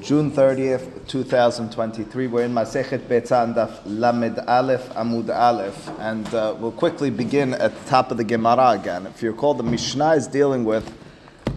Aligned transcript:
June 0.00 0.30
30th, 0.30 1.06
2023. 1.08 2.26
We're 2.26 2.44
in 2.44 2.54
Masechet 2.54 3.00
Betzah 3.00 3.54
Daf 3.54 3.82
Lamed 3.84 4.38
Aleph 4.46 4.88
Amud 4.94 5.28
Aleph, 5.28 5.90
and 5.98 6.26
uh, 6.34 6.54
we'll 6.58 6.72
quickly 6.72 7.10
begin 7.10 7.52
at 7.52 7.78
the 7.78 7.90
top 7.90 8.10
of 8.10 8.16
the 8.16 8.24
Gemara 8.24 8.70
again. 8.70 9.06
If 9.06 9.22
you 9.22 9.30
recall, 9.30 9.52
the 9.52 9.62
Mishnah 9.62 10.12
is 10.12 10.26
dealing 10.26 10.64
with 10.64 10.90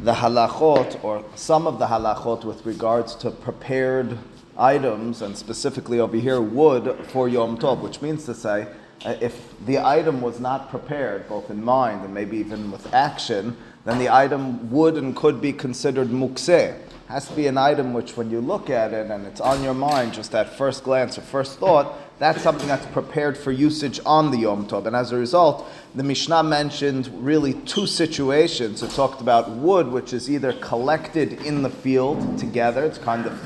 the 0.04 0.12
halachot, 0.12 1.02
or 1.06 1.24
some 1.36 1.68
of 1.68 1.80
the 1.80 1.86
halachot, 1.86 2.44
with 2.44 2.66
regards 2.66 3.16
to 3.16 3.32
prepared 3.32 4.18
items, 4.58 5.22
and 5.22 5.38
specifically 5.38 6.02
over 6.02 6.18
here, 6.18 6.42
wood 6.42 6.98
for 7.08 7.30
Yom 7.30 7.58
Tov, 7.58 7.80
which 7.80 8.02
means 8.02 8.26
to 8.26 8.34
say, 8.34 8.68
uh, 9.06 9.16
if 9.22 9.54
the 9.66 9.80
item 9.80 10.22
was 10.22 10.42
not 10.42 10.70
prepared, 10.70 11.30
both 11.30 11.50
in 11.50 11.64
mind 11.64 12.04
and 12.04 12.14
maybe 12.14 12.38
even 12.38 12.72
with 12.72 12.94
action, 12.94 13.56
then 13.86 14.00
the 14.00 14.14
item 14.14 14.70
would 14.70 14.96
and 14.96 15.16
could 15.16 15.40
be 15.40 15.54
considered 15.54 16.10
mukseh 16.10 16.78
has 17.14 17.28
to 17.28 17.36
be 17.36 17.46
an 17.46 17.60
item 17.60 17.94
which, 17.94 18.18
when 18.18 18.32
you 18.32 18.42
look 18.42 18.72
at 18.72 18.92
it 18.92 19.12
and 19.12 19.28
it's 19.28 19.40
on 19.40 19.62
your 19.62 19.76
mind, 19.76 20.16
just 20.16 20.34
at 20.34 20.50
first 20.50 20.84
glance 20.84 21.16
or 21.16 21.22
first 21.22 21.60
thought, 21.60 21.96
that's 22.18 22.42
something 22.42 22.68
that's 22.68 22.88
prepared 22.88 23.38
for 23.38 23.52
usage 23.52 24.00
on 24.04 24.32
the 24.32 24.40
Yom 24.40 24.68
Tov. 24.68 24.88
And 24.88 24.96
as 24.96 25.12
a 25.12 25.16
result, 25.16 25.68
the 25.94 26.02
Mishnah 26.02 26.42
mentioned 26.42 27.10
really 27.24 27.54
two 27.54 27.86
situations. 27.86 28.82
It 28.82 28.90
talked 28.90 29.22
about 29.22 29.52
wood, 29.52 29.90
which 29.90 30.12
is 30.12 30.28
either 30.28 30.54
collected 30.54 31.34
in 31.44 31.62
the 31.62 31.70
field 31.70 32.40
together, 32.40 32.84
it's 32.84 32.98
kind 32.98 33.28
of 33.28 33.40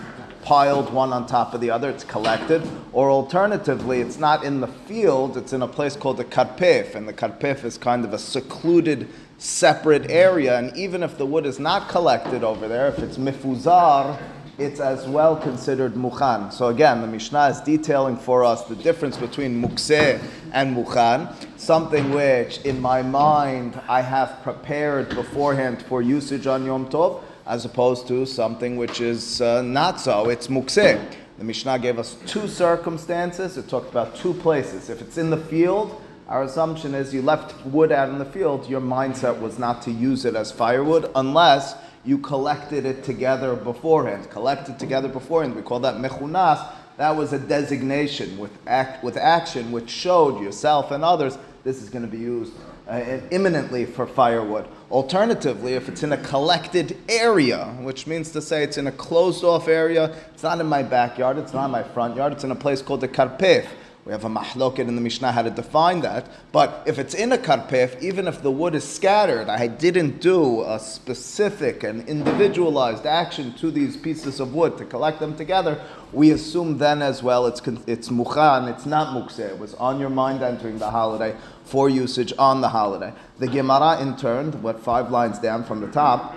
piled 0.44 0.94
one 0.94 1.12
on 1.12 1.28
top 1.28 1.54
of 1.54 1.60
the 1.60 1.70
other, 1.70 1.90
it's 1.90 2.06
collected, 2.06 2.66
or 2.94 3.12
alternatively, 3.12 4.00
it's 4.00 4.18
not 4.18 4.46
in 4.46 4.62
the 4.62 4.68
field, 4.68 5.36
it's 5.36 5.52
in 5.52 5.62
a 5.62 5.68
place 5.68 5.98
called 5.98 6.16
the 6.16 6.24
karpef, 6.24 6.96
and 6.96 7.06
the 7.06 7.12
karpef 7.12 7.66
is 7.66 7.78
kind 7.78 8.06
of 8.06 8.14
a 8.14 8.18
secluded 8.18 9.10
separate 9.38 10.10
area, 10.10 10.58
and 10.58 10.76
even 10.76 11.04
if 11.04 11.18
the 11.18 11.26
wood 11.26 11.46
is 11.46 11.60
not 11.60 11.90
collected 11.90 12.44
over 12.44 12.68
there, 12.68 12.88
if 12.88 13.00
it's 13.00 13.18
mifuzar, 13.18 14.20
it's 14.58 14.80
as 14.80 15.08
well 15.08 15.36
considered 15.36 15.94
mukhan. 15.94 16.52
So 16.52 16.70
again, 16.70 17.02
the 17.02 17.08
Mishnah 17.08 17.50
is 17.50 17.62
detailing 17.62 18.18
for 18.18 18.44
us 18.44 18.64
the 18.64 18.76
difference 18.76 19.16
between 19.16 19.62
mukseh 19.62 20.20
and 20.52 20.76
mukhan, 20.76 21.32
something 21.60 22.10
which 22.12 22.60
in 22.62 22.82
my 22.82 23.04
mind 23.04 23.80
I 23.88 24.02
have 24.02 24.42
prepared 24.42 25.10
beforehand 25.10 25.84
for 25.84 26.02
usage 26.02 26.48
on 26.48 26.66
Yom 26.66 26.90
Tov, 26.90 27.22
as 27.46 27.66
opposed 27.66 28.08
to 28.08 28.26
something 28.26 28.78
which 28.78 29.00
is 29.00 29.42
uh, 29.42 29.62
not 29.62 30.00
so, 30.00 30.30
it's 30.30 30.48
mukseh. 30.48 31.00
The 31.38 31.44
Mishnah 31.44 31.78
gave 31.78 32.00
us 32.00 32.18
two 32.26 32.48
circumstances. 32.48 33.58
It 33.58 33.70
talked 33.70 33.92
about 33.92 34.16
two 34.16 34.34
places. 34.34 34.90
If 34.90 35.04
it's 35.04 35.20
in 35.20 35.30
the 35.30 35.38
field, 35.38 36.02
our 36.28 36.44
assumption 36.44 36.94
is 36.94 37.14
you 37.14 37.22
left 37.22 37.66
wood 37.66 37.92
out 37.92 38.10
in 38.10 38.20
the 38.20 38.26
field, 38.26 38.68
your 38.70 38.82
mindset 38.82 39.40
was 39.40 39.58
not 39.58 39.82
to 39.84 39.92
use 39.92 40.26
it 40.26 40.36
as 40.36 40.52
firewood 40.52 41.10
unless 41.16 41.76
you 42.04 42.18
collected 42.18 42.86
it 42.86 43.04
together 43.04 43.56
beforehand. 43.56 44.30
Collected 44.30 44.78
together 44.78 45.08
beforehand, 45.08 45.56
we 45.56 45.62
call 45.62 45.80
that 45.80 45.96
mechunas. 45.96 46.66
That 46.98 47.16
was 47.16 47.32
a 47.32 47.40
designation 47.40 48.38
with, 48.38 48.52
act, 48.68 49.04
with 49.04 49.16
action 49.16 49.72
which 49.72 49.90
showed 49.90 50.42
yourself 50.42 50.92
and 50.92 51.04
others 51.04 51.38
this 51.64 51.82
is 51.82 51.90
going 51.90 52.04
to 52.04 52.12
be 52.12 52.18
used 52.18 52.54
uh, 52.90 53.20
imminently 53.32 53.86
for 53.86 54.06
firewood. 54.06 54.68
Alternatively, 54.92 55.74
if 55.74 55.88
it's 55.88 56.04
in 56.04 56.12
a 56.12 56.18
collected 56.18 56.98
area, 57.08 57.66
which 57.80 58.06
means 58.08 58.32
to 58.32 58.42
say 58.42 58.64
it's 58.64 58.78
in 58.78 58.88
a 58.88 58.92
closed 58.92 59.44
off 59.44 59.68
area, 59.68 60.16
it's 60.34 60.44
not 60.44 60.60
in 60.60 60.66
my 60.66 60.84
backyard, 60.84 61.38
it's 61.38 61.54
not 61.54 61.66
in 61.66 61.72
my 61.72 61.84
front 61.84 62.16
yard, 62.16 62.34
it's 62.34 62.44
in 62.44 62.52
a 62.52 62.56
place 62.56 62.82
called 62.82 63.02
the 63.02 63.08
karpef 63.08 63.68
we 64.08 64.14
have 64.14 64.24
a 64.24 64.30
mahloket 64.30 64.88
in 64.88 64.96
the 64.96 65.02
Mishnah 65.02 65.34
how 65.34 65.42
to 65.42 65.50
define 65.50 66.00
that. 66.00 66.30
But 66.54 66.82
if 66.86 66.98
it's 66.98 67.14
in 67.14 67.34
a 67.34 67.38
karpef, 67.38 68.02
even 68.02 68.26
if 68.26 68.42
the 68.42 68.50
wood 68.50 68.74
is 68.74 68.88
scattered, 68.88 69.50
I 69.50 69.68
didn't 69.68 70.22
do 70.22 70.64
a 70.64 70.80
specific 70.80 71.84
and 71.84 72.08
individualized 72.08 73.06
action 73.06 73.52
to 73.56 73.70
these 73.70 73.98
pieces 73.98 74.40
of 74.40 74.54
wood 74.54 74.78
to 74.78 74.86
collect 74.86 75.20
them 75.20 75.36
together, 75.36 75.84
we 76.14 76.32
assume 76.32 76.78
then 76.78 77.02
as 77.02 77.22
well 77.22 77.48
it's, 77.48 77.60
it's 77.86 78.08
mukhan, 78.08 78.74
it's 78.74 78.86
not 78.86 79.14
mukseh. 79.14 79.50
It 79.50 79.60
was 79.60 79.74
on 79.74 80.00
your 80.00 80.10
mind 80.10 80.42
entering 80.42 80.80
the 80.80 80.90
holiday 80.90 81.36
for 81.66 81.90
usage 81.90 82.32
on 82.40 82.62
the 82.62 82.70
holiday. 82.70 83.12
The 83.40 83.48
Gemara 83.48 84.00
in 84.02 84.16
turn, 84.16 84.54
what 84.62 84.80
five 84.80 85.12
lines 85.12 85.38
down 85.38 85.66
from 85.66 85.82
the 85.82 85.92
top, 85.92 86.34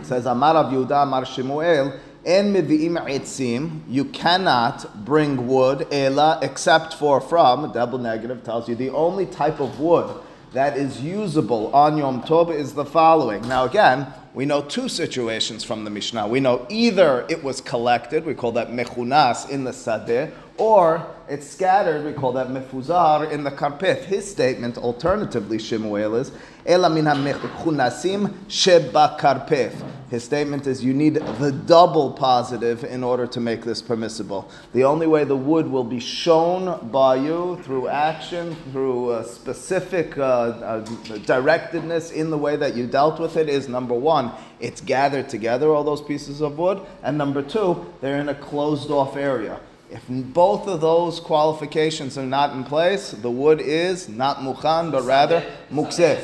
says 0.00 0.24
Amar 0.24 0.54
Yehuda 0.54 1.02
Amar 1.02 1.26
Shemuel, 1.26 2.00
En 2.24 2.52
mivi'im 2.52 3.02
etzim, 3.08 3.80
you 3.88 4.04
cannot 4.04 5.06
bring 5.06 5.46
wood, 5.46 5.86
ela, 5.90 6.38
except 6.42 6.92
for 6.92 7.18
from, 7.18 7.72
double 7.72 7.98
negative 7.98 8.44
tells 8.44 8.68
you 8.68 8.74
the 8.74 8.90
only 8.90 9.24
type 9.24 9.58
of 9.58 9.80
wood 9.80 10.20
that 10.52 10.76
is 10.76 11.00
usable 11.00 11.74
on 11.74 11.96
Yom 11.96 12.22
Tov 12.22 12.54
is 12.54 12.74
the 12.74 12.84
following. 12.84 13.40
Now 13.48 13.64
again, 13.64 14.06
we 14.34 14.44
know 14.44 14.60
two 14.60 14.88
situations 14.88 15.64
from 15.64 15.84
the 15.84 15.90
Mishnah. 15.90 16.28
We 16.28 16.40
know 16.40 16.66
either 16.68 17.24
it 17.30 17.42
was 17.42 17.62
collected, 17.62 18.26
we 18.26 18.34
call 18.34 18.52
that 18.52 18.68
mechunas 18.68 19.48
in 19.48 19.64
the 19.64 19.70
sadeh, 19.70 20.30
or 20.60 21.06
it's 21.26 21.48
scattered, 21.48 22.04
we 22.04 22.12
call 22.12 22.32
that 22.32 22.48
mefuzar 22.48 23.30
in 23.30 23.44
the 23.44 23.50
karpef. 23.50 24.04
His 24.04 24.30
statement, 24.30 24.76
alternatively, 24.76 25.58
Shemuel 25.58 26.16
is, 26.16 26.32
Ela 26.66 26.90
min 26.90 27.06
mechunasim 27.06 28.34
sheba 28.46 29.16
karpef. 29.18 29.72
His 30.10 30.22
statement 30.22 30.66
is 30.66 30.84
you 30.84 30.92
need 30.92 31.14
the 31.14 31.50
double 31.50 32.12
positive 32.12 32.84
in 32.84 33.02
order 33.02 33.26
to 33.28 33.40
make 33.40 33.62
this 33.62 33.80
permissible. 33.80 34.50
The 34.74 34.84
only 34.84 35.06
way 35.06 35.24
the 35.24 35.36
wood 35.36 35.66
will 35.66 35.84
be 35.84 36.00
shown 36.00 36.90
by 36.90 37.14
you 37.16 37.58
through 37.62 37.88
action, 37.88 38.54
through 38.70 39.22
specific 39.24 40.18
uh, 40.18 40.22
uh, 40.22 40.84
directedness 40.84 42.12
in 42.12 42.28
the 42.28 42.38
way 42.38 42.56
that 42.56 42.74
you 42.74 42.86
dealt 42.86 43.18
with 43.18 43.38
it 43.38 43.48
is 43.48 43.66
number 43.66 43.94
one, 43.94 44.32
it's 44.58 44.82
gathered 44.82 45.30
together, 45.30 45.70
all 45.70 45.84
those 45.84 46.02
pieces 46.02 46.42
of 46.42 46.58
wood, 46.58 46.82
and 47.02 47.16
number 47.16 47.40
two, 47.40 47.86
they're 48.02 48.20
in 48.20 48.28
a 48.28 48.34
closed 48.34 48.90
off 48.90 49.16
area. 49.16 49.58
If 49.90 50.04
both 50.08 50.68
of 50.68 50.80
those 50.80 51.18
qualifications 51.18 52.16
are 52.16 52.26
not 52.26 52.54
in 52.54 52.62
place, 52.62 53.10
the 53.10 53.30
wood 53.30 53.60
is 53.60 54.08
not 54.08 54.38
mukhan, 54.38 54.92
but 54.92 55.02
rather 55.02 55.44
mukseh. 55.70 56.20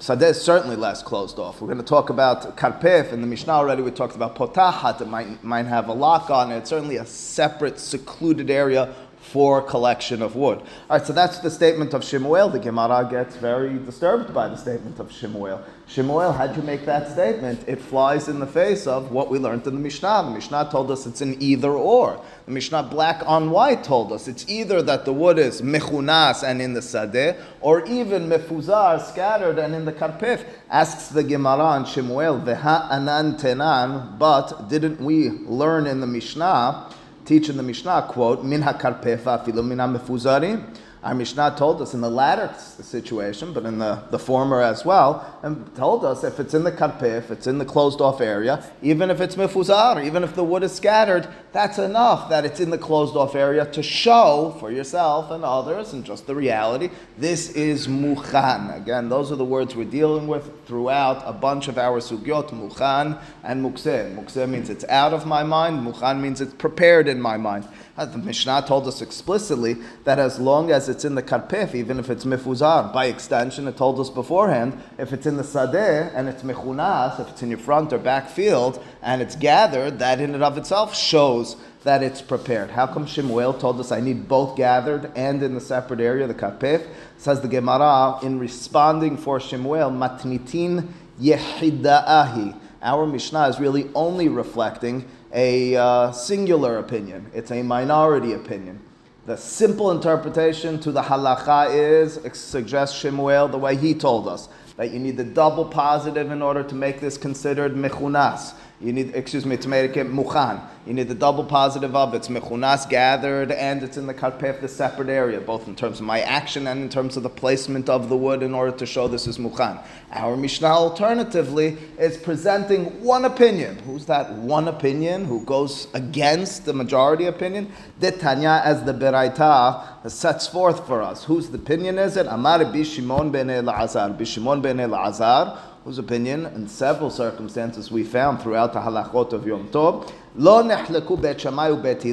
Sadeh 0.00 0.30
is 0.30 0.40
certainly 0.40 0.74
less 0.74 1.00
closed 1.02 1.38
off. 1.38 1.60
We're 1.60 1.68
going 1.68 1.78
to 1.78 1.84
talk 1.84 2.10
about 2.10 2.56
karpef 2.56 3.12
in 3.12 3.20
the 3.20 3.26
Mishnah 3.26 3.52
already. 3.52 3.82
We 3.82 3.92
talked 3.92 4.16
about 4.16 4.34
potahat. 4.34 5.00
It 5.00 5.06
might, 5.06 5.44
might 5.44 5.66
have 5.66 5.88
a 5.88 5.92
lock 5.92 6.28
on 6.28 6.50
it. 6.50 6.56
It's 6.56 6.70
certainly 6.70 6.96
a 6.96 7.06
separate, 7.06 7.78
secluded 7.78 8.50
area 8.50 8.94
for 9.22 9.62
collection 9.62 10.20
of 10.20 10.34
wood. 10.34 10.58
All 10.58 10.98
right, 10.98 11.06
so 11.06 11.12
that's 11.12 11.38
the 11.38 11.50
statement 11.50 11.94
of 11.94 12.04
Shemuel. 12.04 12.50
The 12.50 12.58
Gemara 12.58 13.08
gets 13.08 13.36
very 13.36 13.78
disturbed 13.78 14.34
by 14.34 14.48
the 14.48 14.56
statement 14.56 14.98
of 14.98 15.12
Shemuel. 15.12 15.62
Shemuel, 15.86 16.32
how'd 16.32 16.56
you 16.56 16.62
make 16.62 16.84
that 16.86 17.10
statement? 17.10 17.64
It 17.68 17.80
flies 17.80 18.28
in 18.28 18.40
the 18.40 18.46
face 18.46 18.86
of 18.86 19.12
what 19.12 19.30
we 19.30 19.38
learned 19.38 19.66
in 19.66 19.74
the 19.74 19.80
Mishnah. 19.80 20.24
The 20.24 20.30
Mishnah 20.32 20.68
told 20.70 20.90
us 20.90 21.06
it's 21.06 21.20
an 21.20 21.40
either 21.40 21.70
or. 21.70 22.20
The 22.46 22.50
Mishnah 22.50 22.82
black 22.84 23.22
on 23.24 23.50
white 23.50 23.84
told 23.84 24.12
us 24.12 24.26
it's 24.26 24.48
either 24.48 24.82
that 24.82 25.04
the 25.04 25.12
wood 25.12 25.38
is 25.38 25.62
mechunas 25.62 26.42
and 26.42 26.60
in 26.60 26.74
the 26.74 26.80
sadeh, 26.80 27.40
or 27.60 27.86
even 27.86 28.28
mefuzar, 28.28 29.00
scattered 29.00 29.58
and 29.58 29.74
in 29.74 29.84
the 29.84 29.92
karpef. 29.92 30.44
Asks 30.68 31.08
the 31.08 31.22
Gemara 31.22 31.76
and 31.76 31.86
Shemuel, 31.86 32.40
veha 32.40 32.90
anan 32.90 33.36
tenan, 33.36 34.18
but 34.18 34.68
didn't 34.68 35.00
we 35.00 35.30
learn 35.30 35.86
in 35.86 36.00
the 36.00 36.06
Mishnah 36.06 36.90
teach 37.24 37.48
in 37.48 37.56
the 37.56 37.62
Mishnah, 37.62 38.08
quote, 38.08 38.44
Min 38.44 38.62
hakarpefa 38.62 39.44
filu 39.44 39.64
min 39.64 39.78
mefuzarim. 39.78 40.64
Our 41.02 41.16
Mishnah 41.16 41.56
told 41.58 41.82
us 41.82 41.94
in 41.94 42.00
the 42.00 42.08
latter 42.08 42.54
situation, 42.58 43.52
but 43.52 43.64
in 43.64 43.78
the, 43.78 44.04
the 44.12 44.20
former 44.20 44.60
as 44.60 44.84
well, 44.84 45.36
and 45.42 45.74
told 45.74 46.04
us 46.04 46.22
if 46.22 46.38
it's 46.38 46.54
in 46.54 46.62
the 46.62 46.70
karpeh, 46.70 47.18
if 47.18 47.32
it's 47.32 47.48
in 47.48 47.58
the 47.58 47.64
closed 47.64 48.00
off 48.00 48.20
area, 48.20 48.64
even 48.82 49.10
if 49.10 49.20
it's 49.20 49.34
mifuzar, 49.34 50.04
even 50.04 50.22
if 50.22 50.36
the 50.36 50.44
wood 50.44 50.62
is 50.62 50.70
scattered, 50.70 51.26
that's 51.50 51.78
enough 51.78 52.30
that 52.30 52.44
it's 52.44 52.60
in 52.60 52.70
the 52.70 52.78
closed 52.78 53.16
off 53.16 53.34
area 53.34 53.66
to 53.66 53.82
show 53.82 54.56
for 54.60 54.70
yourself 54.70 55.32
and 55.32 55.44
others 55.44 55.92
and 55.92 56.04
just 56.04 56.28
the 56.28 56.36
reality, 56.36 56.88
this 57.18 57.50
is 57.50 57.88
mukhan. 57.88 58.76
Again, 58.76 59.08
those 59.08 59.32
are 59.32 59.36
the 59.36 59.44
words 59.44 59.74
we're 59.74 59.84
dealing 59.84 60.28
with 60.28 60.66
throughout 60.66 61.20
a 61.26 61.32
bunch 61.32 61.66
of 61.66 61.78
our 61.78 61.98
sugyot, 61.98 62.50
mukhan 62.50 63.20
and 63.42 63.64
mukseh. 63.64 64.14
Mukseh 64.14 64.48
means 64.48 64.70
it's 64.70 64.84
out 64.84 65.12
of 65.12 65.26
my 65.26 65.42
mind, 65.42 65.84
mukhan 65.84 66.20
means 66.20 66.40
it's 66.40 66.54
prepared 66.54 67.08
in 67.08 67.20
my 67.20 67.36
mind. 67.36 67.66
Uh, 67.94 68.06
the 68.06 68.16
Mishnah 68.16 68.64
told 68.66 68.88
us 68.88 69.02
explicitly 69.02 69.76
that 70.04 70.18
as 70.18 70.40
long 70.40 70.70
as 70.70 70.88
it's 70.88 71.04
in 71.04 71.14
the 71.14 71.22
karpef, 71.22 71.74
even 71.74 71.98
if 71.98 72.08
it's 72.08 72.24
mifuzar, 72.24 72.90
by 72.90 73.04
extension, 73.04 73.68
it 73.68 73.76
told 73.76 74.00
us 74.00 74.08
beforehand, 74.08 74.82
if 74.96 75.12
it's 75.12 75.26
in 75.26 75.36
the 75.36 75.42
sadeh 75.42 76.10
and 76.14 76.26
it's 76.26 76.42
mechunas, 76.42 77.20
if 77.20 77.28
it's 77.28 77.42
in 77.42 77.50
your 77.50 77.58
front 77.58 77.92
or 77.92 77.98
back 77.98 78.30
field, 78.30 78.82
and 79.02 79.20
it's 79.20 79.36
gathered, 79.36 79.98
that 79.98 80.22
in 80.22 80.34
and 80.34 80.42
of 80.42 80.56
itself 80.56 80.96
shows 80.96 81.56
that 81.84 82.02
it's 82.02 82.22
prepared. 82.22 82.70
How 82.70 82.86
come 82.86 83.04
Shemuel 83.04 83.54
told 83.54 83.78
us 83.78 83.92
I 83.92 84.00
need 84.00 84.26
both 84.26 84.56
gathered 84.56 85.12
and 85.14 85.42
in 85.42 85.52
the 85.54 85.60
separate 85.60 86.00
area, 86.00 86.26
the 86.26 86.32
karpef? 86.32 86.86
Says 87.18 87.42
the 87.42 87.48
Gemara, 87.48 88.18
in 88.22 88.38
responding 88.38 89.18
for 89.18 89.38
Shemuel, 89.38 89.90
matnitin 89.90 90.88
yehida'ahi. 91.20 92.58
Our 92.80 93.06
Mishnah 93.06 93.48
is 93.48 93.60
really 93.60 93.90
only 93.94 94.28
reflecting 94.28 95.06
a 95.32 95.76
uh, 95.76 96.12
singular 96.12 96.78
opinion, 96.78 97.30
it's 97.34 97.50
a 97.50 97.62
minority 97.62 98.32
opinion. 98.34 98.80
The 99.24 99.36
simple 99.36 99.92
interpretation 99.92 100.80
to 100.80 100.90
the 100.92 101.02
halacha 101.02 101.72
is, 101.72 102.18
suggests 102.36 102.98
Shemuel, 102.98 103.48
the 103.48 103.58
way 103.58 103.76
he 103.76 103.94
told 103.94 104.26
us. 104.28 104.48
that 104.76 104.90
you 104.90 104.98
need 104.98 105.16
the 105.16 105.24
double 105.24 105.64
positive 105.64 106.30
in 106.30 106.42
order 106.42 106.62
to 106.62 106.74
make 106.74 107.00
this 107.00 107.16
considered 107.16 107.74
mechunas. 107.74 108.54
You 108.82 108.92
need, 108.92 109.14
excuse 109.14 109.46
me, 109.46 109.56
to 109.58 109.68
make 109.68 109.96
it 109.96 110.08
muchan. 110.08 110.60
You 110.86 110.94
need 110.94 111.06
the 111.06 111.14
double 111.14 111.44
positive 111.44 111.94
of 111.94 112.12
it's 112.14 112.26
mechunas 112.26 112.88
gathered 112.88 113.52
and 113.52 113.84
it's 113.84 113.96
in 113.96 114.08
the 114.08 114.14
karpef, 114.14 114.60
the 114.60 114.66
separate 114.66 115.08
area, 115.08 115.40
both 115.40 115.68
in 115.68 115.76
terms 115.76 116.00
of 116.00 116.06
my 116.06 116.20
action 116.22 116.66
and 116.66 116.82
in 116.82 116.88
terms 116.88 117.16
of 117.16 117.22
the 117.22 117.28
placement 117.28 117.88
of 117.88 118.08
the 118.08 118.16
wood 118.16 118.42
in 118.42 118.52
order 118.52 118.76
to 118.76 118.84
show 118.84 119.06
this 119.06 119.28
is 119.28 119.38
muchan. 119.38 119.80
Our 120.10 120.36
Mishnah 120.36 120.66
alternatively 120.66 121.78
is 121.96 122.16
presenting 122.16 123.00
one 123.04 123.24
opinion. 123.24 123.78
Who's 123.78 124.06
that 124.06 124.32
one 124.32 124.66
opinion 124.66 125.26
who 125.26 125.44
goes 125.44 125.86
against 125.94 126.64
the 126.64 126.72
majority 126.72 127.26
opinion? 127.26 127.70
The 128.00 128.10
Tanya 128.10 128.62
as 128.64 128.82
the 128.82 128.92
Beraita 128.92 130.10
sets 130.10 130.48
forth 130.48 130.84
for 130.88 131.02
us. 131.02 131.22
Whose 131.22 131.54
opinion 131.54 131.98
is 132.00 132.16
it? 132.16 132.26
Amar 132.26 132.58
Bishimon 132.58 133.30
ben 133.30 133.46
Elazar. 133.46 134.18
Bishimon 134.18 134.60
ben 134.60 134.78
Elazar 134.78 135.60
whose 135.84 135.98
opinion, 135.98 136.46
in 136.46 136.68
several 136.68 137.10
circumstances 137.10 137.90
we 137.90 138.04
found 138.04 138.40
throughout 138.40 138.72
the 138.72 138.80
halachot 138.80 139.32
of 139.32 139.46
Yom 139.46 139.68
Tov, 139.68 140.10
lo 140.36 140.62
nehleku 140.62 141.20
bet 141.20 141.40
Shammai 141.40 141.72
bet. 141.72 142.04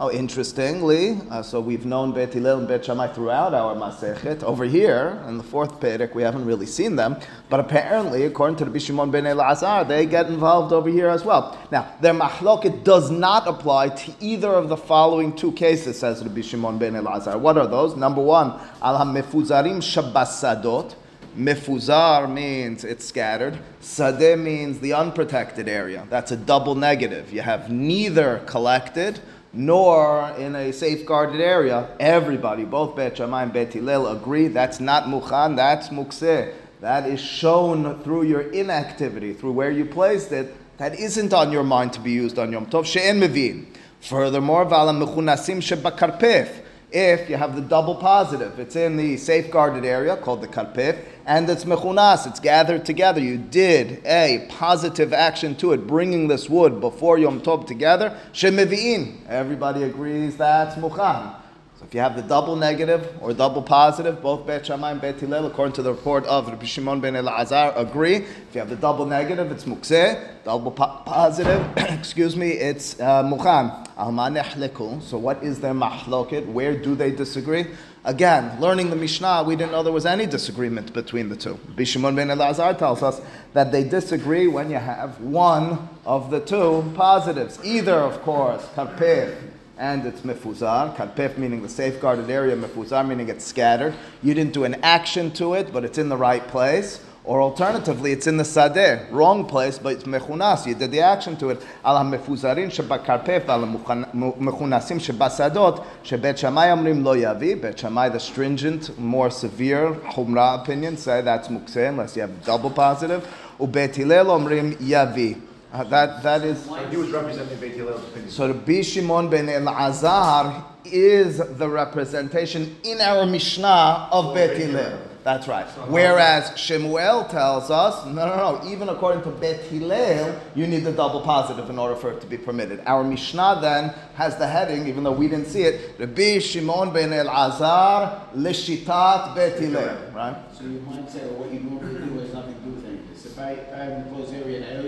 Oh, 0.00 0.12
interestingly, 0.12 1.20
uh, 1.28 1.42
so 1.42 1.60
we've 1.60 1.84
known 1.84 2.12
Bet 2.12 2.32
Hillel 2.32 2.60
and 2.60 2.68
Bet 2.68 2.84
throughout 2.84 3.52
our 3.52 3.74
Masechet. 3.74 4.44
Over 4.44 4.64
here, 4.64 5.20
in 5.26 5.38
the 5.38 5.42
fourth 5.42 5.80
Perek, 5.80 6.14
we 6.14 6.22
haven't 6.22 6.44
really 6.44 6.66
seen 6.66 6.94
them, 6.94 7.16
but 7.50 7.58
apparently, 7.58 8.22
according 8.22 8.58
to 8.58 8.64
the 8.64 8.70
Bishimon 8.70 9.10
ben 9.10 9.24
Elazar, 9.24 9.88
they 9.88 10.06
get 10.06 10.26
involved 10.26 10.72
over 10.72 10.88
here 10.88 11.08
as 11.08 11.24
well. 11.24 11.58
Now, 11.72 11.92
their 12.00 12.14
mahloket 12.14 12.84
does 12.84 13.10
not 13.10 13.48
apply 13.48 13.88
to 13.88 14.12
either 14.20 14.50
of 14.50 14.68
the 14.68 14.76
following 14.76 15.34
two 15.34 15.50
cases, 15.50 15.98
says 15.98 16.22
the 16.22 16.30
Bishimon 16.30 16.78
ben 16.78 16.92
Elazar. 16.92 17.36
What 17.40 17.58
are 17.58 17.66
those? 17.66 17.96
Number 17.96 18.22
one, 18.22 18.50
al 18.80 18.98
ha-mefuzarim 18.98 19.78
shabbasadot, 19.78 20.94
Mifuzar 21.38 22.28
means 22.30 22.82
it's 22.82 23.04
scattered. 23.04 23.58
Sadeh 23.80 24.36
means 24.36 24.80
the 24.80 24.92
unprotected 24.92 25.68
area. 25.68 26.04
That's 26.10 26.32
a 26.32 26.36
double 26.36 26.74
negative. 26.74 27.32
You 27.32 27.42
have 27.42 27.70
neither 27.70 28.40
collected 28.46 29.20
nor 29.52 30.30
in 30.36 30.56
a 30.56 30.72
safeguarded 30.72 31.40
area. 31.40 31.88
Everybody, 32.00 32.64
both 32.64 32.96
Bet 32.96 33.18
Shammai 33.18 33.44
and 33.44 33.52
Bet 33.52 33.72
Hillel, 33.72 34.08
agree 34.08 34.48
that's 34.48 34.80
not 34.80 35.04
mukhan, 35.04 35.54
that's 35.54 35.90
mukseh. 35.90 36.52
That 36.80 37.08
is 37.08 37.20
shown 37.20 38.02
through 38.02 38.24
your 38.24 38.50
inactivity, 38.50 39.32
through 39.32 39.52
where 39.52 39.70
you 39.70 39.84
placed 39.84 40.32
it. 40.32 40.54
That 40.78 40.98
isn't 40.98 41.32
on 41.32 41.52
your 41.52 41.64
mind 41.64 41.92
to 41.92 42.00
be 42.00 42.10
used 42.10 42.38
on 42.38 42.50
Yom 42.50 42.66
Tov. 42.66 42.84
She'en 42.84 43.20
mevin. 43.20 43.66
Furthermore, 44.00 44.64
vala 44.64 44.92
mechunasim 44.92 45.58
shebakarpef 45.58 46.64
if 46.90 47.28
you 47.28 47.36
have 47.36 47.54
the 47.54 47.60
double 47.60 47.94
positive. 47.94 48.58
It's 48.58 48.76
in 48.76 48.96
the 48.96 49.16
safeguarded 49.16 49.84
area 49.84 50.16
called 50.16 50.40
the 50.40 50.48
karpef, 50.48 51.04
and 51.26 51.48
it's 51.50 51.64
mechunas, 51.64 52.26
it's 52.26 52.40
gathered 52.40 52.84
together. 52.84 53.20
You 53.20 53.38
did 53.38 54.04
a 54.06 54.46
positive 54.48 55.12
action 55.12 55.54
to 55.56 55.72
it, 55.72 55.86
bringing 55.86 56.28
this 56.28 56.48
wood 56.48 56.80
before 56.80 57.18
Yom 57.18 57.40
Tov 57.40 57.66
together. 57.66 58.18
Shemevi'in. 58.32 59.26
Everybody 59.28 59.82
agrees 59.82 60.36
that's 60.36 60.76
muchan. 60.76 61.34
So 61.78 61.84
if 61.84 61.94
you 61.94 62.00
have 62.00 62.16
the 62.16 62.22
double 62.22 62.56
negative 62.56 63.08
or 63.20 63.32
double 63.32 63.62
positive, 63.62 64.20
both 64.20 64.44
Bet 64.44 64.66
Shammai 64.66 64.90
and 64.90 65.00
Bet 65.00 65.20
Hillel, 65.20 65.46
according 65.46 65.74
to 65.74 65.82
the 65.82 65.92
report 65.92 66.24
of 66.26 66.48
Rabbi 66.48 66.64
Shimon 66.64 66.98
ben 67.00 67.14
Elazar, 67.14 67.72
agree. 67.78 68.16
If 68.16 68.54
you 68.54 68.58
have 68.58 68.68
the 68.68 68.74
double 68.74 69.06
negative, 69.06 69.52
it's 69.52 69.62
mukseh. 69.62 70.42
Double 70.42 70.72
po- 70.72 71.02
positive, 71.06 71.64
excuse 71.76 72.34
me, 72.34 72.50
it's 72.50 72.94
mukhan. 72.96 73.86
uh. 73.96 75.00
So 75.00 75.18
what 75.18 75.40
is 75.44 75.60
their 75.60 75.72
mahloket? 75.72 76.46
Where 76.46 76.74
do 76.76 76.96
they 76.96 77.12
disagree? 77.12 77.66
Again, 78.04 78.60
learning 78.60 78.90
the 78.90 78.96
Mishnah, 78.96 79.44
we 79.46 79.54
didn't 79.54 79.70
know 79.70 79.84
there 79.84 79.92
was 79.92 80.06
any 80.06 80.26
disagreement 80.26 80.92
between 80.92 81.28
the 81.28 81.36
two. 81.36 81.60
Bishimon 81.76 82.16
ben 82.16 82.26
Elazar 82.26 82.76
tells 82.76 83.04
us 83.04 83.20
that 83.52 83.70
they 83.70 83.84
disagree 83.84 84.48
when 84.48 84.68
you 84.68 84.78
have 84.78 85.20
one 85.20 85.88
of 86.04 86.32
the 86.32 86.40
two 86.40 86.90
positives. 86.96 87.60
Either, 87.64 87.94
of 87.94 88.20
course, 88.22 88.66
karpeh, 88.74 89.36
and 89.78 90.04
it's 90.06 90.20
mifuzar. 90.22 90.94
Karpef 90.96 91.38
meaning 91.38 91.62
the 91.62 91.68
safeguarded 91.68 92.28
area, 92.28 92.56
mifuzar 92.56 93.06
meaning 93.06 93.28
it's 93.28 93.44
scattered. 93.44 93.94
You 94.22 94.34
didn't 94.34 94.52
do 94.52 94.64
an 94.64 94.76
action 94.82 95.30
to 95.32 95.54
it, 95.54 95.72
but 95.72 95.84
it's 95.84 95.98
in 95.98 96.08
the 96.08 96.16
right 96.16 96.46
place. 96.48 97.04
Or 97.24 97.42
alternatively, 97.42 98.12
it's 98.12 98.26
in 98.26 98.38
the 98.38 98.42
sadeh, 98.42 99.12
wrong 99.12 99.44
place, 99.44 99.78
but 99.78 99.92
it's 99.92 100.04
mechunas. 100.04 100.66
You 100.66 100.74
did 100.74 100.92
the 100.92 101.00
action 101.00 101.36
to 101.36 101.50
it. 101.50 101.62
Al 101.84 102.02
mefuzarin 102.04 102.70
shebakarpef 102.70 103.46
al 103.48 103.66
mechunasim 103.66 104.98
shebasadot 104.98 105.84
shebet 106.02 106.38
shamay 106.38 106.74
amrim 106.74 107.04
lo 107.04 107.14
yavi. 107.14 107.60
Bet 107.60 107.76
shamay, 107.76 108.10
the 108.10 108.18
stringent, 108.18 108.98
more 108.98 109.30
severe 109.30 109.92
humra 109.92 110.62
opinion, 110.62 110.96
say 110.96 111.20
that's 111.20 111.48
mukseh 111.48 111.90
unless 111.90 112.16
you 112.16 112.22
have 112.22 112.44
double 112.46 112.70
positive. 112.70 113.28
Ubet 113.60 113.94
hillel 113.94 114.24
yavi. 114.26 115.47
Uh, 115.72 115.84
that, 115.84 116.22
that 116.22 116.42
is. 116.44 116.66
He 116.90 116.96
was 116.96 117.10
representing 117.10 117.58
Beit 117.58 117.74
Hillel's 117.74 118.02
opinion. 118.02 118.30
So 118.30 118.46
Rabbi 118.48 118.80
Shimon 118.82 119.28
ben 119.28 119.46
Elazar 119.46 120.64
is 120.84 121.38
the 121.38 121.68
representation 121.68 122.76
in 122.84 123.00
our 123.00 123.26
Mishnah 123.26 124.08
of 124.10 124.34
Bet 124.34 124.56
Hillel. 124.56 124.98
That's 125.24 125.46
right. 125.46 125.66
Whereas 125.88 126.58
Shemuel 126.58 127.24
tells 127.24 127.70
us, 127.70 128.06
no, 128.06 128.26
no, 128.26 128.60
no, 128.60 128.70
even 128.70 128.88
according 128.88 129.24
to 129.24 129.30
Bet 129.30 129.60
Hillel, 129.60 130.40
you 130.54 130.66
need 130.66 130.84
the 130.84 130.92
double 130.92 131.20
positive 131.20 131.68
in 131.68 131.78
order 131.78 131.94
for 131.96 132.12
it 132.12 132.22
to 132.22 132.26
be 132.26 132.38
permitted. 132.38 132.80
Our 132.86 133.04
Mishnah 133.04 133.58
then 133.60 133.90
has 134.14 134.38
the 134.38 134.46
heading, 134.46 134.86
even 134.86 135.04
though 135.04 135.12
we 135.12 135.28
didn't 135.28 135.48
see 135.48 135.64
it, 135.64 135.98
Rabbi 135.98 136.38
Shimon 136.38 136.94
ben 136.94 137.10
Elazar 137.10 138.32
Lishitat 138.32 139.34
Bet 139.34 139.58
Hillel, 139.60 140.12
right? 140.14 140.36
So 140.54 140.64
your 140.64 140.80
mindset 140.80 141.24
or 141.24 141.40
what 141.40 141.52
you 141.52 141.60
normally 141.60 142.08
do 142.08 142.20
has 142.20 142.32
nothing 142.32 142.54
to 142.54 142.60
do 142.60 142.70
with 142.70 142.86
any 142.86 142.98
of 142.98 143.08
this. 143.10 143.26
If 143.26 143.38
I, 143.38 143.50
if 143.50 143.72
I 143.74 143.76
have 143.76 143.92
an 143.92 144.08
enclosed 144.08 144.32
area 144.32 144.62
and 144.62 144.64
I 144.64 144.76
always 144.78 144.87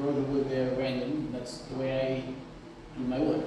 throw 0.00 0.12
the 0.12 0.22
wood 0.22 0.48
there 0.48 0.70
random, 0.78 1.28
that's 1.32 1.58
the 1.58 1.78
way 1.78 2.24
I 2.24 2.98
do 2.98 3.06
my 3.06 3.18
wood. 3.18 3.46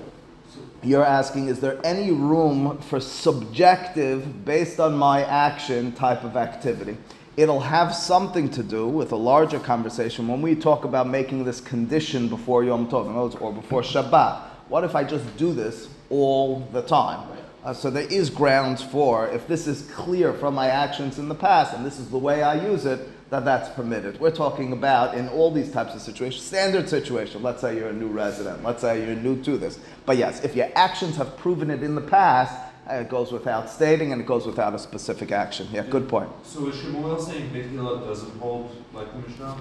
So 0.53 0.59
You're 0.83 1.05
asking, 1.05 1.47
is 1.47 1.59
there 1.59 1.79
any 1.83 2.11
room 2.11 2.77
for 2.77 2.99
subjective, 2.99 4.45
based 4.45 4.79
on 4.79 4.95
my 4.95 5.23
action 5.23 5.93
type 5.93 6.23
of 6.23 6.37
activity? 6.37 6.97
It'll 7.37 7.61
have 7.61 7.95
something 7.95 8.51
to 8.51 8.61
do 8.61 8.87
with 8.87 9.11
a 9.11 9.15
larger 9.15 9.59
conversation 9.59 10.27
when 10.27 10.43
we 10.43 10.53
talk 10.53 10.85
about 10.85 11.07
making 11.07 11.45
this 11.45 11.59
condition 11.59 12.27
before 12.27 12.63
Yom 12.63 12.87
Tov, 12.87 13.07
in 13.07 13.13
other 13.13 13.21
words, 13.21 13.35
or 13.35 13.51
before 13.51 13.81
Shabbat. 13.81 14.41
What 14.69 14.83
if 14.83 14.95
I 14.95 15.03
just 15.03 15.35
do 15.37 15.53
this 15.53 15.89
all 16.11 16.59
the 16.71 16.83
time? 16.83 17.27
Uh, 17.63 17.73
so 17.73 17.89
there 17.89 18.03
is 18.03 18.29
grounds 18.29 18.83
for, 18.83 19.27
if 19.29 19.47
this 19.47 19.65
is 19.65 19.89
clear 19.91 20.33
from 20.33 20.53
my 20.53 20.67
actions 20.67 21.17
in 21.17 21.29
the 21.29 21.35
past 21.35 21.73
and 21.73 21.83
this 21.83 21.97
is 21.97 22.09
the 22.09 22.17
way 22.17 22.43
I 22.43 22.63
use 22.67 22.85
it, 22.85 23.07
that 23.33 23.45
that's 23.45 23.69
permitted. 23.69 24.19
We're 24.19 24.29
talking 24.29 24.73
about 24.73 25.17
in 25.17 25.27
all 25.29 25.49
these 25.49 25.71
types 25.71 25.95
of 25.95 26.01
situations, 26.01 26.45
standard 26.45 26.87
situation. 26.87 27.41
Let's 27.41 27.61
say 27.61 27.75
you're 27.75 27.89
a 27.89 27.93
new 27.93 28.09
resident. 28.09 28.63
Let's 28.63 28.81
say 28.81 29.03
you're 29.03 29.15
new 29.15 29.41
to 29.41 29.57
this. 29.57 29.79
But 30.05 30.17
yes, 30.17 30.43
if 30.43 30.55
your 30.55 30.69
actions 30.75 31.15
have 31.15 31.35
proven 31.37 31.71
it 31.71 31.81
in 31.81 31.95
the 31.95 32.01
past, 32.01 32.55
uh, 32.87 32.97
it 32.97 33.09
goes 33.09 33.31
without 33.31 33.71
stating 33.71 34.11
and 34.11 34.21
it 34.21 34.27
goes 34.27 34.45
without 34.45 34.75
a 34.75 34.77
specific 34.77 35.31
action. 35.31 35.67
Yeah, 35.71 35.81
good 35.81 36.07
point. 36.07 36.29
So 36.43 36.67
is 36.67 36.79
Shemuel 36.79 37.19
saying 37.19 37.51
Beit 37.51 37.65
Hillel 37.65 38.05
doesn't 38.05 38.37
hold 38.37 38.75
like 38.93 39.11
the 39.11 39.27
Mishnah? 39.27 39.57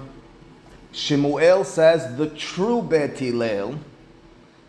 Shemuel 0.91 1.63
says 1.63 2.15
the 2.15 2.27
true 2.29 2.83
Bet 2.83 3.17
Hillel 3.17 3.79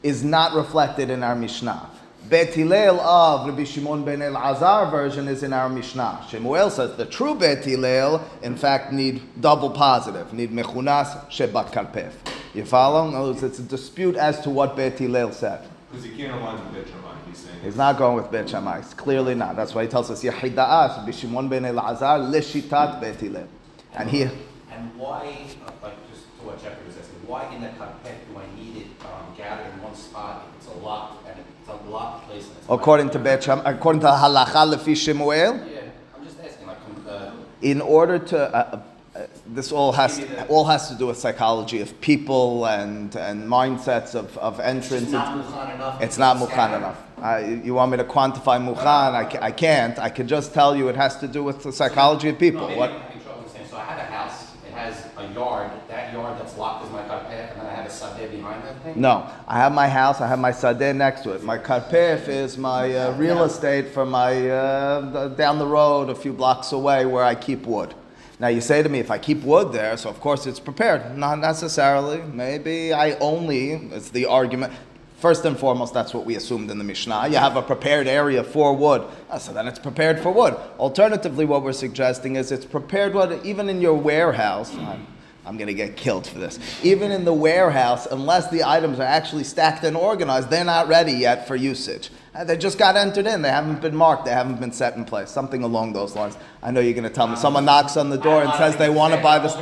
is 0.02 0.24
not 0.24 0.54
reflected 0.54 1.10
in 1.10 1.22
our 1.22 1.36
Mishnah. 1.36 1.90
Bet 2.28 2.54
Hillel 2.54 3.00
of 3.00 3.46
Rabbi 3.46 3.64
Shimon 3.64 4.02
ben 4.02 4.20
Elazar 4.20 4.90
version 4.90 5.28
is 5.28 5.42
in 5.42 5.52
our 5.52 5.68
Mishnah. 5.68 6.24
Shemuel 6.30 6.70
says 6.70 6.96
the 6.96 7.04
true 7.04 7.34
Bet 7.34 7.62
Hillel, 7.62 8.26
in 8.42 8.56
fact, 8.56 8.94
need 8.94 9.20
double 9.42 9.68
positive, 9.70 10.32
need 10.32 10.50
mechunas 10.50 11.28
shebat 11.28 11.70
karpef. 11.70 12.14
You 12.54 12.64
follow? 12.64 13.08
In 13.08 13.14
other 13.14 13.32
words, 13.32 13.42
it's 13.42 13.58
a 13.58 13.62
dispute 13.62 14.16
as 14.16 14.40
to 14.40 14.48
what 14.48 14.74
Bet 14.74 14.98
Hillel 14.98 15.32
said. 15.32 15.68
Because 15.90 16.04
he 16.04 16.16
can't 16.16 16.32
align 16.40 16.64
with 16.64 16.72
Beit 16.72 16.88
Shammai. 16.88 17.14
He's 17.28 17.38
saying 17.38 17.58
He's 17.62 17.76
not 17.76 17.98
going 17.98 18.16
with 18.16 18.30
Bet 18.32 18.48
Shammai. 18.48 18.78
It's 18.78 18.94
clearly 18.94 19.34
not. 19.34 19.54
That's 19.54 19.74
why 19.74 19.82
he 19.82 19.88
tells 19.88 20.10
us 20.10 20.24
Yahida'as, 20.24 20.98
Rabbi 20.98 21.10
Shimon 21.10 21.48
ben 21.50 21.64
Elazar, 21.64 22.32
leshitat 22.32 23.02
Bet 23.02 23.20
Hillel. 23.20 23.48
And 23.92 24.08
he, 24.08 24.22
And 24.22 24.96
why, 24.96 25.46
uh, 25.66 25.70
like 25.82 26.10
just 26.10 26.24
to 26.38 26.46
what 26.46 26.62
Jeffrey 26.62 26.86
was 26.86 26.96
asking, 26.96 27.18
why 27.26 27.54
in 27.54 27.60
the 27.60 27.68
karpef 27.68 28.16
do 28.32 28.38
I 28.38 28.46
need 28.58 28.76
it 28.78 28.86
um, 29.04 29.34
gathered 29.36 29.72
in 29.74 29.82
one 29.82 29.94
spot 29.94 30.46
if 30.48 30.56
it's 30.56 30.74
a 30.74 30.78
lot 30.78 31.18
and 31.28 31.38
it's 31.68 31.86
a 31.86 31.90
lot 31.90 32.26
place 32.26 32.48
according 32.68 33.10
to 33.10 33.18
Bet 33.18 33.42
Shammai, 33.44 33.70
according 33.70 34.00
to 34.02 34.08
Halacha 34.08 34.74
Lefi 34.74 34.96
Shemuel, 34.96 35.28
Yeah, 35.28 35.80
I'm 36.16 36.24
just 36.24 36.38
asking, 36.40 36.66
like, 36.66 36.78
uh, 37.08 37.30
in 37.62 37.80
order 37.80 38.18
to 38.18 38.38
uh, 38.38 38.80
uh, 39.14 39.26
this 39.46 39.70
all 39.70 39.92
has 39.92 40.20
all 40.48 40.64
has 40.64 40.88
to 40.88 40.94
do 40.96 41.06
with 41.06 41.16
psychology 41.16 41.80
of 41.80 41.98
people 42.00 42.66
and 42.66 43.14
and 43.16 43.48
mindsets 43.48 44.14
of, 44.14 44.36
of 44.38 44.58
entrance. 44.60 45.10
just 45.10 45.12
not 45.12 45.38
mukhan 45.38 45.74
enough. 45.74 46.02
It's 46.02 46.18
not 46.18 46.36
mukhan 46.36 46.76
enough. 46.76 47.00
I, 47.18 47.44
you 47.64 47.74
want 47.74 47.92
me 47.92 47.98
to 47.98 48.04
quantify 48.04 48.58
mukhan? 48.58 49.14
I, 49.14 49.38
I 49.40 49.52
can't. 49.52 49.98
I 49.98 50.10
can 50.10 50.26
just 50.26 50.52
tell 50.52 50.76
you 50.76 50.88
it 50.88 50.96
has 50.96 51.16
to 51.18 51.28
do 51.28 51.44
with 51.44 51.62
the 51.62 51.72
psychology 51.72 52.28
of 52.28 52.38
people. 52.38 52.68
No, 52.68 52.76
What? 52.76 52.90
I 52.90 52.98
can 53.12 53.20
try 53.22 53.32
to 53.32 53.38
understand. 53.38 53.68
So 53.70 53.76
I 53.76 53.84
have 53.84 53.98
a 53.98 54.04
house, 54.04 54.52
it 54.66 54.74
has 54.74 55.06
a 55.16 55.32
yard, 55.32 55.70
that 55.88 56.12
yard 56.12 56.38
that's 56.38 56.58
locked 56.58 56.84
is 56.84 56.90
my 56.92 57.02
karpef, 57.02 57.52
and 57.52 57.60
then 57.60 57.66
I 57.66 57.74
have 57.74 57.86
a 57.86 57.90
sub 57.90 58.18
behind 58.18 58.64
that 58.64 58.73
thing? 58.84 59.00
No, 59.00 59.28
I 59.48 59.58
have 59.58 59.72
my 59.72 59.88
house. 59.88 60.20
I 60.20 60.28
have 60.28 60.38
my 60.38 60.52
sadeh 60.52 60.94
next 60.94 61.22
to 61.22 61.32
it. 61.32 61.42
My 61.42 61.58
karpef 61.58 62.28
is 62.28 62.56
my 62.56 62.94
uh, 62.94 63.16
real 63.16 63.42
estate 63.44 63.88
for 63.88 64.06
my 64.06 64.48
uh, 64.48 65.28
down 65.28 65.58
the 65.58 65.66
road, 65.66 66.10
a 66.10 66.14
few 66.14 66.32
blocks 66.32 66.72
away, 66.72 67.06
where 67.06 67.24
I 67.24 67.34
keep 67.34 67.66
wood. 67.66 67.94
Now 68.40 68.48
you 68.48 68.60
say 68.60 68.82
to 68.82 68.88
me, 68.88 68.98
if 68.98 69.10
I 69.10 69.18
keep 69.18 69.42
wood 69.42 69.72
there, 69.72 69.96
so 69.96 70.10
of 70.10 70.20
course 70.20 70.46
it's 70.46 70.60
prepared. 70.60 71.16
Not 71.16 71.38
necessarily. 71.38 72.20
Maybe 72.22 72.92
I 72.92 73.12
only, 73.18 73.72
it's 73.72 74.10
the 74.10 74.26
argument. 74.26 74.72
First 75.18 75.44
and 75.46 75.58
foremost, 75.58 75.94
that's 75.94 76.12
what 76.12 76.26
we 76.26 76.36
assumed 76.36 76.70
in 76.70 76.76
the 76.76 76.84
Mishnah. 76.84 77.28
You 77.28 77.36
have 77.36 77.56
a 77.56 77.62
prepared 77.62 78.06
area 78.06 78.44
for 78.44 78.76
wood, 78.76 79.02
Ah, 79.30 79.38
so 79.38 79.52
then 79.54 79.66
it's 79.66 79.78
prepared 79.78 80.20
for 80.20 80.30
wood. 80.30 80.54
Alternatively, 80.78 81.46
what 81.46 81.62
we're 81.62 81.72
suggesting 81.72 82.36
is 82.36 82.52
it's 82.52 82.66
prepared 82.66 83.14
wood 83.14 83.40
even 83.44 83.70
in 83.70 83.80
your 83.80 83.94
warehouse. 83.94 84.74
I'm, 84.76 85.06
I'm 85.46 85.56
going 85.58 85.66
to 85.68 85.74
get 85.74 85.96
killed 85.96 86.26
for 86.26 86.38
this. 86.38 86.58
Even 86.82 87.10
in 87.12 87.24
the 87.24 87.32
warehouse, 87.32 88.06
unless 88.06 88.50
the 88.50 88.64
items 88.64 88.98
are 88.98 89.02
actually 89.02 89.44
stacked 89.44 89.84
and 89.84 89.96
organized, 89.96 90.48
they're 90.50 90.64
not 90.64 90.88
ready 90.88 91.12
yet 91.12 91.46
for 91.46 91.54
usage. 91.54 92.10
Uh, 92.34 92.44
They 92.44 92.56
just 92.56 92.78
got 92.78 92.96
entered 92.96 93.26
in. 93.26 93.42
They 93.42 93.50
haven't 93.50 93.80
been 93.82 93.94
marked. 93.94 94.24
They 94.24 94.30
haven't 94.32 94.58
been 94.58 94.72
set 94.72 94.96
in 94.96 95.04
place. 95.04 95.30
Something 95.30 95.62
along 95.62 95.92
those 95.92 96.16
lines. 96.16 96.36
I 96.62 96.70
know 96.70 96.80
you're 96.80 96.94
going 96.94 97.04
to 97.04 97.10
tell 97.10 97.26
me. 97.26 97.36
Someone 97.36 97.64
knocks 97.66 97.96
on 97.96 98.08
the 98.10 98.16
door 98.18 98.42
and 98.42 98.52
says 98.54 98.76
they 98.76 98.88
want 98.90 99.14
to 99.14 99.20
buy 99.20 99.38
this. 99.38 99.54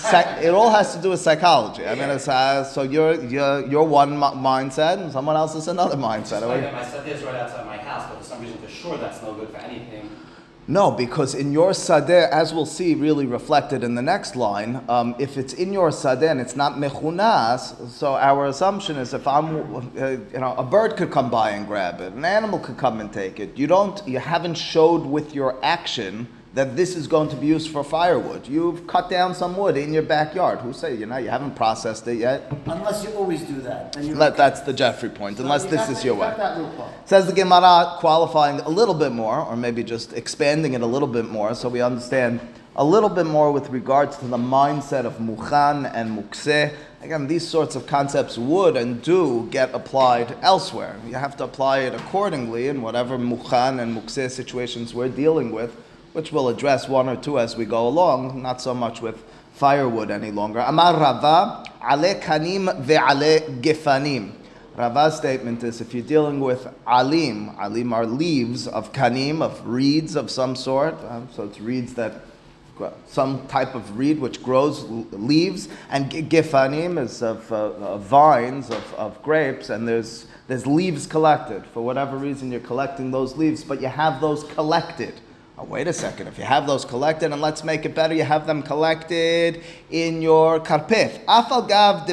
Psych- 0.00 0.42
it 0.42 0.48
all 0.54 0.70
has 0.70 0.96
to 0.96 1.02
do 1.02 1.10
with 1.10 1.20
psychology. 1.20 1.86
I 1.86 1.94
mean, 1.94 2.08
it's, 2.08 2.26
uh, 2.26 2.64
so 2.64 2.82
you're, 2.82 3.22
you're, 3.24 3.66
you're 3.68 3.84
one 3.84 4.14
mi- 4.18 4.18
mindset, 4.18 5.00
and 5.00 5.12
someone 5.12 5.36
else 5.36 5.54
is 5.54 5.68
another 5.68 5.96
mindset. 5.96 6.40
That 6.40 6.72
my 6.72 6.82
sadeh 6.82 7.06
is 7.08 7.22
right 7.22 7.36
outside 7.36 7.66
my 7.66 7.76
house, 7.76 8.08
but 8.08 8.18
for 8.18 8.24
some 8.24 8.40
reason, 8.40 8.58
for 8.58 8.68
sure, 8.68 8.96
that's 8.96 9.22
no 9.22 9.34
good 9.34 9.48
for 9.50 9.58
anything. 9.58 10.10
No, 10.68 10.90
because 10.90 11.32
in 11.32 11.52
your 11.52 11.70
sadeh, 11.70 12.28
as 12.30 12.52
we'll 12.52 12.66
see, 12.66 12.96
really 12.96 13.24
reflected 13.24 13.84
in 13.84 13.94
the 13.94 14.02
next 14.02 14.34
line, 14.34 14.82
um, 14.88 15.14
if 15.16 15.38
it's 15.38 15.52
in 15.52 15.72
your 15.72 15.90
sadeh 15.90 16.28
and 16.28 16.40
it's 16.40 16.56
not 16.56 16.72
mechunas, 16.72 17.88
so 17.88 18.14
our 18.16 18.46
assumption 18.46 18.96
is 18.96 19.14
if 19.14 19.28
I'm, 19.28 19.76
uh, 19.96 20.08
you 20.08 20.40
know, 20.40 20.56
a 20.58 20.64
bird 20.64 20.96
could 20.96 21.12
come 21.12 21.30
by 21.30 21.50
and 21.50 21.68
grab 21.68 22.00
it, 22.00 22.14
an 22.14 22.24
animal 22.24 22.58
could 22.58 22.76
come 22.76 22.98
and 22.98 23.12
take 23.12 23.38
it. 23.38 23.56
You 23.56 23.68
don't, 23.68 24.02
you 24.08 24.18
haven't 24.18 24.56
showed 24.56 25.06
with 25.06 25.36
your 25.36 25.56
action 25.64 26.26
that 26.56 26.74
this 26.74 26.96
is 26.96 27.06
going 27.06 27.28
to 27.28 27.36
be 27.36 27.46
used 27.46 27.70
for 27.70 27.84
firewood. 27.84 28.48
You've 28.48 28.86
cut 28.86 29.10
down 29.10 29.34
some 29.34 29.58
wood 29.58 29.76
in 29.76 29.92
your 29.92 30.02
backyard. 30.02 30.60
Who 30.60 30.72
say 30.72 30.94
you 30.94 31.04
know 31.04 31.18
you 31.18 31.28
haven't 31.28 31.54
processed 31.54 32.08
it 32.08 32.14
yet? 32.14 32.50
Unless 32.64 33.04
you 33.04 33.10
always 33.10 33.42
do 33.42 33.60
that. 33.60 33.92
That, 33.92 34.38
that's 34.38 34.60
the 34.62 34.72
Jeffrey 34.72 35.10
point. 35.10 35.38
Unless 35.38 35.66
this 35.66 35.90
is 35.90 36.02
your 36.02 36.14
way. 36.14 36.28
got 36.28 36.38
that 36.38 36.58
loophole. 36.58 36.90
Says 37.04 37.26
the 37.26 37.34
Gemara, 37.34 37.96
qualifying 37.98 38.60
a 38.60 38.70
little 38.70 38.94
bit 38.94 39.12
more, 39.12 39.38
or 39.38 39.54
maybe 39.54 39.84
just 39.84 40.14
expanding 40.14 40.72
it 40.72 40.80
a 40.80 40.86
little 40.86 41.06
bit 41.06 41.26
more, 41.26 41.54
so 41.54 41.68
we 41.68 41.82
understand 41.82 42.40
a 42.76 42.84
little 42.84 43.10
bit 43.10 43.26
more 43.26 43.52
with 43.52 43.68
regards 43.68 44.16
to 44.16 44.26
the 44.26 44.38
mindset 44.38 45.04
of 45.04 45.18
mukhan 45.18 45.90
and 45.94 46.18
mukseh. 46.18 46.74
Again, 47.02 47.26
these 47.26 47.46
sorts 47.46 47.76
of 47.76 47.86
concepts 47.86 48.38
would 48.38 48.78
and 48.78 49.02
do 49.02 49.46
get 49.50 49.74
applied 49.74 50.34
elsewhere. 50.40 50.96
You 51.06 51.16
have 51.16 51.36
to 51.36 51.44
apply 51.44 51.80
it 51.80 51.94
accordingly 51.94 52.68
in 52.68 52.80
whatever 52.80 53.18
mukhan 53.18 53.78
and 53.78 53.94
mukseh 53.94 54.30
situations 54.30 54.94
we're 54.94 55.10
dealing 55.10 55.52
with, 55.52 55.76
which 56.16 56.32
we'll 56.32 56.48
address 56.48 56.88
one 56.88 57.10
or 57.10 57.16
two 57.16 57.38
as 57.38 57.58
we 57.58 57.66
go 57.66 57.86
along, 57.86 58.40
not 58.40 58.58
so 58.58 58.72
much 58.72 59.02
with 59.02 59.22
firewood 59.52 60.10
any 60.10 60.30
longer. 60.30 60.60
Amar 60.60 60.98
Rava, 60.98 61.62
ale 61.82 62.18
kanim 62.18 62.64
ve'ale 62.82 63.60
gefanim. 63.60 64.32
Rava's 64.78 65.18
statement 65.18 65.62
is 65.62 65.82
if 65.82 65.92
you're 65.92 66.02
dealing 66.02 66.40
with 66.40 66.72
alim, 66.86 67.50
alim 67.58 67.92
are 67.92 68.06
leaves 68.06 68.66
of 68.66 68.94
kanim, 68.94 69.42
of 69.42 69.66
reeds 69.66 70.16
of 70.16 70.30
some 70.30 70.56
sort, 70.56 70.94
uh, 70.94 71.20
so 71.32 71.44
it's 71.44 71.60
reeds 71.60 71.92
that, 71.92 72.22
some 73.06 73.46
type 73.48 73.74
of 73.74 73.98
reed 73.98 74.18
which 74.18 74.42
grows 74.42 74.84
leaves, 74.84 75.68
and 75.90 76.10
gifanim 76.10 76.98
is 76.98 77.22
of, 77.22 77.52
uh, 77.52 77.98
vines, 77.98 78.70
of, 78.70 78.94
of 78.94 79.22
grapes, 79.22 79.68
and 79.68 79.86
there's, 79.86 80.26
there's 80.48 80.66
leaves 80.66 81.06
collected. 81.06 81.66
For 81.66 81.82
whatever 81.82 82.16
reason, 82.16 82.50
you're 82.50 82.60
collecting 82.60 83.10
those 83.10 83.36
leaves, 83.36 83.62
but 83.62 83.82
you 83.82 83.88
have 83.88 84.22
those 84.22 84.44
collected. 84.44 85.12
Oh, 85.58 85.64
wait 85.64 85.88
a 85.88 85.92
second. 85.92 86.26
If 86.26 86.36
you 86.36 86.44
have 86.44 86.66
those 86.66 86.84
collected, 86.84 87.32
and 87.32 87.40
let's 87.40 87.64
make 87.64 87.86
it 87.86 87.94
better, 87.94 88.12
you 88.12 88.24
have 88.24 88.46
them 88.46 88.62
collected 88.62 89.62
in 89.90 90.20
your 90.20 90.60
karpef. 90.60 91.24
Afal 91.24 91.66
gav 91.66 92.06
de. 92.06 92.12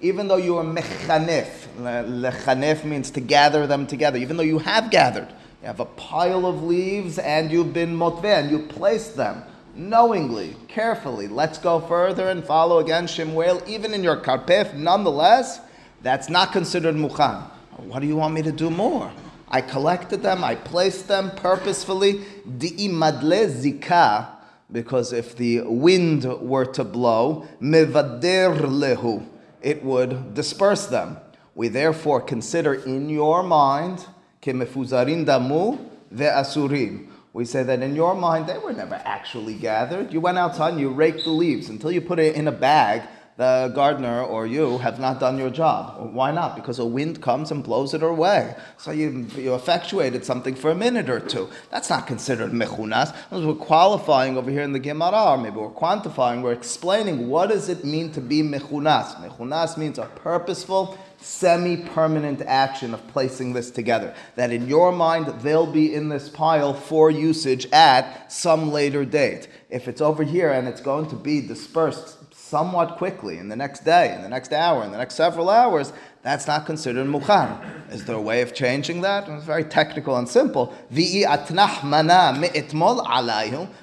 Even 0.00 0.28
though 0.28 0.36
you 0.36 0.56
are 0.56 0.64
mechanef, 0.64 1.66
le- 1.78 2.30
lechanef 2.30 2.84
means 2.84 3.10
to 3.10 3.20
gather 3.20 3.66
them 3.66 3.86
together. 3.86 4.18
Even 4.18 4.38
though 4.38 4.42
you 4.42 4.58
have 4.58 4.90
gathered, 4.90 5.28
you 5.60 5.66
have 5.66 5.80
a 5.80 5.84
pile 5.84 6.46
of 6.46 6.62
leaves 6.62 7.18
and 7.18 7.50
you've 7.50 7.74
been 7.74 7.94
motve 7.94 8.24
and 8.24 8.50
you 8.50 8.60
placed 8.60 9.16
them 9.16 9.42
knowingly, 9.74 10.56
carefully. 10.68 11.28
Let's 11.28 11.58
go 11.58 11.78
further 11.80 12.30
and 12.30 12.42
follow 12.42 12.78
again 12.78 13.06
Shemuel. 13.06 13.62
Even 13.66 13.92
in 13.92 14.02
your 14.02 14.16
karpef, 14.16 14.72
nonetheless, 14.74 15.60
that's 16.00 16.30
not 16.30 16.52
considered 16.52 16.94
mukhan. 16.94 17.42
What 17.76 18.00
do 18.00 18.06
you 18.06 18.16
want 18.16 18.32
me 18.32 18.40
to 18.42 18.52
do 18.52 18.70
more? 18.70 19.12
I 19.48 19.60
collected 19.60 20.22
them, 20.22 20.42
I 20.42 20.54
placed 20.54 21.08
them 21.08 21.30
purposefully. 21.30 22.24
Di'i 22.46 22.90
madle 22.90 23.46
zika 23.48 24.36
because 24.70 25.12
if 25.12 25.36
the 25.36 25.60
wind 25.60 26.24
were 26.40 26.64
to 26.64 26.84
blow, 26.84 27.46
mevader 27.60 28.58
lehu, 28.58 29.24
it 29.62 29.84
would 29.84 30.34
disperse 30.34 30.86
them. 30.86 31.18
We 31.54 31.68
therefore 31.68 32.20
consider 32.20 32.74
in 32.74 33.08
your 33.08 33.42
mind, 33.42 34.06
kemefuzarin 34.42 35.24
damu 35.24 35.78
ve'asurim. 36.12 37.08
We 37.32 37.44
say 37.44 37.62
that 37.62 37.82
in 37.82 37.94
your 37.94 38.14
mind, 38.14 38.46
they 38.46 38.58
were 38.58 38.72
never 38.72 38.94
actually 39.04 39.54
gathered. 39.54 40.12
You 40.12 40.20
went 40.20 40.38
outside 40.38 40.72
and 40.72 40.80
you 40.80 40.90
raked 40.90 41.24
the 41.24 41.30
leaves. 41.30 41.68
Until 41.68 41.92
you 41.92 42.00
put 42.00 42.18
it 42.18 42.34
in 42.34 42.48
a 42.48 42.52
bag, 42.52 43.02
the 43.36 43.70
gardener 43.74 44.22
or 44.22 44.46
you 44.46 44.78
have 44.78 44.98
not 44.98 45.20
done 45.20 45.38
your 45.38 45.50
job. 45.50 46.14
Why 46.14 46.30
not? 46.30 46.56
Because 46.56 46.78
a 46.78 46.86
wind 46.86 47.20
comes 47.20 47.50
and 47.50 47.62
blows 47.62 47.92
it 47.92 48.02
away. 48.02 48.54
So 48.78 48.92
you, 48.92 49.26
you 49.36 49.54
effectuated 49.54 50.24
something 50.24 50.54
for 50.54 50.70
a 50.70 50.74
minute 50.74 51.10
or 51.10 51.20
two. 51.20 51.50
That's 51.70 51.90
not 51.90 52.06
considered 52.06 52.52
mechunas. 52.52 53.14
We're 53.30 53.54
qualifying 53.54 54.38
over 54.38 54.50
here 54.50 54.62
in 54.62 54.72
the 54.72 54.78
Gemara, 54.78 55.32
or 55.32 55.38
maybe 55.38 55.56
we're 55.56 55.70
quantifying, 55.70 56.42
we're 56.42 56.52
explaining 56.52 57.28
what 57.28 57.50
does 57.50 57.68
it 57.68 57.84
mean 57.84 58.10
to 58.12 58.22
be 58.22 58.42
mechunas. 58.42 59.14
Mechunas 59.16 59.76
means 59.76 59.98
a 59.98 60.06
purposeful, 60.06 60.96
semi-permanent 61.18 62.40
action 62.42 62.94
of 62.94 63.06
placing 63.08 63.52
this 63.52 63.70
together. 63.70 64.14
That 64.36 64.50
in 64.50 64.66
your 64.66 64.92
mind, 64.92 65.26
they'll 65.40 65.70
be 65.70 65.94
in 65.94 66.08
this 66.08 66.30
pile 66.30 66.72
for 66.72 67.10
usage 67.10 67.66
at 67.72 68.32
some 68.32 68.72
later 68.72 69.04
date. 69.04 69.48
If 69.68 69.88
it's 69.88 70.00
over 70.00 70.22
here 70.22 70.52
and 70.52 70.68
it's 70.68 70.80
going 70.80 71.08
to 71.10 71.16
be 71.16 71.40
dispersed 71.40 72.25
somewhat 72.48 72.96
quickly 72.96 73.38
in 73.38 73.48
the 73.48 73.56
next 73.56 73.84
day, 73.84 74.14
in 74.14 74.22
the 74.22 74.28
next 74.28 74.52
hour, 74.52 74.84
in 74.84 74.92
the 74.92 74.98
next 74.98 75.16
several 75.16 75.50
hours, 75.50 75.92
that's 76.22 76.46
not 76.46 76.64
considered 76.64 77.06
mukhan. 77.06 77.50
Is 77.90 78.04
there 78.04 78.14
a 78.14 78.20
way 78.20 78.40
of 78.40 78.54
changing 78.54 79.00
that? 79.00 79.28
It's 79.28 79.44
very 79.44 79.64
technical 79.64 80.16
and 80.16 80.28
simple. 80.28 80.72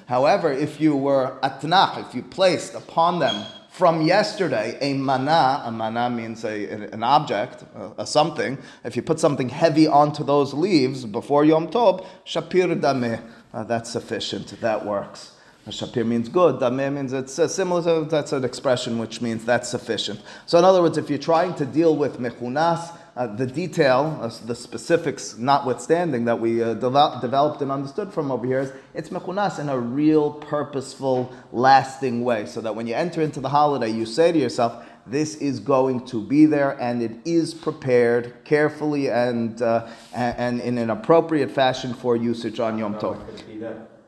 However, 0.06 0.52
if 0.52 0.80
you 0.80 0.96
were 0.96 1.38
atnah, 1.42 2.08
if 2.08 2.14
you 2.14 2.22
placed 2.22 2.74
upon 2.74 3.18
them 3.18 3.44
from 3.68 4.00
yesterday 4.00 4.78
a 4.80 4.94
mana, 4.94 5.62
a 5.64 5.70
mana 5.70 6.08
means 6.08 6.44
a, 6.44 6.70
an 6.92 7.02
object, 7.02 7.64
a, 7.74 8.02
a 8.02 8.06
something. 8.06 8.56
If 8.84 8.96
you 8.96 9.02
put 9.02 9.20
something 9.20 9.50
heavy 9.50 9.86
onto 9.86 10.24
those 10.24 10.54
leaves 10.54 11.04
before 11.04 11.44
Yom 11.44 11.68
Tov, 11.68 12.06
shapir 12.24 12.80
dameh, 12.80 13.20
uh, 13.52 13.64
that's 13.64 13.90
sufficient, 13.90 14.58
that 14.60 14.86
works. 14.86 15.33
Shapir 15.66 16.06
means 16.06 16.28
good. 16.28 16.56
Dameh 16.56 16.92
means 16.92 17.12
it's 17.12 17.38
uh, 17.38 17.48
similar 17.48 17.82
to 17.82 18.08
that's 18.08 18.32
an 18.32 18.44
expression 18.44 18.98
which 18.98 19.22
means 19.22 19.44
that's 19.44 19.68
sufficient. 19.68 20.20
So 20.46 20.58
in 20.58 20.64
other 20.64 20.82
words, 20.82 20.98
if 20.98 21.08
you're 21.08 21.18
trying 21.18 21.54
to 21.54 21.64
deal 21.64 21.96
with 21.96 22.18
mechunas, 22.18 22.98
uh, 23.16 23.28
the 23.28 23.46
detail, 23.46 24.18
uh, 24.20 24.30
the 24.44 24.54
specifics 24.54 25.38
notwithstanding 25.38 26.26
that 26.26 26.38
we 26.38 26.62
uh, 26.62 26.74
devel- 26.74 27.20
developed 27.20 27.62
and 27.62 27.70
understood 27.72 28.12
from 28.12 28.30
over 28.30 28.44
here 28.44 28.60
is 28.60 28.72
it's 28.92 29.08
mechunas 29.08 29.58
in 29.58 29.68
a 29.70 29.78
real, 29.78 30.32
purposeful, 30.32 31.32
lasting 31.52 32.24
way. 32.24 32.44
So 32.44 32.60
that 32.60 32.74
when 32.74 32.86
you 32.86 32.94
enter 32.94 33.22
into 33.22 33.40
the 33.40 33.48
holiday, 33.48 33.88
you 33.88 34.04
say 34.04 34.32
to 34.32 34.38
yourself, 34.38 34.84
this 35.06 35.36
is 35.36 35.60
going 35.60 36.06
to 36.06 36.20
be 36.20 36.46
there 36.46 36.80
and 36.80 37.02
it 37.02 37.12
is 37.24 37.54
prepared 37.54 38.34
carefully 38.44 39.10
and, 39.10 39.60
uh, 39.62 39.86
and, 40.14 40.36
and 40.38 40.60
in 40.60 40.78
an 40.78 40.90
appropriate 40.90 41.50
fashion 41.50 41.94
for 41.94 42.16
usage 42.16 42.58
on 42.60 42.78
Yom 42.78 42.94
Tov. 42.96 43.18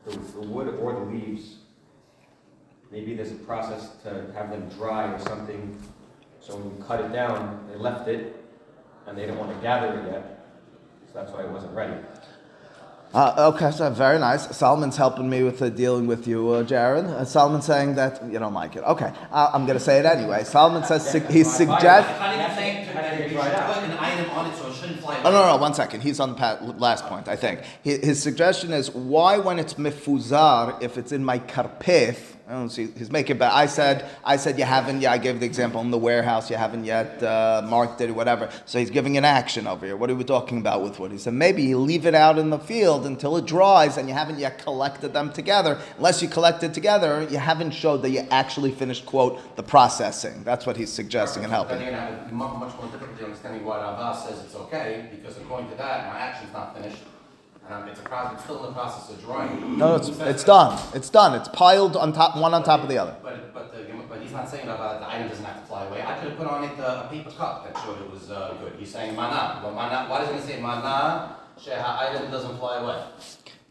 The, 0.07 0.17
the 0.17 0.47
wood 0.47 0.75
or 0.79 0.93
the 0.93 1.01
leaves, 1.01 1.55
maybe 2.91 3.13
there's 3.13 3.31
a 3.31 3.35
process 3.35 3.89
to 4.03 4.31
have 4.33 4.49
them 4.49 4.69
dry 4.69 5.11
or 5.11 5.19
something, 5.19 5.77
so 6.39 6.55
when 6.55 6.65
you 6.65 6.83
cut 6.85 7.01
it 7.01 7.11
down, 7.11 7.67
they 7.69 7.77
left 7.77 8.07
it, 8.07 8.35
and 9.05 9.17
they 9.17 9.23
didn't 9.23 9.37
want 9.37 9.53
to 9.53 9.61
gather 9.61 9.99
it 9.99 10.11
yet, 10.11 10.47
so 11.07 11.13
that's 11.13 11.31
why 11.31 11.43
it 11.43 11.49
wasn't 11.49 11.73
ready. 11.73 11.93
Uh, 13.13 13.51
okay, 13.55 13.71
so 13.71 13.89
very 13.89 14.19
nice. 14.19 14.55
Solomon's 14.55 14.97
helping 14.97 15.29
me 15.29 15.41
with 15.41 15.61
uh, 15.61 15.69
dealing 15.69 16.07
with 16.07 16.27
you, 16.27 16.49
uh, 16.49 16.63
Jared. 16.63 17.05
Uh, 17.05 17.23
Solomon's 17.25 17.65
saying 17.65 17.95
that 17.95 18.21
you 18.31 18.37
don't 18.37 18.53
like 18.53 18.75
it. 18.75 18.83
Okay, 18.83 19.11
uh, 19.31 19.49
I'm 19.53 19.65
going 19.65 19.77
to 19.77 19.83
say 19.83 19.97
it 19.99 20.05
anyway. 20.05 20.43
Solomon 20.43 20.83
says 20.83 21.09
su- 21.09 21.19
he 21.21 21.43
suggests. 21.43 22.11
I'm 22.11 22.19
not 22.19 22.33
even 22.33 22.45
to- 22.45 22.47
Has 22.47 22.55
to 22.87 22.93
that 22.93 23.17
get 23.17 23.23
you 23.23 23.29
should 23.29 23.35
dried 23.37 23.53
out. 23.53 23.73
put 23.75 23.83
an 23.85 23.91
item 23.97 24.29
on 24.31 24.51
it 24.51 24.55
so 24.57 24.67
it 24.67 24.75
shouldn't 24.75 24.99
fly 24.99 25.21
Oh 25.23 25.31
no, 25.31 25.45
no, 25.47 25.57
one 25.57 25.73
second. 25.73 26.01
He's 26.01 26.19
on 26.19 26.35
the 26.35 26.75
last 26.77 27.05
point, 27.05 27.27
I 27.27 27.35
think. 27.37 27.61
His, 27.81 27.99
his 28.05 28.21
suggestion 28.23 28.71
is 28.73 28.91
why, 28.91 29.37
when 29.37 29.57
it's 29.57 29.75
mifuzar, 29.75 30.81
if 30.83 30.97
it's 30.97 31.11
in 31.11 31.23
my 31.23 31.39
karpef, 31.39 32.17
I 32.49 32.53
don't 32.53 32.69
see. 32.69 32.87
He's 32.97 33.11
making 33.11 33.39
bad. 33.39 33.51
I 33.51 33.65
said, 33.65 34.09
I 34.23 34.37
said 34.37 34.57
you 34.57 34.63
haven't. 34.63 35.01
Yeah, 35.01 35.11
I 35.11 35.17
gave 35.17 35.41
the 35.41 35.45
example 35.45 35.81
in 35.81 35.91
the 35.91 35.97
warehouse. 35.97 36.49
You 36.49 36.55
haven't 36.55 36.85
yet 36.85 37.21
uh, 37.21 37.67
marked 37.67 37.99
it 37.99 38.09
or 38.09 38.13
whatever. 38.13 38.49
So 38.65 38.79
he's 38.79 38.89
giving 38.89 39.17
an 39.17 39.25
action 39.25 39.67
over 39.67 39.85
here. 39.85 39.97
What 39.97 40.09
are 40.09 40.15
we 40.15 40.23
talking 40.23 40.57
about 40.59 40.81
with 40.81 40.97
what 40.97 41.11
he 41.11 41.17
said? 41.17 41.33
Maybe 41.33 41.63
you 41.63 41.77
leave 41.77 42.05
it 42.05 42.15
out 42.15 42.39
in 42.39 42.49
the 42.49 42.57
field 42.59 43.05
until 43.05 43.35
it 43.35 43.45
dries, 43.45 43.97
and 43.97 44.07
you 44.07 44.13
haven't 44.13 44.39
yet 44.39 44.59
collected 44.59 45.11
them 45.11 45.33
together. 45.33 45.77
Unless 45.97 46.21
you 46.21 46.29
collected 46.29 46.73
together, 46.73 47.27
you 47.29 47.37
haven't 47.37 47.71
showed 47.71 48.01
that 48.03 48.11
you 48.11 48.25
actually 48.31 48.71
finished 48.71 49.05
quote 49.05 49.57
the 49.57 49.63
processing. 49.63 50.43
That's 50.45 50.65
what 50.65 50.77
he's 50.77 50.91
suggesting 50.91 51.43
and 51.43 51.51
helping. 51.51 51.79
Then 51.79 51.91
gonna 51.91 51.99
have 51.99 52.31
mu- 52.31 52.57
much 52.59 52.73
more 52.77 52.85
difficulty 52.85 53.25
understanding 53.25 53.65
why 53.65 53.81
Rava 53.81 54.17
says 54.25 54.41
it's 54.45 54.55
okay, 54.55 55.09
because 55.11 55.35
according 55.35 55.69
to 55.71 55.75
that, 55.75 56.07
my 56.13 56.17
action's 56.17 56.53
not 56.53 56.77
finished. 56.77 56.99
Um, 57.69 57.87
it's 57.89 57.99
a 57.99 58.03
process, 58.03 58.33
it's 58.35 58.43
still 58.43 58.59
in 58.59 58.65
the 58.67 58.71
process 58.71 59.09
of 59.09 59.21
drying. 59.21 59.77
No, 59.77 59.95
it's, 59.95 60.07
it's 60.07 60.43
done. 60.45 60.79
It's 60.93 61.09
done. 61.09 61.35
It's 61.35 61.49
piled 61.49 61.97
on 61.97 62.13
top, 62.13 62.37
one 62.37 62.53
on 62.53 62.63
top 62.63 62.81
of 62.81 62.87
the 62.87 62.97
other. 62.97 63.15
But, 63.21 63.53
but, 63.53 63.73
the, 63.73 63.93
but 64.07 64.21
he's 64.21 64.31
not 64.31 64.49
saying 64.49 64.67
Rava, 64.67 64.99
the 65.01 65.09
item 65.09 65.27
doesn't 65.27 65.43
have 65.43 65.59
to 65.59 65.67
fly 65.67 65.85
away. 65.85 66.01
I 66.01 66.17
could 66.17 66.29
have 66.29 66.37
put 66.37 66.47
on 66.47 66.63
it 66.63 66.79
uh, 66.79 67.03
a 67.05 67.09
paper 67.11 67.31
cup 67.31 67.65
that 67.65 67.81
showed 67.83 67.99
it 67.99 68.09
was 68.09 68.31
uh, 68.31 68.55
good. 68.61 68.73
He's 68.79 68.91
saying 68.91 69.15
mana, 69.17 69.59
but 69.61 69.73
mana, 69.73 70.09
why 70.09 70.19
does 70.23 70.33
he 70.41 70.49
say 70.49 70.61
mana? 70.61 71.35
Sheha 71.59 71.97
item 71.99 72.31
doesn't 72.31 72.57
fly 72.57 72.77
away. 72.77 73.03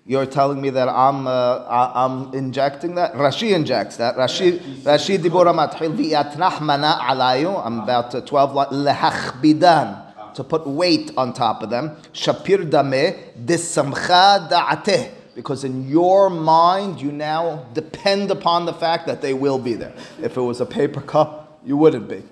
You're 0.04 0.26
telling 0.26 0.60
me 0.60 0.70
that 0.70 0.88
I'm 0.88 1.26
uh, 1.26 1.64
I'm 1.68 2.32
injecting 2.34 2.96
that. 2.96 3.14
Rashi 3.14 3.52
injects 3.52 3.96
that. 3.96 4.16
Rashi 4.16 4.58
Rashi 4.82 5.18
dibura 5.18 5.54
matchil 5.54 5.96
v'yatnach 5.96 6.60
mana 6.60 6.98
alayu. 7.00 7.64
I'm 7.64 7.80
about 7.80 8.10
to 8.12 8.20
twelve 8.20 8.52
lehachbidan 8.52 10.05
to 10.36 10.44
put 10.44 10.66
weight 10.66 11.10
on 11.16 11.32
top 11.32 11.62
of 11.62 11.70
them. 11.70 11.96
Shapir 12.12 12.68
dameh 12.70 13.18
disamcha 13.44 14.48
da'ateh. 14.48 15.10
Because 15.34 15.64
in 15.64 15.88
your 15.88 16.30
mind, 16.30 17.00
you 17.00 17.12
now 17.12 17.66
depend 17.74 18.30
upon 18.30 18.64
the 18.64 18.72
fact 18.72 19.06
that 19.06 19.20
they 19.20 19.34
will 19.34 19.58
be 19.58 19.74
there. 19.74 19.94
If 20.22 20.36
it 20.36 20.40
was 20.40 20.62
a 20.62 20.66
paper 20.66 21.02
cup, 21.02 21.60
you 21.64 21.76
wouldn't 21.76 22.08
be. 22.08 22.22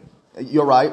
You're 0.41 0.65
right. 0.65 0.93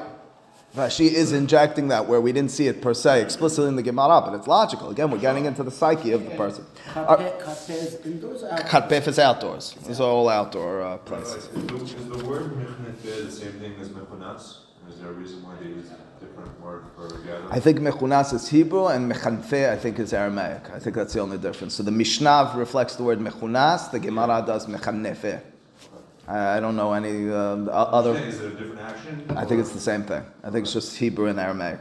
Rashi 0.75 1.11
is 1.11 1.33
injecting 1.33 1.89
that 1.89 2.07
where 2.07 2.21
we 2.21 2.31
didn't 2.31 2.51
see 2.51 2.67
it 2.67 2.81
per 2.81 2.93
se 2.93 3.21
explicitly 3.21 3.67
in 3.67 3.75
the 3.75 3.83
Gemara, 3.83 4.21
but 4.21 4.33
it's 4.33 4.47
logical. 4.47 4.89
Again, 4.89 5.11
we're 5.11 5.17
getting 5.17 5.45
into 5.45 5.63
the 5.63 5.71
psyche 5.71 6.11
of 6.11 6.23
the 6.23 6.31
person. 6.31 6.65
Karpeh 6.93 8.05
indoors 8.05 8.43
outdoors? 8.43 8.71
Karpef 8.71 9.07
is 9.07 9.19
outdoors. 9.19 9.75
These 9.85 9.99
are 9.99 10.07
all 10.09 10.29
outdoor 10.29 10.81
uh, 10.81 10.97
places. 10.99 11.45
Is 11.45 11.49
the, 11.49 11.75
is 11.75 12.09
the 12.09 12.25
word 12.25 12.53
mechnete 12.53 13.25
the 13.25 13.31
same 13.31 13.51
thing 13.53 13.75
as 13.81 13.89
mechunatz? 13.89 14.59
Is 14.91 14.99
there 14.99 15.09
a 15.09 15.13
reason 15.13 15.41
why 15.43 15.55
they 15.61 15.69
use 15.69 15.89
a 15.91 16.25
different 16.25 16.59
word 16.61 16.83
for? 16.95 17.07
I 17.49 17.59
think 17.59 17.79
mechunas 17.79 18.33
is 18.33 18.49
Hebrew 18.49 18.87
and 18.87 19.11
mechanfe 19.11 19.69
I 19.69 19.77
think 19.77 19.99
is 19.99 20.11
Aramaic. 20.13 20.69
I 20.71 20.79
think 20.79 20.95
that's 20.95 21.13
the 21.13 21.21
only 21.21 21.37
difference. 21.37 21.75
So 21.75 21.83
the 21.83 21.91
Mishnah 21.91 22.53
reflects 22.55 22.95
the 22.97 23.03
word 23.03 23.19
mechunas, 23.19 23.89
the 23.91 23.99
Gemara 23.99 24.43
does 24.45 24.67
mechanefe. 24.67 25.41
I 26.27 26.57
I 26.57 26.59
don't 26.59 26.75
know 26.75 26.91
any 26.93 27.29
uh, 27.29 27.35
other. 27.99 28.17
Is 28.17 28.41
it 28.41 28.53
a 28.53 28.55
different 28.55 28.81
action? 28.81 29.25
I 29.29 29.45
think 29.45 29.61
it's 29.61 29.71
the 29.71 29.79
same 29.79 30.03
thing. 30.03 30.23
I 30.43 30.49
think 30.49 30.63
it's 30.65 30.73
just 30.73 30.97
Hebrew 30.97 31.27
and 31.27 31.39
Aramaic. 31.39 31.79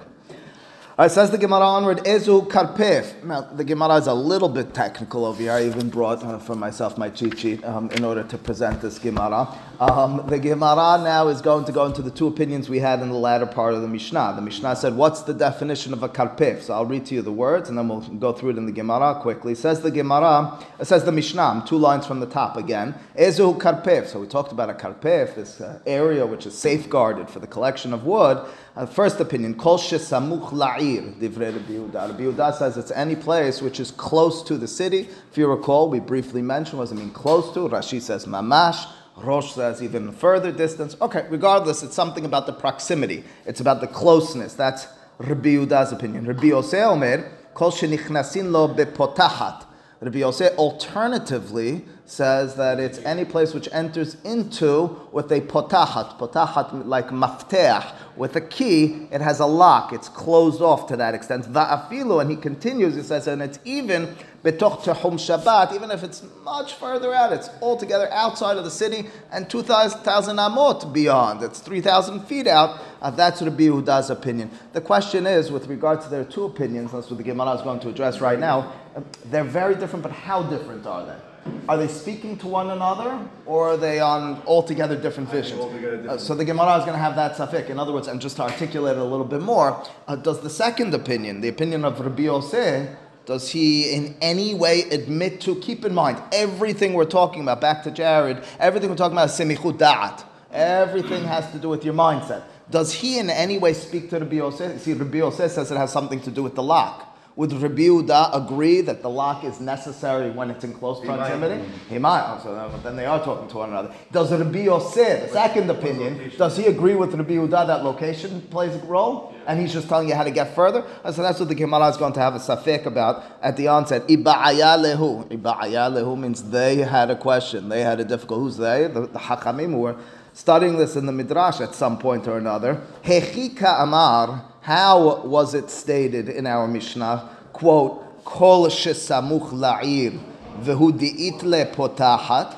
Right, 0.98 1.10
says 1.10 1.30
the 1.30 1.38
Gemara 1.38 1.64
onward, 1.64 1.98
Ezu 1.98 2.46
Karpef. 2.46 3.24
Now, 3.24 3.40
the 3.40 3.64
Gemara 3.64 3.94
is 3.94 4.06
a 4.06 4.12
little 4.12 4.48
bit 4.50 4.74
technical 4.74 5.24
over 5.24 5.40
here. 5.40 5.52
I 5.52 5.64
even 5.64 5.88
brought 5.88 6.22
uh, 6.22 6.38
for 6.38 6.54
myself 6.54 6.98
my 6.98 7.08
cheat 7.08 7.38
sheet 7.38 7.64
um, 7.64 7.90
in 7.92 8.04
order 8.04 8.22
to 8.24 8.36
present 8.36 8.82
this 8.82 8.98
Gemara. 8.98 9.48
Um, 9.78 10.26
the 10.26 10.38
Gemara 10.38 11.00
now 11.02 11.28
is 11.28 11.40
going 11.40 11.64
to 11.64 11.72
go 11.72 11.86
into 11.86 12.02
the 12.02 12.10
two 12.10 12.26
opinions 12.26 12.68
we 12.68 12.80
had 12.80 13.00
in 13.00 13.08
the 13.08 13.16
latter 13.16 13.46
part 13.46 13.72
of 13.72 13.80
the 13.80 13.88
Mishnah. 13.88 14.34
The 14.36 14.42
Mishnah 14.42 14.76
said, 14.76 14.94
What's 14.94 15.22
the 15.22 15.32
definition 15.32 15.94
of 15.94 16.02
a 16.02 16.08
Karpef? 16.08 16.60
So 16.60 16.74
I'll 16.74 16.84
read 16.84 17.06
to 17.06 17.14
you 17.14 17.22
the 17.22 17.32
words 17.32 17.70
and 17.70 17.78
then 17.78 17.88
we'll 17.88 18.00
go 18.00 18.34
through 18.34 18.50
it 18.50 18.58
in 18.58 18.66
the 18.66 18.72
Gemara 18.72 19.20
quickly. 19.22 19.54
Says 19.54 19.80
the 19.80 19.90
Gemara, 19.90 20.62
it 20.78 20.84
says 20.84 21.04
the 21.04 21.12
Mishnah, 21.12 21.64
two 21.66 21.78
lines 21.78 22.06
from 22.06 22.20
the 22.20 22.26
top 22.26 22.58
again. 22.58 22.94
Ezu 23.16 23.56
Karpef. 23.58 24.08
So 24.08 24.20
we 24.20 24.26
talked 24.26 24.52
about 24.52 24.68
a 24.68 24.74
Karpef, 24.74 25.36
this 25.36 25.62
uh, 25.62 25.78
area 25.86 26.26
which 26.26 26.44
is 26.44 26.58
safeguarded 26.58 27.30
for 27.30 27.38
the 27.38 27.46
collection 27.46 27.94
of 27.94 28.04
wood. 28.04 28.46
Uh, 28.80 28.86
first 28.86 29.20
opinion, 29.20 29.54
Kol 29.54 29.76
Shesamuch 29.76 30.52
La'ir, 30.52 31.14
Divrei 31.18 31.52
Rabbi 31.54 31.72
Yehuda. 31.74 32.08
Rabbi 32.08 32.22
Yehuda 32.22 32.54
says 32.54 32.78
it's 32.78 32.90
any 32.92 33.14
place 33.14 33.60
which 33.60 33.78
is 33.78 33.90
close 33.90 34.42
to 34.44 34.56
the 34.56 34.66
city. 34.66 35.06
If 35.30 35.36
you 35.36 35.48
recall, 35.48 35.90
we 35.90 36.00
briefly 36.00 36.40
mentioned, 36.40 36.78
what 36.78 36.84
does 36.84 36.92
it 36.92 36.94
mean 36.94 37.10
close 37.10 37.52
to? 37.52 37.68
Rashi 37.68 38.00
says 38.00 38.24
Mamash. 38.24 38.90
Rosh 39.18 39.52
says 39.52 39.82
even 39.82 40.12
further 40.12 40.50
distance. 40.50 40.96
Okay, 41.02 41.26
regardless, 41.28 41.82
it's 41.82 41.94
something 41.94 42.24
about 42.24 42.46
the 42.46 42.54
proximity. 42.54 43.22
It's 43.44 43.60
about 43.60 43.82
the 43.82 43.86
closeness. 43.86 44.54
That's 44.54 44.86
Rabbi 45.18 45.56
Yehuda's 45.56 45.92
opinion. 45.92 46.24
Rabbi 46.24 46.46
Yosef 46.46 46.86
Omer, 46.86 47.30
Kol 47.52 47.72
Shenichnasin 47.72 48.50
Lo 48.50 48.66
Bepotachat. 48.66 49.66
Rabbi 50.00 50.20
Yosef 50.20 50.56
alternatively 50.56 51.84
says 52.06 52.56
that 52.56 52.80
it's 52.80 52.98
any 53.00 53.26
place 53.26 53.52
which 53.52 53.68
enters 53.72 54.16
into 54.24 54.98
with 55.12 55.30
a 55.30 55.42
potachat, 55.42 56.18
potachat 56.18 56.86
like 56.86 57.08
mafteach, 57.08 57.94
with 58.20 58.36
a 58.36 58.40
key, 58.42 59.08
it 59.10 59.22
has 59.22 59.40
a 59.40 59.46
lock, 59.46 59.94
it's 59.94 60.10
closed 60.10 60.60
off 60.60 60.86
to 60.86 60.94
that 60.94 61.14
extent. 61.14 61.46
Va'afilu, 61.46 62.20
and 62.20 62.30
he 62.30 62.36
continues, 62.36 62.94
he 62.94 63.00
says, 63.00 63.26
and 63.26 63.40
it's 63.40 63.58
even 63.64 64.14
betoch 64.44 64.82
tehum 64.82 65.14
Shabbat, 65.14 65.74
even 65.74 65.90
if 65.90 66.02
it's 66.02 66.22
much 66.44 66.74
further 66.74 67.14
out, 67.14 67.32
it's 67.32 67.48
altogether 67.62 68.12
outside 68.12 68.58
of 68.58 68.64
the 68.64 68.70
city 68.70 69.08
and 69.32 69.48
2,000 69.48 70.02
amot 70.04 70.92
beyond, 70.92 71.42
it's 71.42 71.60
3,000 71.60 72.20
feet 72.26 72.46
out. 72.46 72.78
Uh, 73.00 73.10
that's 73.10 73.40
Rabbi 73.40 73.62
Yehuda's 73.62 74.10
opinion. 74.10 74.50
The 74.74 74.82
question 74.82 75.26
is, 75.26 75.50
with 75.50 75.66
regard 75.68 76.02
to 76.02 76.10
their 76.10 76.24
two 76.24 76.44
opinions, 76.44 76.92
that's 76.92 77.08
what 77.08 77.16
the 77.16 77.24
Gemara 77.24 77.52
is 77.52 77.62
going 77.62 77.80
to 77.80 77.88
address 77.88 78.20
right 78.20 78.38
now, 78.38 78.70
uh, 78.94 79.00
they're 79.30 79.44
very 79.44 79.76
different, 79.76 80.02
but 80.02 80.12
how 80.12 80.42
different 80.42 80.84
are 80.84 81.06
they? 81.06 81.29
Are 81.68 81.76
they 81.76 81.88
speaking 81.88 82.36
to 82.38 82.48
one 82.48 82.70
another, 82.70 83.18
or 83.46 83.70
are 83.70 83.76
they 83.76 84.00
on 84.00 84.42
altogether 84.46 84.96
different 84.96 85.30
visions? 85.30 85.60
altogether 85.60 85.96
different. 85.96 86.10
Uh, 86.10 86.18
so 86.18 86.34
the 86.34 86.44
Gemara 86.44 86.78
is 86.78 86.84
going 86.84 86.96
to 86.96 87.02
have 87.02 87.16
that 87.16 87.36
safik. 87.36 87.70
In 87.70 87.78
other 87.78 87.92
words, 87.92 88.08
and 88.08 88.20
just 88.20 88.36
to 88.36 88.42
articulate 88.42 88.96
it 88.96 89.00
a 89.00 89.04
little 89.04 89.24
bit 89.24 89.40
more, 89.40 89.82
uh, 90.08 90.16
does 90.16 90.40
the 90.40 90.50
second 90.50 90.92
opinion, 90.94 91.40
the 91.40 91.48
opinion 91.48 91.84
of 91.84 92.00
Rabbi 92.00 92.22
Yosef, 92.24 92.88
does 93.24 93.50
he 93.50 93.92
in 93.92 94.16
any 94.20 94.54
way 94.54 94.82
admit 94.90 95.40
to, 95.42 95.54
keep 95.60 95.84
in 95.84 95.94
mind, 95.94 96.20
everything 96.32 96.94
we're 96.94 97.04
talking 97.04 97.42
about, 97.42 97.60
back 97.60 97.84
to 97.84 97.90
Jared, 97.90 98.42
everything 98.58 98.90
we're 98.90 98.96
talking 98.96 99.16
about 99.16 99.30
is 99.30 99.38
semichut 99.38 99.78
da'at. 99.78 100.24
Everything 100.50 101.24
has 101.24 101.50
to 101.52 101.58
do 101.58 101.68
with 101.68 101.84
your 101.84 101.94
mindset. 101.94 102.42
Does 102.70 102.92
he 102.92 103.18
in 103.18 103.30
any 103.30 103.58
way 103.58 103.72
speak 103.74 104.10
to 104.10 104.18
Rabbi 104.18 104.36
Yosef? 104.36 104.80
See, 104.80 104.94
Rabbi 104.94 105.18
Yosef 105.18 105.52
says 105.52 105.70
it 105.70 105.76
has 105.76 105.92
something 105.92 106.20
to 106.22 106.30
do 106.30 106.42
with 106.42 106.56
the 106.56 106.62
lock. 106.62 107.09
Would 107.36 107.52
Rabbi 107.52 107.82
Yehuda 107.82 108.44
agree 108.44 108.80
that 108.82 109.02
the 109.02 109.08
lock 109.08 109.44
is 109.44 109.60
necessary 109.60 110.30
when 110.30 110.50
it's 110.50 110.64
in 110.64 110.74
close 110.74 111.02
proximity? 111.04 111.64
He 111.88 111.96
might. 111.98 112.24
Oh, 112.26 112.40
so 112.42 112.80
then- 112.82 112.96
they 112.96 113.06
are 113.06 113.22
talking 113.24 113.48
to 113.48 113.56
one 113.58 113.70
another. 113.70 113.94
Does 114.12 114.32
Rabbi 114.32 114.64
Yosef, 114.64 115.22
the 115.22 115.28
second 115.32 115.70
opinion, 115.70 116.32
does 116.36 116.56
he 116.56 116.66
agree 116.66 116.96
with 116.96 117.14
Rabbi 117.14 117.34
Yehuda 117.34 117.66
that 117.68 117.84
location 117.84 118.42
plays 118.50 118.74
a 118.74 118.78
role? 118.80 119.32
And 119.46 119.60
he's 119.60 119.72
just 119.72 119.88
telling 119.88 120.08
you 120.08 120.14
how 120.14 120.24
to 120.24 120.30
get 120.30 120.54
further? 120.54 120.84
And 121.04 121.14
so 121.14 121.22
that's 121.22 121.38
what 121.38 121.48
the 121.48 121.54
Gemara 121.54 121.88
is 121.88 121.96
going 121.96 122.12
to 122.14 122.20
have 122.20 122.34
a 122.34 122.38
safek 122.38 122.84
about 122.86 123.24
at 123.42 123.56
the 123.56 123.68
onset. 123.68 124.06
Iba'aya 124.08 124.76
lehu. 124.76 125.26
Iba'aya 125.28 125.90
lehu 125.90 126.18
means 126.18 126.42
they 126.50 126.76
had 126.78 127.10
a 127.10 127.16
question. 127.16 127.68
They 127.68 127.82
had 127.82 128.00
a 128.00 128.04
difficult. 128.04 128.40
Who's 128.40 128.56
they? 128.56 128.86
The, 128.88 129.02
the 129.02 129.18
Hakamim 129.18 129.70
who 129.70 129.78
were 129.78 129.96
studying 130.34 130.76
this 130.78 130.94
in 130.96 131.06
the 131.06 131.12
Midrash 131.12 131.60
at 131.60 131.74
some 131.74 131.96
point 131.98 132.26
or 132.28 132.36
another. 132.38 132.82
Hechika 133.02 133.82
amar. 133.82 134.44
How 134.62 135.22
was 135.22 135.54
it 135.54 135.70
stated 135.70 136.28
in 136.28 136.46
our 136.46 136.68
Mishnah? 136.68 137.30
Quote, 137.54 138.24
Kol 138.24 138.66
shesamuch 138.66 139.50
la'ir 139.52 140.20
v'hu 140.60 140.92
di'itle 140.92 141.74
potachat. 141.74 142.54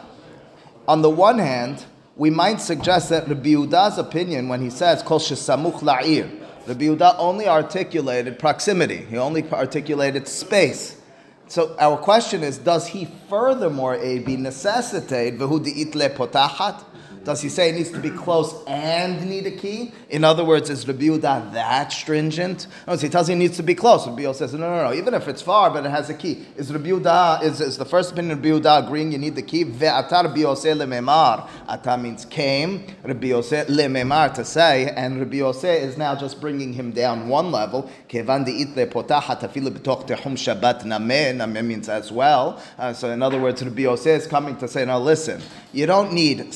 On 0.88 1.00
the 1.00 1.10
one 1.10 1.38
hand, 1.38 1.84
we 2.16 2.28
might 2.28 2.60
suggest 2.60 3.10
that 3.10 3.28
Rabbi 3.28 3.50
Yehuda's 3.50 3.98
opinion 3.98 4.48
when 4.48 4.60
he 4.60 4.68
says 4.68 5.00
Kol 5.02 5.20
shesamuch 5.20 5.78
la'ir, 5.80 6.28
Rabbi 6.66 6.86
Yehuda 6.86 7.16
only 7.18 7.46
articulated 7.46 8.36
proximity. 8.38 8.96
He 8.96 9.16
only 9.16 9.48
articulated 9.52 10.26
space. 10.26 11.00
So 11.46 11.76
our 11.78 11.96
question 11.96 12.42
is, 12.42 12.58
does 12.58 12.88
he 12.88 13.06
furthermore, 13.28 13.94
A.B., 13.94 14.36
necessitate 14.36 15.38
v'hu 15.38 15.64
di'itle 15.64 16.16
potachat? 16.16 16.84
Does 17.24 17.40
he 17.40 17.48
say 17.48 17.70
it 17.70 17.74
needs 17.74 17.90
to 17.90 17.98
be 17.98 18.10
close 18.10 18.52
and 18.66 19.28
need 19.28 19.46
a 19.46 19.50
key? 19.50 19.92
In 20.10 20.24
other 20.24 20.44
words, 20.44 20.70
is 20.70 20.86
Rabbi 20.88 21.04
Yehuda 21.04 21.52
that 21.52 21.92
stringent? 21.92 22.66
No, 22.86 22.96
he 22.96 23.08
tells 23.08 23.28
you 23.28 23.36
it 23.36 23.38
needs 23.38 23.56
to 23.58 23.62
be 23.62 23.74
close. 23.74 24.06
Rabbi 24.06 24.22
Yehuda 24.22 24.34
says, 24.34 24.54
no, 24.54 24.58
no, 24.58 24.88
no, 24.88 24.92
even 24.92 25.14
if 25.14 25.28
it's 25.28 25.40
far, 25.40 25.70
but 25.70 25.86
it 25.86 25.90
has 25.90 26.10
a 26.10 26.14
key. 26.14 26.44
Is 26.56 26.72
Rabbi 26.72 26.88
Yehuda, 26.88 27.44
is, 27.44 27.60
is 27.60 27.78
the 27.78 27.84
first 27.84 28.12
opinion 28.12 28.32
of 28.32 28.44
Rabbi 28.44 28.58
Yehuda 28.58 28.86
agreeing 28.86 29.12
you 29.12 29.18
need 29.18 29.36
the 29.36 29.42
key? 29.42 29.64
Ve'ata 29.64 30.24
Rabbi 30.24 30.40
Yosef 30.40 30.76
lememar. 30.78 31.48
Ata 31.68 31.96
means 31.96 32.24
came. 32.24 32.84
Rabbi 33.04 33.28
Yosef 33.28 33.68
lememar 33.68 34.34
to 34.34 34.44
say, 34.44 34.92
and 34.96 35.20
Rabbi 35.20 35.36
Yosef 35.36 35.82
is 35.82 35.96
now 35.96 36.16
just 36.16 36.40
bringing 36.40 36.72
him 36.72 36.90
down 36.90 37.28
one 37.28 37.52
level. 37.52 37.88
Kevan 38.08 38.44
di'itle 38.44 38.90
potachat 38.90 39.40
afilu 39.40 39.70
b'toch 39.70 40.08
tehum 40.08 40.34
shabbat 40.34 40.82
nameh. 40.82 41.36
Nameh 41.36 41.64
means 41.64 41.88
as 41.88 42.10
well. 42.10 42.60
Uh, 42.78 42.92
so 42.92 43.10
in 43.10 43.22
other 43.22 43.38
words, 43.40 43.62
Rabbi 43.62 43.82
Yosef 43.82 44.22
is 44.22 44.26
coming 44.26 44.56
to 44.56 44.66
say, 44.66 44.84
now 44.84 44.98
listen, 44.98 45.40
you 45.72 45.86
don't 45.86 46.12
need 46.12 46.52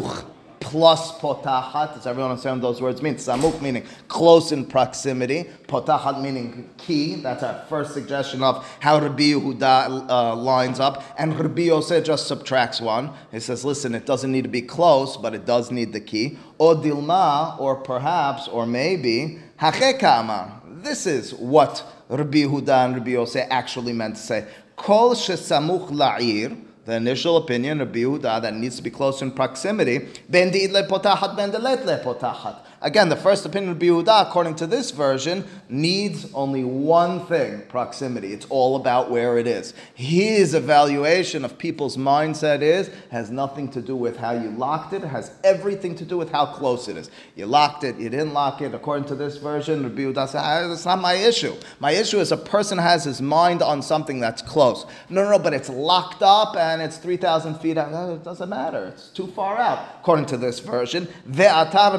samuch 0.00 0.24
plus 0.58 1.12
potachat. 1.20 1.94
Does 1.94 2.06
everyone 2.06 2.32
understand 2.32 2.60
what 2.60 2.68
those 2.68 2.82
words 2.82 3.00
mean? 3.00 3.14
Samuk 3.14 3.60
meaning 3.62 3.84
close 4.08 4.52
in 4.52 4.64
proximity. 4.64 5.44
Potachat 5.68 6.20
meaning 6.20 6.68
key. 6.76 7.16
That's 7.16 7.42
our 7.42 7.64
first 7.68 7.94
suggestion 7.94 8.42
of 8.42 8.66
how 8.80 8.98
Rabbi 8.98 9.32
Yehuda 9.32 10.08
uh, 10.08 10.34
lines 10.34 10.80
up. 10.80 11.04
And 11.18 11.38
Rabbi 11.38 11.62
Yosef 11.62 12.04
just 12.04 12.26
subtracts 12.26 12.80
one. 12.80 13.10
He 13.30 13.38
says, 13.38 13.64
listen, 13.64 13.94
it 13.94 14.06
doesn't 14.06 14.32
need 14.32 14.42
to 14.42 14.50
be 14.50 14.62
close, 14.62 15.16
but 15.16 15.34
it 15.34 15.46
does 15.46 15.70
need 15.70 15.92
the 15.92 16.00
key. 16.00 16.38
Or 16.58 16.74
dilma, 16.74 17.58
or 17.60 17.76
perhaps, 17.76 18.48
or 18.48 18.66
maybe, 18.66 19.38
hachekama. 19.60 20.82
This 20.82 21.06
is 21.06 21.34
what 21.34 21.84
Rabbi 22.08 22.38
Yehuda 22.38 22.86
and 22.86 22.94
Rabbi 22.96 23.10
Yosef 23.10 23.46
actually 23.50 23.92
meant 23.92 24.16
to 24.16 24.22
say. 24.22 24.46
Kol 24.76 25.14
shesamuch 25.14 25.90
la'ir, 25.90 26.65
the 26.86 26.94
initial 26.94 27.36
opinion 27.36 27.80
of 27.80 27.88
Yehuda 27.88 28.40
that 28.42 28.54
needs 28.54 28.76
to 28.76 28.82
be 28.82 28.90
close 28.90 29.20
in 29.20 29.32
proximity, 29.32 30.06
ben 30.28 30.52
ben. 30.52 32.65
Again, 32.82 33.08
the 33.08 33.16
first 33.16 33.46
opinion 33.46 33.72
of 33.72 33.78
Yehuda, 33.78 34.28
according 34.28 34.56
to 34.56 34.66
this 34.66 34.90
version, 34.90 35.46
needs 35.68 36.32
only 36.34 36.62
one 36.62 37.24
thing 37.26 37.62
proximity. 37.68 38.34
It's 38.34 38.46
all 38.50 38.76
about 38.76 39.10
where 39.10 39.38
it 39.38 39.46
is. 39.46 39.72
His 39.94 40.52
evaluation 40.52 41.44
of 41.44 41.56
people's 41.56 41.96
mindset 41.96 42.60
is 42.60 42.90
has 43.10 43.30
nothing 43.30 43.70
to 43.70 43.80
do 43.80 43.96
with 43.96 44.18
how 44.18 44.32
you 44.32 44.50
locked 44.50 44.92
it, 44.92 45.02
it 45.02 45.08
has 45.08 45.32
everything 45.42 45.94
to 45.96 46.04
do 46.04 46.18
with 46.18 46.30
how 46.30 46.46
close 46.46 46.86
it 46.88 46.98
is. 46.98 47.10
You 47.34 47.46
locked 47.46 47.82
it, 47.82 47.96
you 47.96 48.10
didn't 48.10 48.34
lock 48.34 48.60
it. 48.60 48.74
According 48.74 49.06
to 49.06 49.14
this 49.14 49.38
version, 49.38 49.88
Yehuda 49.88 50.28
says, 50.28 50.34
ah, 50.36 50.68
that's 50.68 50.84
not 50.84 51.00
my 51.00 51.14
issue. 51.14 51.54
My 51.80 51.92
issue 51.92 52.18
is 52.18 52.30
a 52.30 52.36
person 52.36 52.76
has 52.76 53.04
his 53.04 53.22
mind 53.22 53.62
on 53.62 53.80
something 53.80 54.20
that's 54.20 54.42
close. 54.42 54.84
No, 55.08 55.24
no, 55.24 55.30
no, 55.30 55.38
but 55.38 55.54
it's 55.54 55.70
locked 55.70 56.22
up 56.22 56.56
and 56.56 56.82
it's 56.82 56.98
3,000 56.98 57.54
feet 57.58 57.78
out. 57.78 58.10
It 58.10 58.22
doesn't 58.22 58.48
matter. 58.48 58.86
It's 58.86 59.08
too 59.08 59.28
far 59.28 59.56
out, 59.56 59.78
according 60.00 60.26
to 60.26 60.36
this 60.36 60.60
version. 60.60 61.08
Ve'atar 61.28 61.94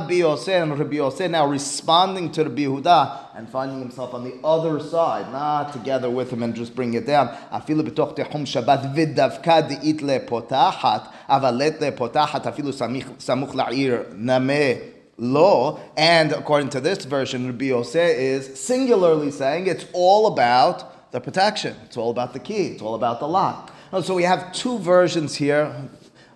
and 0.68 0.77
Rabbi 0.80 0.96
Yosef 0.96 1.30
now 1.32 1.48
responding 1.48 2.32
to 2.32 2.44
Rabbi 2.44 2.62
Yehuda 2.64 3.36
and 3.36 3.50
finding 3.50 3.80
himself 3.80 4.14
on 4.14 4.24
the 4.24 4.36
other 4.44 4.80
side, 4.80 5.32
not 5.32 5.74
together 5.74 6.10
with 6.10 6.32
him 6.32 6.44
and 6.44 6.56
just 6.56 6.76
bring 6.76 6.94
it 6.94 7.06
down. 7.06 7.30
Afilu 7.52 7.82
b'toch 7.88 8.16
tehum 8.16 8.46
Shabbat 8.46 8.96
v'davka 8.96 9.70
di'it 9.70 10.00
le'potachat, 10.00 11.12
avalet 11.30 11.80
le'potachat 11.80 12.44
afilu 12.44 12.74
samuch 12.74 13.54
la'ir 13.54 14.14
nameh 14.14 14.94
lo. 15.18 15.80
And 15.96 16.32
according 16.32 16.70
to 16.70 16.80
this 16.80 17.06
version, 17.06 17.46
Rabbi 17.48 17.66
Yosef 17.66 18.18
is 18.18 18.60
singularly 18.60 19.32
saying 19.32 19.68
it's 19.68 19.86
all 19.94 20.28
about 20.28 21.12
the 21.12 21.20
protection. 21.20 21.76
It's 21.86 21.98
all 21.98 22.12
about 22.12 22.34
the 22.34 22.40
key. 22.40 22.68
It's 22.68 22.82
all 22.82 22.96
about 22.96 23.20
the 23.20 23.28
lock. 23.28 23.74
So 24.04 24.14
we 24.14 24.24
have 24.24 24.52
two 24.52 24.80
versions 24.80 25.36
here 25.36 25.74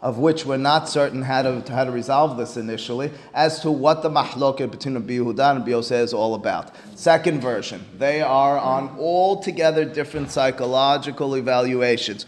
of 0.01 0.17
which 0.17 0.45
we're 0.45 0.57
not 0.57 0.89
certain 0.89 1.21
how 1.21 1.43
to, 1.43 1.63
how 1.71 1.83
to 1.83 1.91
resolve 1.91 2.37
this 2.37 2.57
initially, 2.57 3.11
as 3.33 3.59
to 3.59 3.69
what 3.69 4.01
the 4.01 4.09
mahloket 4.09 4.71
between 4.71 4.95
Rabbi 4.95 5.13
Yehuda 5.13 5.51
and 5.51 5.59
Rabbi 5.59 5.69
Yosef 5.69 6.05
is 6.05 6.13
all 6.13 6.33
about. 6.35 6.71
Second 6.95 7.41
version, 7.41 7.85
they 7.97 8.21
are 8.21 8.57
on 8.57 8.89
altogether 8.99 9.85
different 9.85 10.31
psychological 10.31 11.35
evaluations. 11.35 12.25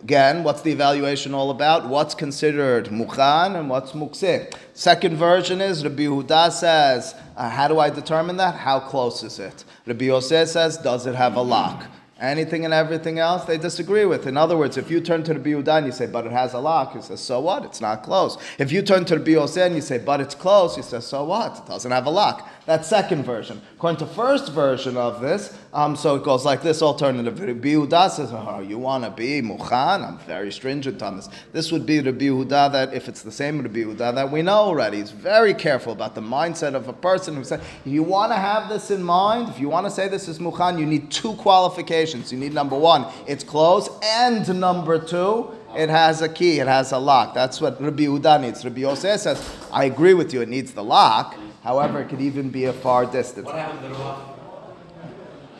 Again, 0.00 0.44
what's 0.44 0.62
the 0.62 0.70
evaluation 0.70 1.34
all 1.34 1.50
about? 1.50 1.88
What's 1.88 2.14
considered 2.14 2.86
mukhan 2.86 3.58
and 3.58 3.68
what's 3.68 3.92
mukseh? 3.92 4.54
Second 4.72 5.16
version 5.16 5.60
is 5.60 5.82
Rabbi 5.82 6.04
Yehuda 6.04 6.52
says, 6.52 7.16
uh, 7.36 7.50
how 7.50 7.66
do 7.66 7.80
I 7.80 7.90
determine 7.90 8.36
that? 8.36 8.54
How 8.54 8.78
close 8.78 9.24
is 9.24 9.40
it? 9.40 9.64
Rabbi 9.86 10.04
Yosef 10.04 10.48
says, 10.48 10.78
does 10.78 11.06
it 11.06 11.16
have 11.16 11.34
a 11.34 11.42
lock? 11.42 11.84
Anything 12.20 12.64
and 12.64 12.74
everything 12.74 13.20
else 13.20 13.44
they 13.44 13.58
disagree 13.58 14.04
with. 14.04 14.26
In 14.26 14.36
other 14.36 14.56
words, 14.56 14.76
if 14.76 14.90
you 14.90 15.00
turn 15.00 15.22
to 15.22 15.34
the 15.34 15.38
Biyudah 15.38 15.78
and 15.78 15.86
you 15.86 15.92
say, 15.92 16.06
but 16.06 16.26
it 16.26 16.32
has 16.32 16.52
a 16.52 16.58
lock, 16.58 16.96
he 16.96 17.00
says, 17.00 17.20
so 17.20 17.38
what? 17.38 17.64
It's 17.64 17.80
not 17.80 18.02
closed. 18.02 18.40
If 18.58 18.72
you 18.72 18.82
turn 18.82 19.04
to 19.04 19.18
the 19.18 19.24
Biyoseh 19.24 19.66
and 19.66 19.76
you 19.76 19.80
say, 19.80 19.98
but 19.98 20.20
it's 20.20 20.34
closed, 20.34 20.74
he 20.74 20.82
says, 20.82 21.06
so 21.06 21.22
what? 21.22 21.58
It 21.58 21.66
doesn't 21.66 21.92
have 21.92 22.06
a 22.06 22.10
lock. 22.10 22.50
That's 22.66 22.88
second 22.88 23.22
version. 23.22 23.62
According 23.76 24.00
to 24.00 24.06
first 24.06 24.52
version 24.52 24.96
of 24.96 25.20
this, 25.20 25.56
um, 25.72 25.94
so 25.94 26.16
it 26.16 26.24
goes 26.24 26.44
like 26.44 26.60
this 26.60 26.82
alternative. 26.82 27.40
Rabbi 27.40 27.68
Yehuda 27.68 28.10
says, 28.10 28.30
oh, 28.32 28.60
you 28.60 28.78
want 28.78 29.04
to 29.04 29.10
be 29.10 29.40
Mukhan? 29.40 30.06
I'm 30.06 30.18
very 30.18 30.50
stringent 30.50 31.00
on 31.02 31.16
this. 31.16 31.28
This 31.52 31.70
would 31.70 31.86
be 31.86 32.00
Rabbi 32.00 32.24
Yehuda 32.24 32.72
that, 32.72 32.92
if 32.92 33.08
it's 33.08 33.22
the 33.22 33.32
same 33.32 33.62
Rabbi 33.62 33.84
that 33.94 34.30
we 34.30 34.42
know 34.42 34.54
already, 34.54 34.98
he's 34.98 35.12
very 35.12 35.54
careful 35.54 35.92
about 35.92 36.16
the 36.16 36.20
mindset 36.20 36.74
of 36.74 36.88
a 36.88 36.92
person 36.92 37.36
who 37.36 37.44
said, 37.44 37.60
you 37.84 38.02
want 38.02 38.32
to 38.32 38.36
have 38.36 38.68
this 38.68 38.90
in 38.90 39.04
mind, 39.04 39.48
if 39.48 39.60
you 39.60 39.68
want 39.68 39.86
to 39.86 39.90
say 39.90 40.08
this 40.08 40.26
is 40.26 40.40
Mukhan, 40.40 40.80
you 40.80 40.84
need 40.84 41.12
two 41.12 41.34
qualifications. 41.34 42.07
You 42.14 42.38
need 42.38 42.54
number 42.54 42.76
one, 42.78 43.06
it's 43.26 43.44
closed, 43.44 43.90
and 44.02 44.60
number 44.60 44.98
two, 44.98 45.50
it 45.76 45.88
has 45.88 46.22
a 46.22 46.28
key, 46.28 46.60
it 46.60 46.66
has 46.66 46.92
a 46.92 46.98
lock. 46.98 47.34
That's 47.34 47.60
what 47.60 47.80
Rabbi 47.80 48.04
Yehuda 48.04 48.40
needs. 48.40 48.64
Rabbi 48.64 48.80
Yosef 48.80 49.20
says, 49.20 49.56
I 49.72 49.84
agree 49.84 50.14
with 50.14 50.32
you, 50.32 50.40
it 50.40 50.48
needs 50.48 50.72
the 50.72 50.82
lock. 50.84 51.36
However, 51.62 52.00
it 52.00 52.08
could 52.08 52.20
even 52.20 52.50
be 52.50 52.64
a 52.64 52.72
far 52.72 53.04
distance. 53.04 53.46
What 53.46 53.56
happened 53.56 53.82
to 53.82 53.88
the 53.88 53.94
rock? 53.94 54.38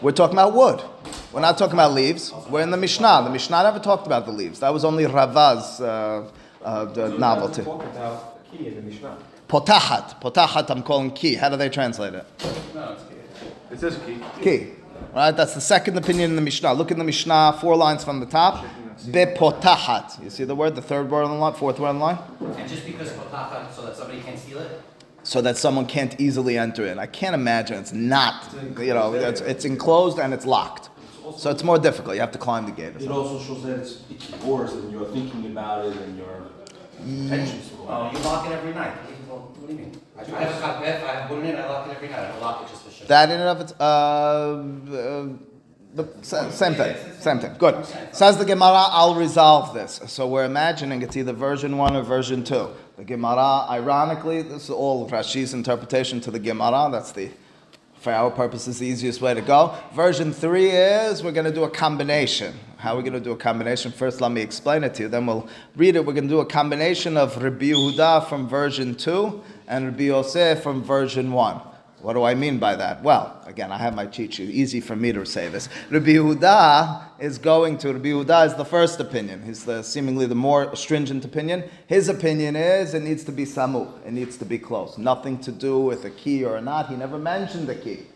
We're 0.00 0.12
talking 0.12 0.36
about 0.36 0.54
wood. 0.54 0.82
We're 1.32 1.40
not 1.40 1.58
talking 1.58 1.74
about 1.74 1.92
leaves. 1.92 2.32
We're 2.48 2.62
in 2.62 2.70
the 2.70 2.76
Mishnah. 2.76 3.22
The 3.24 3.30
Mishnah 3.30 3.64
never 3.64 3.80
talked 3.80 4.06
about 4.06 4.26
the 4.26 4.32
leaves. 4.32 4.60
That 4.60 4.72
was 4.72 4.84
only 4.84 5.04
Ravaz 5.04 5.80
uh, 5.80 6.30
uh, 6.64 6.84
the 6.86 7.08
novelty. 7.18 7.64
Talk 7.64 7.82
about 7.82 8.50
the 8.50 8.56
key 8.56 8.68
in 8.68 8.76
the 8.76 8.82
Mishnah. 8.82 9.18
Potachat. 9.48 10.20
Potachat, 10.20 10.70
I'm 10.70 10.82
calling 10.82 11.10
key. 11.10 11.34
How 11.34 11.48
do 11.48 11.56
they 11.56 11.68
translate 11.68 12.14
it? 12.14 12.26
No, 12.74 12.92
it's 12.92 13.02
good. 13.02 13.18
It 13.72 13.80
says 13.80 13.98
key. 14.06 14.20
Key. 14.42 14.72
Right? 15.14 15.32
That's 15.32 15.54
the 15.54 15.60
second 15.60 15.96
opinion 15.96 16.30
in 16.30 16.36
the 16.36 16.42
Mishnah. 16.42 16.72
Look 16.74 16.90
in 16.90 16.98
the 16.98 17.04
Mishnah, 17.04 17.58
four 17.60 17.76
lines 17.76 18.04
from 18.04 18.20
the 18.20 18.26
top. 18.26 18.64
Bepotachat. 19.06 20.22
You 20.22 20.30
see 20.30 20.44
the 20.44 20.54
word, 20.54 20.74
the 20.74 20.82
third 20.82 21.10
word 21.10 21.24
on 21.24 21.30
the 21.30 21.36
line, 21.36 21.54
fourth 21.54 21.78
word 21.78 21.88
on 21.88 21.98
the 21.98 22.04
line? 22.04 22.18
And 22.40 22.68
just 22.68 22.84
because 22.84 23.10
potachat, 23.12 23.72
so 23.72 23.82
that 23.86 23.96
somebody 23.96 24.20
can't 24.20 24.38
steal 24.38 24.58
it? 24.58 24.82
so 25.28 25.42
that 25.42 25.58
someone 25.58 25.84
can't 25.84 26.18
easily 26.18 26.56
enter 26.56 26.86
in. 26.86 26.98
I 26.98 27.04
can't 27.04 27.34
imagine 27.34 27.76
it's 27.76 27.92
not, 27.92 28.50
you 28.78 28.94
know, 28.94 29.12
it's, 29.12 29.42
it's 29.42 29.66
enclosed 29.66 30.18
and 30.18 30.32
it's 30.32 30.46
locked. 30.46 30.88
So 31.36 31.50
it's 31.50 31.62
more 31.62 31.78
difficult. 31.78 32.14
You 32.14 32.22
have 32.22 32.32
to 32.32 32.38
climb 32.38 32.64
the 32.64 32.72
gate. 32.72 32.94
It 32.98 33.10
also 33.10 33.38
shows 33.44 33.62
that 33.64 33.78
it's, 33.80 34.02
it's 34.10 34.30
yours 34.42 34.72
and 34.72 34.90
you're 34.90 35.10
thinking 35.10 35.44
about 35.46 35.84
it 35.84 35.96
and 35.98 36.16
your 36.16 36.46
intentions. 37.04 37.70
Oh, 37.86 38.10
you 38.10 38.18
lock 38.20 38.46
it 38.46 38.52
every 38.52 38.72
night. 38.72 38.92
What 39.28 39.66
do 39.66 39.72
you 39.74 39.78
mean? 39.80 40.00
I 40.18 40.22
I 40.22 40.26
I 40.26 41.68
lock 41.68 41.86
it 41.88 41.96
every 41.96 42.08
night, 42.08 42.18
I 42.18 42.38
lock 42.38 42.62
it 42.62 42.70
just 42.70 42.82
for 42.84 42.90
sure. 42.90 43.06
That 43.06 43.30
in 43.30 43.40
and 43.40 43.48
of 43.48 43.60
its, 43.60 43.72
uh, 43.78 43.84
uh, 43.84 45.28
the 45.94 46.06
same 46.22 46.74
thing, 46.74 46.96
same 47.20 47.38
thing. 47.38 47.54
Good. 47.58 47.86
Says 48.12 48.36
the 48.36 48.44
Gemara, 48.44 48.86
I'll 48.90 49.14
resolve 49.14 49.74
this. 49.74 50.00
So 50.06 50.26
we're 50.26 50.44
imagining 50.44 51.02
it's 51.02 51.16
either 51.16 51.32
version 51.32 51.78
one 51.78 51.96
or 51.96 52.02
version 52.02 52.44
two. 52.44 52.68
The 52.96 53.04
Gemara, 53.04 53.66
ironically, 53.70 54.42
this 54.42 54.64
is 54.64 54.70
all 54.70 55.08
Rashi's 55.08 55.54
interpretation 55.54 56.20
to 56.22 56.30
the 56.30 56.38
Gemara. 56.38 56.88
That's 56.90 57.12
the, 57.12 57.30
for 57.94 58.12
our 58.12 58.30
purposes, 58.30 58.80
the 58.80 58.86
easiest 58.86 59.20
way 59.20 59.34
to 59.34 59.40
go. 59.40 59.74
Version 59.94 60.32
three 60.32 60.70
is 60.70 61.22
we're 61.22 61.32
going 61.32 61.46
to 61.46 61.54
do 61.54 61.64
a 61.64 61.70
combination. 61.70 62.54
How 62.76 62.94
are 62.94 62.96
we 62.98 63.02
going 63.02 63.14
to 63.14 63.20
do 63.20 63.32
a 63.32 63.36
combination? 63.36 63.90
First, 63.90 64.20
let 64.20 64.30
me 64.30 64.40
explain 64.40 64.84
it 64.84 64.94
to 64.94 65.04
you. 65.04 65.08
Then 65.08 65.26
we'll 65.26 65.48
read 65.74 65.96
it. 65.96 66.04
We're 66.04 66.12
going 66.12 66.28
to 66.28 66.34
do 66.34 66.40
a 66.40 66.46
combination 66.46 67.16
of 67.16 67.42
Rabbi 67.42 67.66
Yehuda 67.66 68.28
from 68.28 68.48
version 68.48 68.94
two 68.94 69.42
and 69.68 69.84
Rabbi 69.84 70.04
Yosef 70.04 70.62
from 70.62 70.82
version 70.82 71.30
one. 71.30 71.60
What 72.00 72.12
do 72.12 72.22
I 72.22 72.34
mean 72.34 72.58
by 72.58 72.76
that? 72.76 73.02
Well, 73.02 73.42
again, 73.44 73.72
I 73.72 73.76
have 73.78 73.94
my 73.94 74.06
cheat 74.06 74.34
sheet. 74.34 74.50
Easy 74.50 74.80
for 74.80 74.94
me 74.94 75.12
to 75.12 75.26
say 75.26 75.48
this. 75.48 75.68
Rabbi 75.90 76.10
Yehuda 76.10 77.20
is 77.20 77.38
going 77.38 77.76
to, 77.78 77.92
Rabbi 77.92 78.08
Yehuda 78.08 78.46
is 78.46 78.54
the 78.54 78.64
first 78.64 79.00
opinion. 79.00 79.42
He's 79.42 79.64
the 79.64 79.82
seemingly 79.82 80.26
the 80.26 80.36
more 80.36 80.76
stringent 80.76 81.24
opinion. 81.24 81.64
His 81.88 82.08
opinion 82.08 82.54
is 82.54 82.94
it 82.94 83.02
needs 83.02 83.24
to 83.24 83.32
be 83.32 83.44
samu. 83.44 83.90
It 84.06 84.12
needs 84.12 84.36
to 84.38 84.44
be 84.44 84.58
close. 84.58 84.96
Nothing 84.96 85.38
to 85.40 85.50
do 85.50 85.80
with 85.80 86.04
a 86.04 86.10
key 86.10 86.44
or 86.44 86.60
not. 86.60 86.88
He 86.88 86.94
never 86.94 87.18
mentioned 87.18 87.68
a 87.68 87.74
key. 87.74 88.06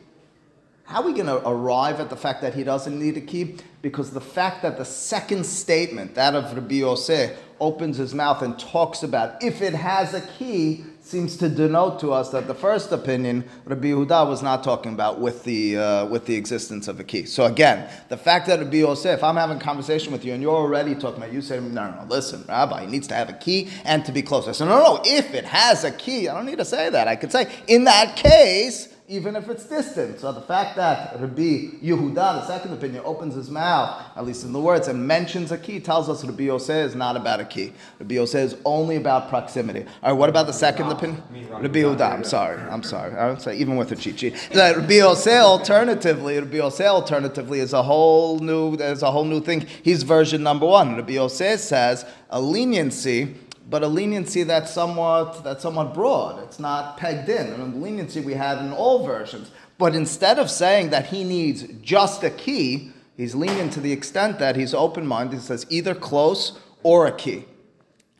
How 0.85 1.01
are 1.01 1.07
we 1.07 1.12
going 1.12 1.27
to 1.27 1.49
arrive 1.49 1.99
at 2.01 2.09
the 2.09 2.17
fact 2.17 2.43
that 2.43 2.55
he 2.55 2.62
doesn't 2.62 2.97
need 2.97 3.17
a 3.17 3.21
key? 3.21 3.57
Because 3.81 4.12
the 4.12 4.21
fact 4.21 4.62
that 4.62 4.79
the 4.79 4.85
second 4.85 5.45
statement, 5.45 6.15
that 6.15 6.35
of 6.37 6.55
Rabbi 6.55 6.77
Yosef, 6.77 7.37
opens 7.59 7.97
his 7.97 8.15
mouth 8.15 8.43
and 8.43 8.59
talks 8.59 9.03
about 9.03 9.43
if 9.43 9.61
it 9.62 9.75
has 9.75 10.15
a 10.15 10.21
key, 10.21 10.85
seems 11.12 11.37
to 11.37 11.46
denote 11.46 12.01
to 12.01 12.11
us 12.11 12.31
that 12.31 12.46
the 12.46 12.55
first 12.55 12.90
opinion, 12.90 13.44
Rabbi 13.66 13.88
Yehuda, 13.88 14.27
was 14.27 14.42
not 14.42 14.64
talking 14.64 14.94
about 14.94 15.20
with 15.20 15.44
the, 15.44 15.77
uh, 15.77 16.07
with 16.07 16.25
the 16.25 16.35
existence 16.35 16.88
of 16.88 16.98
a 17.01 17.05
key. 17.05 17.27
So 17.27 17.44
again, 17.44 17.87
the 18.09 18.16
fact 18.16 18.46
that 18.46 18.61
Rabbi 18.61 18.79
Yosef, 18.79 19.18
if 19.18 19.22
I'm 19.22 19.37
having 19.37 19.59
a 19.59 19.61
conversation 19.61 20.11
with 20.11 20.25
you 20.25 20.33
and 20.33 20.40
you're 20.40 20.57
already 20.57 20.94
talking 20.94 21.18
about, 21.18 21.31
you 21.31 21.42
say, 21.42 21.61
no, 21.61 21.68
no, 21.68 21.96
no, 21.96 22.07
listen, 22.09 22.46
Rabbi, 22.48 22.87
he 22.87 22.87
needs 22.87 23.07
to 23.09 23.14
have 23.14 23.29
a 23.29 23.35
key 23.35 23.68
and 23.85 24.07
to 24.07 24.11
be 24.11 24.22
close. 24.22 24.48
I 24.48 24.53
said, 24.53 24.68
no, 24.68 24.79
no, 24.79 25.03
if 25.05 25.35
it 25.35 25.44
has 25.44 25.85
a 25.85 25.90
key, 25.90 26.31
I 26.31 26.35
don't 26.35 26.46
need 26.46 26.57
to 26.57 26.64
say 26.64 26.88
that. 26.88 27.09
I 27.09 27.16
could 27.16 27.31
say, 27.31 27.53
in 27.66 27.85
that 27.85 28.16
case, 28.16 28.91
even 29.12 29.37
if 29.37 29.51
it's 29.51 29.64
distant. 29.66 30.18
So 30.18 30.33
the 30.33 30.40
fact 30.40 30.75
that 30.77 31.20
Rabbi 31.20 31.68
Yehuda, 31.83 32.14
the 32.14 32.46
second 32.46 32.72
opinion, 32.72 33.03
opens 33.05 33.35
his 33.35 33.51
mouth, 33.51 34.03
at 34.16 34.25
least 34.25 34.42
in 34.42 34.55
the 34.55 34.61
words, 34.61 34.88
and 34.88 35.07
mentions 35.07 35.53
a 35.53 35.59
key, 35.59 35.81
tells 35.81 36.09
us 36.09 36.25
Rabbi 36.25 36.44
Yosef 36.44 36.87
is 36.88 36.94
not 36.94 37.14
about 37.14 37.38
a 37.38 37.44
key. 37.44 37.75
Rabbi 38.01 38.14
Yosef 38.14 38.53
is 38.53 38.57
only 38.64 38.96
about 38.96 39.29
proximity. 39.29 39.85
All 40.03 40.12
right, 40.12 40.18
what 40.18 40.31
about 40.31 40.46
the 40.46 40.55
second 40.55 40.87
opinion? 40.87 41.22
Rabbi 41.51 41.81
Yehuda, 41.81 42.11
I'm 42.11 42.25
sorry, 42.25 42.59
I'm 42.62 42.83
sorry. 42.83 43.14
I 43.14 43.29
would 43.29 43.42
say 43.42 43.55
even 43.59 43.77
with 43.77 43.92
a 43.92 43.96
cheat 43.96 44.18
sheet. 44.18 44.48
Rabbi 44.55 44.94
Yosef 44.94 45.42
alternatively, 45.42 46.38
Rabbi 46.38 46.57
Yosef 46.57 46.87
alternatively 46.87 47.61
is 47.61 47.75
a 47.75 47.83
whole 47.83 48.38
new, 48.38 48.77
there's 48.77 49.03
a 49.03 49.11
whole 49.11 49.27
new 49.27 49.42
thing. 49.42 49.66
He's 49.83 50.05
version 50.05 50.42
number 50.42 50.64
one. 50.64 50.96
Rabbi 50.96 51.12
Yosef 51.12 51.61
says 51.61 52.07
a 52.31 52.40
leniency 52.40 53.35
but 53.68 53.83
a 53.83 53.87
leniency 53.87 54.42
that's 54.42 54.70
somewhat 54.72 55.44
that's 55.44 55.62
somewhat 55.62 55.94
broad. 55.94 56.42
It's 56.44 56.59
not 56.59 56.96
pegged 56.96 57.29
in. 57.29 57.46
And 57.48 57.75
the 57.75 57.79
leniency 57.79 58.20
we 58.20 58.35
had 58.35 58.59
in 58.59 58.72
all 58.72 59.07
versions. 59.07 59.51
But 59.79 59.94
instead 59.94 60.38
of 60.38 60.51
saying 60.51 60.90
that 60.90 61.07
he 61.07 61.25
needs 61.25 61.64
just 61.83 62.22
a 62.22 62.31
key, 62.31 62.92
he's 63.16 63.35
lenient 63.35 63.72
to 63.75 63.81
the 63.81 63.92
extent 63.92 64.38
that 64.38 64.57
he's 64.57 64.75
open-minded. 64.75 65.37
He 65.37 65.42
says 65.42 65.66
either 65.70 65.94
close 65.94 66.59
or 66.83 67.07
a 67.07 67.12
key. 67.12 67.44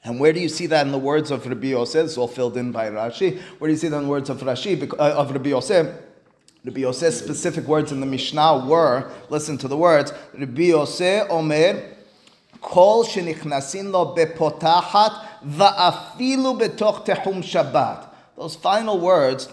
And 0.05 0.19
where 0.19 0.33
do 0.33 0.41
you 0.41 0.49
see 0.49 0.67
that 0.67 0.87
in 0.87 0.93
the 0.93 0.99
words 0.99 1.31
of 1.31 1.47
Rabbi 1.47 1.69
Yosef? 1.69 2.07
It's 2.07 2.19
all 2.19 2.27
filled 2.27 2.57
in 2.57 2.73
by 2.73 2.91
Rashi. 2.91 3.41
Where 3.59 3.69
do 3.69 3.73
you 3.73 3.79
see 3.79 3.89
that 3.89 3.99
in 3.99 4.05
the 4.05 4.09
words 4.09 4.31
of 4.31 4.41
Rashi, 4.41 4.93
uh, 4.95 4.97
of 4.97 5.31
Rabbi 5.31 5.51
Yosef? 5.51 5.95
Rabbi 6.65 6.81
Yosef's 6.81 7.19
specific 7.19 7.67
words 7.67 7.93
in 7.93 8.01
the 8.01 8.07
Mishnah 8.07 8.67
were, 8.67 9.11
listen 9.29 9.59
to 9.59 9.69
the 9.69 9.77
words, 9.77 10.13
Rabbi 10.35 10.63
Yosef 10.63 11.29
Omer, 11.31 11.91
Kol 12.61 13.05
shenichnasin 13.05 13.91
lo 13.91 14.15
bepotachat 14.15 15.32
va'afilu 15.47 16.61
betoch 16.61 17.05
tehum 17.07 17.43
Shabbat. 17.43 18.09
Those 18.37 18.57
final 18.57 18.99
words 18.99 19.49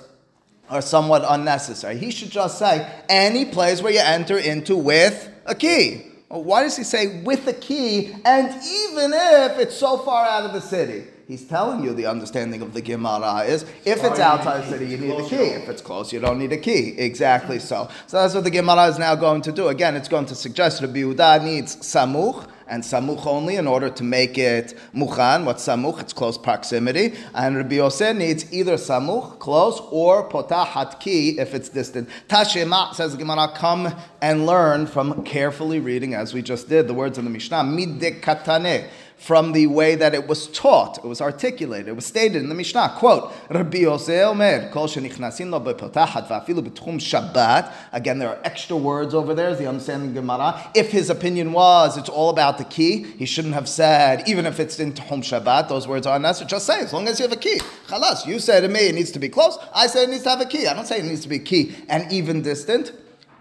are 0.70 0.82
somewhat 0.82 1.24
unnecessary. 1.28 1.98
He 1.98 2.12
should 2.12 2.30
just 2.30 2.60
say, 2.60 2.90
any 3.10 3.46
place 3.46 3.82
where 3.82 3.92
you 3.92 4.00
enter 4.00 4.38
into 4.38 4.78
with 4.78 5.30
a 5.46 5.56
key. 5.56 6.06
Well, 6.30 6.44
why 6.44 6.64
does 6.64 6.78
he 6.78 6.84
say 6.84 7.22
with 7.24 7.48
a 7.48 7.54
key, 7.54 8.14
and 8.24 8.48
even 8.50 9.12
if 9.14 9.58
it's 9.58 9.76
so 9.76 9.98
far 9.98 10.28
out 10.28 10.46
of 10.46 10.54
the 10.54 10.62
city? 10.62 11.06
He's 11.28 11.46
telling 11.46 11.84
you 11.84 11.94
the 11.94 12.08
understanding 12.08 12.64
of 12.64 12.74
the 12.74 12.82
Gemara 12.82 13.44
is 13.44 13.64
if 13.86 14.04
it's 14.04 14.20
outside 14.20 14.64
the 14.64 14.70
city, 14.70 14.88
you 14.88 14.98
need 14.98 15.12
a 15.12 15.30
key. 15.30 15.36
If 15.36 15.70
it's 15.70 15.82
close, 15.82 16.12
you 16.12 16.20
don't 16.20 16.40
need 16.40 16.52
a 16.52 16.58
key. 16.58 16.96
Exactly 16.98 17.60
so. 17.60 17.88
So 18.08 18.18
that's 18.18 18.34
what 18.34 18.44
the 18.44 18.50
Gemara 18.50 18.88
is 18.88 18.98
now 18.98 19.14
going 19.14 19.44
to 19.44 19.52
do. 19.52 19.68
Again, 19.68 19.96
it's 19.96 20.08
going 20.08 20.26
to 20.26 20.34
suggest 20.34 20.82
Rabbi 20.82 21.02
Yehuda 21.02 21.44
needs 21.44 21.76
samuch 21.76 22.48
and 22.70 22.84
samuch 22.84 23.26
only 23.26 23.56
in 23.56 23.68
order 23.68 23.90
to 23.90 24.04
make 24.04 24.38
it 24.38 24.78
muchan. 24.94 25.46
What's 25.46 25.68
samuch? 25.68 26.00
It's 26.00 26.14
close 26.14 26.38
proximity. 26.38 27.16
And 27.34 27.58
Rabbi 27.58 27.76
Yosef 27.76 28.16
needs 28.16 28.52
either 28.54 28.76
samuch, 28.76 29.40
close, 29.40 29.82
or 29.92 30.30
potahat 30.30 31.00
ki 31.00 31.40
if 31.40 31.54
it's 31.54 31.70
distant. 31.70 32.10
Tashema 32.28 32.94
says 32.94 33.16
Gemara, 33.16 33.52
come 33.56 33.94
and 34.22 34.46
learn 34.46 34.86
from 34.86 35.24
carefully 35.24 35.80
reading, 35.80 36.14
as 36.14 36.34
we 36.34 36.42
just 36.42 36.70
did, 36.70 36.88
the 36.88 36.94
words 36.94 37.18
in 37.18 37.26
the 37.26 37.32
Mishnah. 37.32 37.64
Midde 37.64 38.22
katane 38.22 38.88
from 39.20 39.52
the 39.52 39.68
way 39.68 39.96
that 39.96 40.16
it 40.16 40.28
was 40.28 40.48
taught, 40.48 40.98
it 40.98 41.06
was 41.06 41.20
articulated, 41.20 41.90
it 41.90 41.96
was 41.96 42.06
stated 42.06 42.42
in 42.42 42.48
the 42.48 42.56
Mishnah. 42.56 42.96
Quote, 42.98 43.32
Rabbi 43.50 43.84
Omer, 43.84 44.70
Kol 44.72 44.88
shenichnasin 44.88 45.52
lo 45.52 45.60
bepotachat 45.60 46.28
va'afilu 46.28 46.64
Shabbat. 47.00 47.72
Again, 47.92 48.20
there 48.20 48.30
are 48.30 48.40
extra 48.46 48.78
words 48.78 49.14
over 49.14 49.34
there, 49.34 49.50
is 49.50 49.60
the 49.60 49.68
understanding 49.68 50.14
Gemara. 50.14 50.72
If 50.74 50.92
his 50.92 51.10
opinion 51.10 51.52
was 51.52 51.98
it's 51.98 52.08
all 52.08 52.30
about 52.30 52.58
the 52.58 52.64
key, 52.64 53.04
he 53.04 53.26
shouldn't 53.26 53.56
have 53.56 53.68
said, 53.68 54.28
even 54.28 54.46
if 54.46 54.58
it's 54.60 54.80
in 54.80 54.94
Tehum 54.94 55.20
Shabbat, 55.20 55.68
those 55.68 55.86
words 55.86 56.08
are 56.08 56.16
unnecessary. 56.16 56.50
Just 56.50 56.66
say, 56.66 56.80
as 56.80 56.94
long 56.94 57.08
as 57.10 57.20
you 57.20 57.28
have 57.28 57.34
a 57.34 57.40
key. 57.40 57.60
Chalas, 57.88 58.26
you 58.26 58.40
say 58.40 58.62
to 58.62 58.70
me 58.70 58.88
it 58.88 58.96
needs 58.96 59.12
to 59.12 59.20
be 59.20 59.28
close, 59.28 59.58
I 59.76 59.88
say 59.88 60.04
it 60.06 60.10
needs 60.10 60.24
to 60.24 60.30
have 60.30 60.42
a 60.42 60.46
key. 60.46 60.66
I 60.66 60.74
don't 60.74 60.86
say 60.86 61.00
it 61.00 61.06
needs 61.06 61.22
to 61.22 61.30
be 61.30 61.40
key 61.40 61.76
and 61.90 62.10
even 62.12 62.42
distant. 62.42 62.94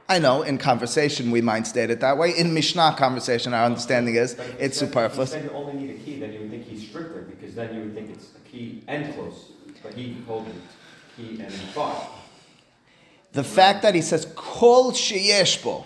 I 0.08 0.18
know 0.18 0.42
in 0.42 0.56
conversation 0.56 1.30
we 1.30 1.42
might 1.42 1.66
state 1.66 1.90
it 1.90 2.00
that 2.00 2.16
way. 2.16 2.30
In 2.36 2.54
Mishnah 2.54 2.94
conversation, 2.96 3.52
our 3.52 3.64
understanding 3.66 4.14
is 4.14 4.34
But 4.34 4.46
it's 4.58 4.78
said- 4.78 4.88
superfluous. 4.88 5.34
If 5.34 5.44
you 5.44 5.50
only 5.50 5.74
need 5.74 5.90
a 5.90 5.98
key, 5.98 6.18
then 6.18 6.32
you 6.32 6.40
would 6.40 6.50
think 6.50 6.64
he's 6.64 6.88
stricter, 6.88 7.26
because 7.28 7.54
then 7.54 7.74
you 7.74 7.80
would 7.82 7.94
think 7.94 8.10
it's 8.10 8.28
a 8.34 8.48
key 8.48 8.82
and 8.88 9.14
close. 9.14 9.52
But 9.82 9.94
he 9.94 10.16
holds 10.26 10.48
it 10.48 10.54
key 11.16 11.40
and 11.42 11.52
far. 11.52 12.08
The 13.32 13.44
fact 13.44 13.82
that 13.82 13.94
he 13.94 14.00
says 14.00 14.26
kol 14.34 14.92
sheyeshbo, 14.92 15.84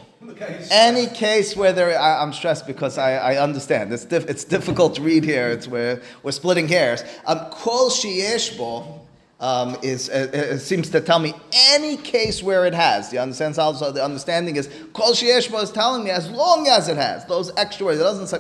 any 0.71 1.09
case 1.09 1.57
where 1.57 1.73
there, 1.73 1.99
I, 1.99 2.23
am 2.23 2.33
stressed 2.33 2.67
because 2.67 2.97
I, 2.97 3.17
I 3.17 3.37
understand 3.43 3.93
it's 3.93 4.05
diff, 4.05 4.25
it's 4.31 4.45
difficult 4.45 4.95
to 4.95 5.03
read 5.03 5.25
here. 5.25 5.49
It's 5.49 5.67
where 5.67 6.01
we're 6.23 6.31
splitting 6.31 6.69
hairs. 6.69 7.03
Um, 7.27 7.41
kol 7.51 7.91
sheyeshbo 7.91 9.01
um, 9.43 9.77
is 9.83 10.09
uh, 10.09 10.53
uh, 10.55 10.57
seems 10.57 10.89
to 10.91 11.01
tell 11.01 11.19
me 11.19 11.35
any 11.53 11.97
case 11.97 12.43
where 12.43 12.65
it 12.65 12.73
has. 12.73 13.13
You 13.13 13.19
understand? 13.19 13.59
Also, 13.59 13.91
the 13.91 14.03
understanding 14.03 14.57
is 14.57 14.71
kol 14.95 15.13
sheyeshbo 15.13 15.63
is 15.63 15.73
telling 15.73 16.05
me 16.05 16.11
as 16.11 16.31
long 16.31 16.69
as 16.69 16.89
it 16.89 16.97
has 16.97 17.27
those 17.27 17.53
extra 17.57 17.87
words. 17.87 18.01
It 18.01 18.05
doesn't 18.05 18.29
say. 18.29 18.39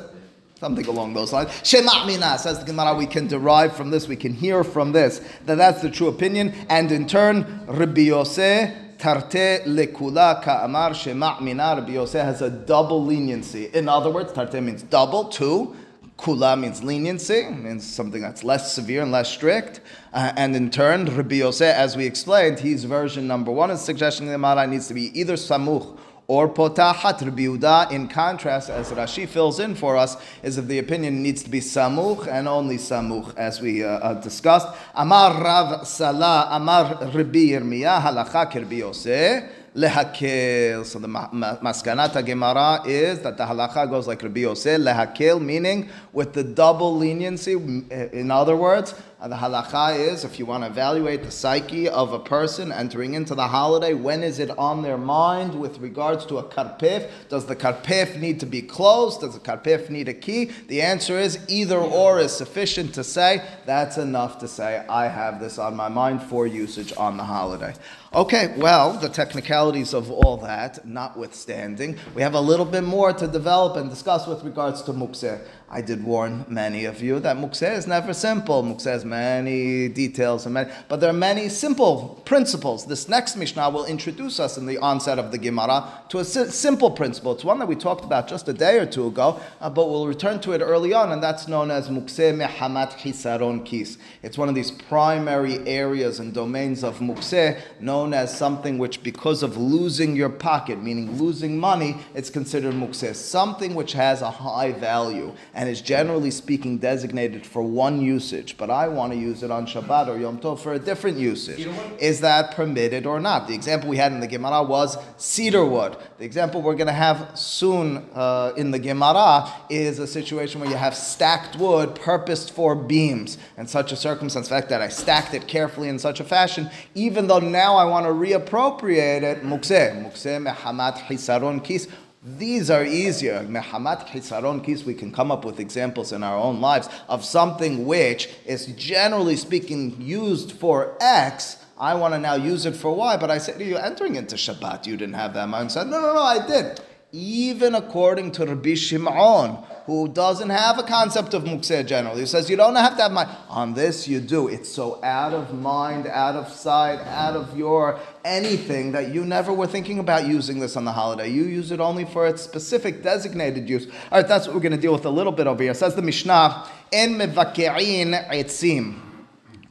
Something 0.60 0.86
along 0.86 1.14
those 1.14 1.32
lines. 1.32 1.50
Shema 1.64 2.06
mina 2.06 2.38
says 2.38 2.60
the 2.60 2.64
Gemara. 2.64 2.94
We 2.94 3.08
can 3.08 3.26
derive 3.26 3.74
from 3.74 3.90
this. 3.90 4.06
We 4.06 4.14
can 4.14 4.32
hear 4.32 4.62
from 4.62 4.92
this 4.92 5.20
that 5.44 5.56
that's 5.56 5.82
the 5.82 5.90
true 5.90 6.06
opinion. 6.06 6.54
And 6.68 6.92
in 6.92 7.08
turn, 7.08 7.64
Rabbi 7.66 8.02
Yosef 8.02 8.72
Tarte 8.96 9.64
lekula 9.64 10.40
ka'amar 10.40 10.94
shema 10.94 11.40
mina. 11.40 11.74
Rabbi 11.78 11.94
Yosef 11.94 12.24
has 12.24 12.42
a 12.42 12.48
double 12.48 13.04
leniency. 13.04 13.70
In 13.74 13.88
other 13.88 14.08
words, 14.08 14.32
tarte 14.32 14.62
means 14.62 14.84
double. 14.84 15.24
Two. 15.24 15.74
Kula 16.18 16.58
means 16.58 16.82
leniency, 16.82 17.48
means 17.50 17.84
something 17.84 18.22
that's 18.22 18.44
less 18.44 18.72
severe 18.72 19.02
and 19.02 19.10
less 19.10 19.28
strict. 19.28 19.80
Uh, 20.12 20.32
and 20.36 20.54
in 20.54 20.70
turn, 20.70 21.06
Rabbi 21.06 21.36
Yosef, 21.36 21.74
as 21.74 21.96
we 21.96 22.06
explained, 22.06 22.60
he's 22.60 22.84
version 22.84 23.26
number 23.26 23.50
one 23.50 23.70
is 23.70 23.80
suggesting 23.80 24.26
the 24.26 24.38
Mara 24.38 24.66
needs 24.66 24.88
to 24.88 24.94
be 24.94 25.18
either 25.18 25.34
samuch 25.34 25.98
or 26.28 26.48
potahat 26.48 27.20
Rabbi 27.20 27.94
in 27.94 28.08
contrast, 28.08 28.70
as 28.70 28.90
Rashi 28.90 29.28
fills 29.28 29.58
in 29.58 29.74
for 29.74 29.96
us, 29.96 30.16
is 30.42 30.56
of 30.56 30.68
the 30.68 30.78
opinion 30.78 31.22
needs 31.22 31.42
to 31.42 31.50
be 31.50 31.60
samuch 31.60 32.26
and 32.26 32.46
only 32.46 32.76
samuch, 32.76 33.36
as 33.36 33.60
we 33.60 33.84
uh, 33.84 33.88
uh, 33.88 34.14
discussed. 34.20 34.68
Amar 34.94 35.42
Rav 35.42 35.86
Salah, 35.86 36.48
Amar 36.50 36.98
Rabbi 37.12 37.50
Yirmiyah, 37.50 38.00
halacha 38.00 38.54
Rabbi 38.54 38.76
Yosef. 38.76 39.61
Lehakel. 39.74 40.84
So 40.84 40.98
the 40.98 41.08
ma- 41.08 41.28
ma- 41.32 41.56
maskanat 41.56 42.24
Gemara 42.26 42.82
is 42.86 43.20
that 43.20 43.36
the 43.38 43.44
halacha 43.44 43.88
goes 43.88 44.06
like 44.06 44.22
Rabbi 44.22 44.40
Yosef, 44.40 44.80
lehakel, 44.80 45.40
meaning 45.40 45.88
with 46.12 46.34
the 46.34 46.44
double 46.44 46.96
leniency. 46.96 47.52
In 47.52 48.30
other 48.30 48.54
words, 48.56 48.94
Uh, 49.22 49.28
the 49.28 49.36
halacha 49.36 49.96
is 49.96 50.24
if 50.24 50.40
you 50.40 50.44
want 50.44 50.64
to 50.64 50.68
evaluate 50.68 51.22
the 51.22 51.30
psyche 51.30 51.88
of 51.88 52.12
a 52.12 52.18
person 52.18 52.72
entering 52.72 53.14
into 53.14 53.36
the 53.36 53.46
holiday, 53.46 53.94
when 53.94 54.24
is 54.24 54.40
it 54.40 54.50
on 54.58 54.82
their 54.82 54.98
mind 54.98 55.54
with 55.54 55.78
regards 55.78 56.26
to 56.26 56.38
a 56.38 56.42
karpef? 56.42 57.08
Does 57.28 57.46
the 57.46 57.54
karpef 57.54 58.18
need 58.18 58.40
to 58.40 58.46
be 58.46 58.60
closed? 58.60 59.20
Does 59.20 59.34
the 59.34 59.38
karpef 59.38 59.88
need 59.90 60.08
a 60.08 60.12
key? 60.12 60.46
The 60.66 60.82
answer 60.82 61.20
is 61.20 61.38
either 61.46 61.78
or 61.78 62.18
is 62.18 62.32
sufficient 62.32 62.94
to 62.94 63.04
say 63.04 63.44
that's 63.64 63.96
enough 63.96 64.40
to 64.40 64.48
say 64.48 64.84
I 64.88 65.06
have 65.06 65.38
this 65.38 65.56
on 65.56 65.76
my 65.76 65.88
mind 65.88 66.24
for 66.24 66.44
usage 66.44 66.92
on 66.96 67.16
the 67.16 67.22
holiday. 67.22 67.74
Okay, 68.14 68.52
well, 68.58 68.92
the 68.92 69.08
technicalities 69.08 69.94
of 69.94 70.10
all 70.10 70.36
that 70.38 70.84
notwithstanding, 70.84 71.96
we 72.14 72.20
have 72.20 72.34
a 72.34 72.40
little 72.40 72.66
bit 72.66 72.84
more 72.84 73.12
to 73.12 73.26
develop 73.26 73.76
and 73.76 73.88
discuss 73.88 74.26
with 74.26 74.42
regards 74.42 74.82
to 74.82 74.92
mukseh. 74.92 75.40
I 75.74 75.80
did 75.80 76.04
warn 76.04 76.44
many 76.50 76.84
of 76.84 77.00
you 77.00 77.18
that 77.20 77.38
mukse 77.38 77.62
is 77.62 77.86
never 77.86 78.12
simple. 78.12 78.62
Mukse 78.62 78.84
has 78.84 79.06
many 79.06 79.88
details, 79.88 80.44
and 80.44 80.52
many, 80.52 80.70
but 80.86 81.00
there 81.00 81.08
are 81.08 81.14
many 81.14 81.48
simple 81.48 82.20
principles. 82.26 82.84
This 82.84 83.08
next 83.08 83.36
Mishnah 83.36 83.70
will 83.70 83.86
introduce 83.86 84.38
us 84.38 84.58
in 84.58 84.66
the 84.66 84.76
onset 84.76 85.18
of 85.18 85.32
the 85.32 85.38
Gemara 85.38 85.90
to 86.10 86.18
a 86.18 86.26
si- 86.26 86.50
simple 86.50 86.90
principle. 86.90 87.32
It's 87.32 87.42
one 87.42 87.58
that 87.58 87.68
we 87.68 87.74
talked 87.74 88.04
about 88.04 88.28
just 88.28 88.46
a 88.48 88.52
day 88.52 88.80
or 88.80 88.84
two 88.84 89.06
ago, 89.06 89.40
uh, 89.62 89.70
but 89.70 89.88
we'll 89.88 90.06
return 90.06 90.40
to 90.40 90.52
it 90.52 90.60
early 90.60 90.92
on, 90.92 91.10
and 91.10 91.22
that's 91.22 91.48
known 91.48 91.70
as 91.70 91.88
mukseh 91.88 92.38
mehamat 92.38 92.98
chisaron 92.98 93.64
kis. 93.64 93.96
It's 94.22 94.36
one 94.36 94.50
of 94.50 94.54
these 94.54 94.70
primary 94.70 95.66
areas 95.66 96.18
and 96.18 96.34
domains 96.34 96.84
of 96.84 96.98
mukse, 96.98 97.58
known 97.80 98.12
as 98.12 98.36
something 98.36 98.76
which, 98.76 99.02
because 99.02 99.42
of 99.42 99.56
losing 99.56 100.16
your 100.16 100.28
pocket, 100.28 100.82
meaning 100.82 101.16
losing 101.16 101.58
money, 101.58 101.96
it's 102.14 102.28
considered 102.28 102.74
mukse, 102.74 103.14
Something 103.14 103.74
which 103.74 103.94
has 103.94 104.20
a 104.20 104.30
high 104.30 104.72
value 104.72 105.32
is 105.68 105.80
generally 105.80 106.30
speaking 106.30 106.78
designated 106.78 107.46
for 107.46 107.62
one 107.62 108.00
usage, 108.00 108.56
but 108.56 108.70
I 108.70 108.88
want 108.88 109.12
to 109.12 109.18
use 109.18 109.42
it 109.42 109.50
on 109.50 109.66
Shabbat 109.66 110.08
or 110.08 110.18
Yom 110.18 110.38
Tov 110.38 110.60
for 110.60 110.72
a 110.72 110.78
different 110.78 111.18
usage. 111.18 111.68
Is 111.98 112.20
that 112.20 112.54
permitted 112.54 113.06
or 113.06 113.20
not? 113.20 113.48
The 113.48 113.54
example 113.54 113.88
we 113.88 113.96
had 113.96 114.12
in 114.12 114.20
the 114.20 114.26
Gemara 114.26 114.62
was 114.62 114.96
cedar 115.16 115.64
wood. 115.64 115.96
The 116.18 116.24
example 116.24 116.62
we're 116.62 116.74
going 116.74 116.86
to 116.86 116.92
have 116.92 117.38
soon 117.38 118.08
uh, 118.14 118.52
in 118.56 118.70
the 118.70 118.78
Gemara 118.78 119.52
is 119.68 119.98
a 119.98 120.06
situation 120.06 120.60
where 120.60 120.70
you 120.70 120.76
have 120.76 120.94
stacked 120.96 121.56
wood 121.56 121.94
purposed 121.94 122.52
for 122.52 122.74
beams. 122.74 123.38
And 123.56 123.68
such 123.68 123.92
a 123.92 123.96
circumstance, 123.96 124.48
the 124.48 124.54
fact 124.54 124.68
that 124.70 124.80
I 124.80 124.88
stacked 124.88 125.34
it 125.34 125.46
carefully 125.46 125.88
in 125.88 125.98
such 125.98 126.20
a 126.20 126.24
fashion, 126.24 126.70
even 126.94 127.26
though 127.26 127.40
now 127.40 127.76
I 127.76 127.84
want 127.84 128.06
to 128.06 128.12
reappropriate 128.12 129.22
it, 129.22 129.42
mukseh, 129.42 130.02
mukseh 130.04 130.54
mehamat 130.54 130.98
hisaron 131.06 131.62
kis, 131.62 131.88
these 132.24 132.70
are 132.70 132.84
easier. 132.84 133.44
Mehamat 133.48 134.06
Hisaron 134.06 134.62
Kis, 134.62 134.84
we 134.84 134.94
can 134.94 135.10
come 135.10 135.32
up 135.32 135.44
with 135.44 135.58
examples 135.58 136.12
in 136.12 136.22
our 136.22 136.38
own 136.38 136.60
lives 136.60 136.88
of 137.08 137.24
something 137.24 137.84
which 137.84 138.28
is 138.46 138.66
generally 138.66 139.34
speaking 139.34 140.00
used 140.00 140.52
for 140.52 140.96
X. 141.00 141.56
I 141.76 141.94
want 141.94 142.14
to 142.14 142.20
now 142.20 142.36
use 142.36 142.64
it 142.64 142.76
for 142.76 142.94
Y, 142.94 143.16
but 143.16 143.28
I 143.28 143.38
said 143.38 143.58
to 143.58 143.64
you, 143.64 143.76
entering 143.76 144.14
into 144.14 144.36
Shabbat, 144.36 144.86
you 144.86 144.96
didn't 144.96 145.14
have 145.14 145.34
that 145.34 145.48
mindset. 145.48 145.88
No, 145.88 146.00
no, 146.00 146.14
no, 146.14 146.22
I 146.22 146.46
did. 146.46 146.80
Even 147.10 147.74
according 147.74 148.30
to 148.32 148.46
Rabbi 148.46 148.74
Shimon, 148.74 149.58
who 149.86 150.08
doesn't 150.08 150.50
have 150.50 150.78
a 150.78 150.82
concept 150.82 151.34
of 151.34 151.44
mukseh 151.44 151.86
generally, 151.86 152.20
who 152.20 152.26
says 152.26 152.48
you 152.48 152.56
don't 152.56 152.76
have 152.76 152.96
to 152.96 153.02
have 153.02 153.12
mind. 153.12 153.28
On 153.48 153.74
this, 153.74 154.06
you 154.06 154.20
do. 154.20 154.48
It's 154.48 154.70
so 154.70 155.02
out 155.04 155.32
of 155.32 155.52
mind, 155.54 156.06
out 156.06 156.36
of 156.36 156.52
sight, 156.52 157.00
out 157.06 157.34
of 157.34 157.56
your 157.56 157.98
anything 158.24 158.92
that 158.92 159.12
you 159.12 159.24
never 159.24 159.52
were 159.52 159.66
thinking 159.66 159.98
about 159.98 160.26
using 160.26 160.60
this 160.60 160.76
on 160.76 160.84
the 160.84 160.92
holiday. 160.92 161.28
You 161.28 161.44
use 161.44 161.72
it 161.72 161.80
only 161.80 162.04
for 162.04 162.26
its 162.26 162.42
specific 162.42 163.02
designated 163.02 163.68
use. 163.68 163.86
All 164.10 164.20
right, 164.20 164.28
that's 164.28 164.46
what 164.46 164.54
we're 164.54 164.62
going 164.62 164.72
to 164.72 164.80
deal 164.80 164.92
with 164.92 165.04
a 165.04 165.10
little 165.10 165.32
bit 165.32 165.46
over 165.46 165.62
here. 165.62 165.74
Says 165.74 165.94
the 165.94 166.02
Mishnah, 166.02 166.68
"En 166.92 167.14
mevakein 167.14 168.28
etzim." 168.30 169.00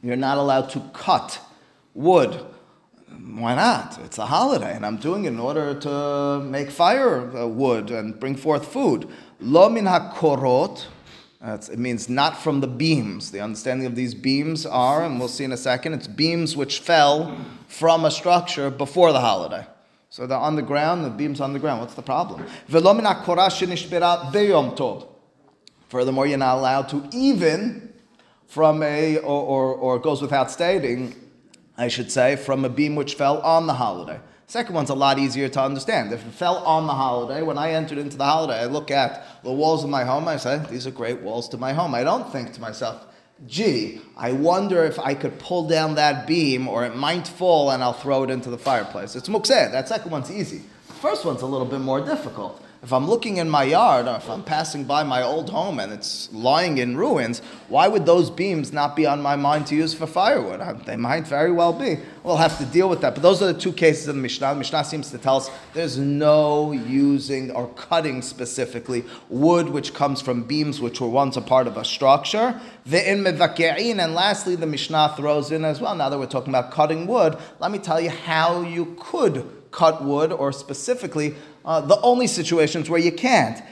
You're 0.02 0.16
not 0.16 0.36
allowed 0.36 0.68
to 0.70 0.80
cut 0.92 1.40
wood. 1.94 2.44
Why 3.20 3.54
not? 3.54 4.00
It's 4.04 4.18
a 4.18 4.26
holiday, 4.26 4.74
and 4.74 4.84
I'm 4.84 4.96
doing 4.96 5.24
it 5.26 5.28
in 5.28 5.38
order 5.38 5.74
to 5.80 6.40
make 6.40 6.70
firewood 6.70 7.90
uh, 7.90 7.96
and 7.96 8.18
bring 8.18 8.36
forth 8.36 8.66
food. 8.66 9.08
Lo 9.42 9.68
min 9.68 9.84
hakorot. 9.86 10.86
It 11.44 11.78
means 11.78 12.08
not 12.08 12.36
from 12.40 12.60
the 12.60 12.68
beams. 12.68 13.32
The 13.32 13.40
understanding 13.40 13.84
of 13.86 13.96
these 13.96 14.14
beams 14.14 14.64
are, 14.64 15.04
and 15.04 15.18
we'll 15.18 15.26
see 15.26 15.42
in 15.42 15.50
a 15.50 15.56
second, 15.56 15.94
it's 15.94 16.06
beams 16.06 16.56
which 16.56 16.78
fell 16.78 17.36
from 17.66 18.04
a 18.04 18.12
structure 18.12 18.70
before 18.70 19.12
the 19.12 19.18
holiday. 19.20 19.66
So 20.08 20.26
they're 20.26 20.38
on 20.38 20.54
the 20.54 20.62
ground, 20.62 21.04
the 21.04 21.10
beams 21.10 21.40
on 21.40 21.52
the 21.52 21.58
ground. 21.58 21.80
What's 21.80 21.94
the 21.94 22.02
problem? 22.02 22.46
Min 22.68 22.82
beyom. 24.32 25.08
Furthermore, 25.88 26.26
you're 26.26 26.38
not 26.38 26.58
allowed 26.58 26.88
to 26.90 27.08
even 27.12 27.92
from 28.46 28.82
a, 28.82 29.16
or, 29.18 29.42
or, 29.42 29.74
or 29.74 29.96
it 29.96 30.02
goes 30.02 30.22
without 30.22 30.50
stating, 30.50 31.14
I 31.76 31.88
should 31.88 32.12
say, 32.12 32.36
from 32.36 32.64
a 32.64 32.68
beam 32.68 32.94
which 32.94 33.14
fell 33.14 33.40
on 33.40 33.66
the 33.66 33.74
holiday. 33.74 34.20
Second 34.46 34.74
one's 34.74 34.90
a 34.90 34.94
lot 34.94 35.18
easier 35.18 35.48
to 35.48 35.62
understand. 35.62 36.12
If 36.12 36.26
it 36.26 36.32
fell 36.32 36.58
on 36.58 36.86
the 36.86 36.92
holiday, 36.92 37.42
when 37.42 37.56
I 37.58 37.72
entered 37.72 37.98
into 37.98 38.16
the 38.16 38.24
holiday, 38.24 38.60
I 38.60 38.66
look 38.66 38.90
at 38.90 39.26
the 39.42 39.52
walls 39.52 39.82
of 39.82 39.90
my 39.90 40.04
home, 40.04 40.28
I 40.28 40.36
say, 40.36 40.60
these 40.70 40.86
are 40.86 40.90
great 40.90 41.20
walls 41.20 41.48
to 41.50 41.58
my 41.58 41.72
home. 41.72 41.94
I 41.94 42.04
don't 42.04 42.30
think 42.30 42.52
to 42.54 42.60
myself, 42.60 43.06
gee, 43.46 44.00
I 44.16 44.32
wonder 44.32 44.84
if 44.84 44.98
I 44.98 45.14
could 45.14 45.38
pull 45.38 45.68
down 45.68 45.94
that 45.94 46.26
beam 46.26 46.68
or 46.68 46.84
it 46.84 46.96
might 46.96 47.26
fall 47.26 47.70
and 47.70 47.82
I'll 47.82 47.92
throw 47.92 48.24
it 48.24 48.30
into 48.30 48.50
the 48.50 48.58
fireplace. 48.58 49.16
It's 49.16 49.28
mukseh. 49.28 49.72
That 49.72 49.88
second 49.88 50.10
one's 50.10 50.30
easy. 50.30 50.62
The 50.88 50.94
first 50.94 51.24
one's 51.24 51.42
a 51.42 51.46
little 51.46 51.66
bit 51.66 51.80
more 51.80 52.04
difficult. 52.04 52.62
If 52.82 52.92
I'm 52.92 53.08
looking 53.08 53.36
in 53.36 53.48
my 53.48 53.62
yard 53.62 54.08
or 54.08 54.16
if 54.16 54.28
I'm 54.28 54.42
passing 54.42 54.82
by 54.82 55.04
my 55.04 55.22
old 55.22 55.50
home 55.50 55.78
and 55.78 55.92
it's 55.92 56.28
lying 56.32 56.78
in 56.78 56.96
ruins, 56.96 57.38
why 57.68 57.86
would 57.86 58.06
those 58.06 58.28
beams 58.28 58.72
not 58.72 58.96
be 58.96 59.06
on 59.06 59.22
my 59.22 59.36
mind 59.36 59.68
to 59.68 59.76
use 59.76 59.94
for 59.94 60.08
firewood? 60.08 60.84
They 60.84 60.96
might 60.96 61.24
very 61.24 61.52
well 61.52 61.72
be. 61.72 61.98
We'll 62.24 62.38
have 62.38 62.58
to 62.58 62.64
deal 62.64 62.88
with 62.88 63.00
that. 63.02 63.14
But 63.14 63.22
those 63.22 63.40
are 63.40 63.52
the 63.52 63.58
two 63.58 63.72
cases 63.72 64.08
in 64.08 64.16
the 64.16 64.22
Mishnah. 64.22 64.54
The 64.54 64.56
Mishnah 64.56 64.82
seems 64.82 65.12
to 65.12 65.18
tell 65.18 65.36
us 65.36 65.48
there's 65.74 65.96
no 65.96 66.72
using 66.72 67.52
or 67.52 67.68
cutting 67.74 68.20
specifically 68.20 69.04
wood 69.28 69.68
which 69.68 69.94
comes 69.94 70.20
from 70.20 70.42
beams 70.42 70.80
which 70.80 71.00
were 71.00 71.08
once 71.08 71.36
a 71.36 71.40
part 71.40 71.68
of 71.68 71.76
a 71.76 71.84
structure. 71.84 72.60
And 72.90 74.14
lastly, 74.14 74.56
the 74.56 74.66
Mishnah 74.66 75.14
throws 75.16 75.52
in 75.52 75.64
as 75.64 75.80
well, 75.80 75.94
now 75.94 76.08
that 76.08 76.18
we're 76.18 76.26
talking 76.26 76.52
about 76.52 76.72
cutting 76.72 77.06
wood, 77.06 77.38
let 77.60 77.70
me 77.70 77.78
tell 77.78 78.00
you 78.00 78.10
how 78.10 78.62
you 78.62 78.96
could 78.98 79.48
cut 79.70 80.04
wood, 80.04 80.32
or 80.32 80.52
specifically, 80.52 81.34
uh, 81.64 81.80
the 81.80 82.00
only 82.00 82.26
situations 82.26 82.90
where 82.90 83.00
you 83.00 83.12
can't. 83.12 83.62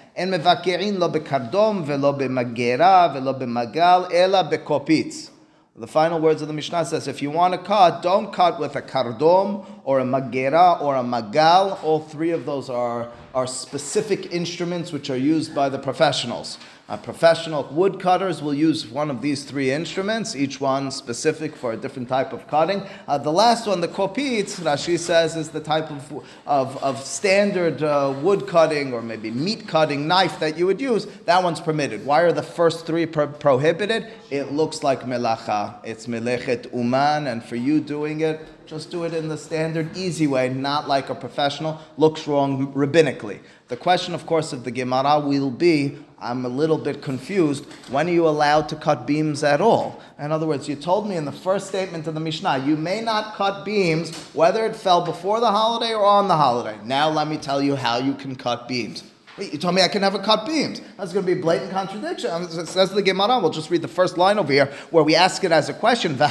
The 5.77 5.87
final 5.87 6.21
words 6.21 6.43
of 6.43 6.49
the 6.49 6.55
Mishnah 6.55 6.85
says, 6.85 7.09
if 7.09 7.23
you 7.23 7.31
want 7.31 7.55
to 7.55 7.59
cut, 7.59 8.03
don't 8.03 8.33
cut 8.33 8.61
with 8.61 8.77
a 8.77 8.83
kardom 8.83 9.65
or 9.85 10.01
a 10.01 10.05
magera 10.05 10.81
or 10.83 10.97
a 10.97 11.03
magal. 11.03 11.83
All 11.83 12.01
three 12.01 12.33
of 12.33 12.45
those 12.45 12.69
are, 12.69 13.11
are 13.35 13.47
specific 13.47 14.33
instruments 14.33 14.93
which 14.93 15.09
are 15.09 15.17
used 15.17 15.55
by 15.55 15.69
the 15.71 15.79
professionals. 15.79 16.59
Professional 16.97 17.65
woodcutters 17.71 18.43
will 18.43 18.55
use 18.55 18.87
one 18.87 19.11
of 19.11 19.23
these 19.23 19.45
three 19.45 19.71
instruments, 19.71 20.35
each 20.35 20.61
one 20.61 20.91
specific 20.91 21.55
for 21.55 21.73
a 21.73 21.77
different 21.77 22.09
type 22.09 22.33
of 22.33 22.47
cutting. 22.49 22.83
Uh, 23.07 23.17
the 23.17 23.33
last 23.33 23.67
one, 23.67 23.81
the 23.81 23.89
kopitz, 23.89 24.59
Rashi 24.61 24.99
says, 24.99 25.37
is 25.37 25.51
the 25.51 25.61
type 25.61 25.91
of, 25.91 26.25
of, 26.47 26.83
of 26.83 27.01
standard 27.05 27.83
uh, 27.83 28.15
wood 28.23 28.49
cutting 28.49 28.93
or 28.93 29.03
maybe 29.03 29.31
meat 29.31 29.69
cutting 29.69 30.09
knife 30.09 30.41
that 30.41 30.59
you 30.59 30.67
would 30.67 30.81
use. 30.81 31.07
That 31.27 31.43
one's 31.43 31.61
permitted. 31.61 32.05
Why 32.05 32.23
are 32.23 32.33
the 32.33 32.43
first 32.43 32.87
three 32.87 33.07
pro- 33.07 33.29
prohibited? 33.29 34.09
It 34.31 34.53
looks 34.53 34.83
like 34.83 35.03
melacha. 35.03 35.77
It's 35.85 36.07
melechet 36.07 36.73
uman, 36.75 37.27
and 37.29 37.45
for 37.45 37.57
you 37.57 37.81
doing 37.81 38.21
it, 38.21 38.41
just 38.67 38.91
do 38.91 39.03
it 39.03 39.15
in 39.15 39.29
the 39.29 39.37
standard, 39.37 39.97
easy 39.97 40.29
way, 40.29 40.49
not 40.49 40.87
like 40.87 41.11
a 41.11 41.15
professional. 41.15 41.81
Looks 41.97 42.29
wrong 42.29 42.73
rabbinically. 42.73 43.41
The 43.67 43.77
question, 43.77 44.15
of 44.15 44.27
course, 44.27 44.53
of 44.53 44.63
the 44.63 44.71
Gemara 44.71 45.19
will 45.19 45.51
be 45.51 45.99
I'm 46.21 46.45
a 46.45 46.49
little 46.49 46.77
bit 46.77 47.01
confused. 47.01 47.65
When 47.89 48.07
are 48.07 48.13
you 48.13 48.29
allowed 48.29 48.69
to 48.69 48.77
cut 48.77 49.07
beams 49.07 49.43
at 49.43 49.61
all? 49.61 50.03
In 50.19 50.33
other 50.33 50.47
words, 50.47 50.69
you 50.69 50.77
told 50.77 51.09
me 51.09 51.17
in 51.17 51.25
the 51.25 51.33
first 51.33 51.69
statement 51.69 52.07
of 52.07 52.15
the 52.15 52.21
Mishnah, 52.21 52.59
you 52.59 52.77
may 52.77 53.01
not 53.01 53.35
cut 53.35 53.65
beams 53.65 54.15
whether 54.35 54.67
it 54.67 54.77
fell 54.77 55.03
before 55.05 55.41
the 55.41 55.51
holiday 55.51 55.95
or 55.95 56.05
on 56.05 56.29
the 56.29 56.37
holiday. 56.37 56.77
Now 56.85 57.09
let 57.09 57.27
me 57.27 57.39
tell 57.39 57.63
you 57.63 57.75
how 57.75 57.97
you 57.97 58.13
can 58.13 58.37
cut 58.37 58.69
beams. 58.69 59.03
Wait, 59.39 59.53
you 59.55 59.59
told 59.59 59.75
me 59.75 59.81
I 59.81 59.89
can 59.89 60.03
never 60.03 60.19
cut 60.19 60.45
beams. 60.45 60.83
That's 60.99 61.15
going 61.15 61.25
to 61.25 61.35
be 61.35 61.39
a 61.39 61.43
blatant 61.43 61.71
contradiction. 61.71 62.31
Um, 62.31 62.43
It 62.43 62.67
says 62.67 62.91
the 62.91 63.01
Gemara. 63.01 63.39
We'll 63.39 63.49
just 63.49 63.71
read 63.71 63.81
the 63.81 63.89
first 63.89 64.19
line 64.19 64.39
over 64.39 64.53
here 64.53 64.67
where 64.91 65.03
we 65.05 65.15
ask 65.15 65.43
it 65.45 65.53
as 65.53 65.71
a 65.71 65.73
question. 65.73 66.19
The 66.19 66.27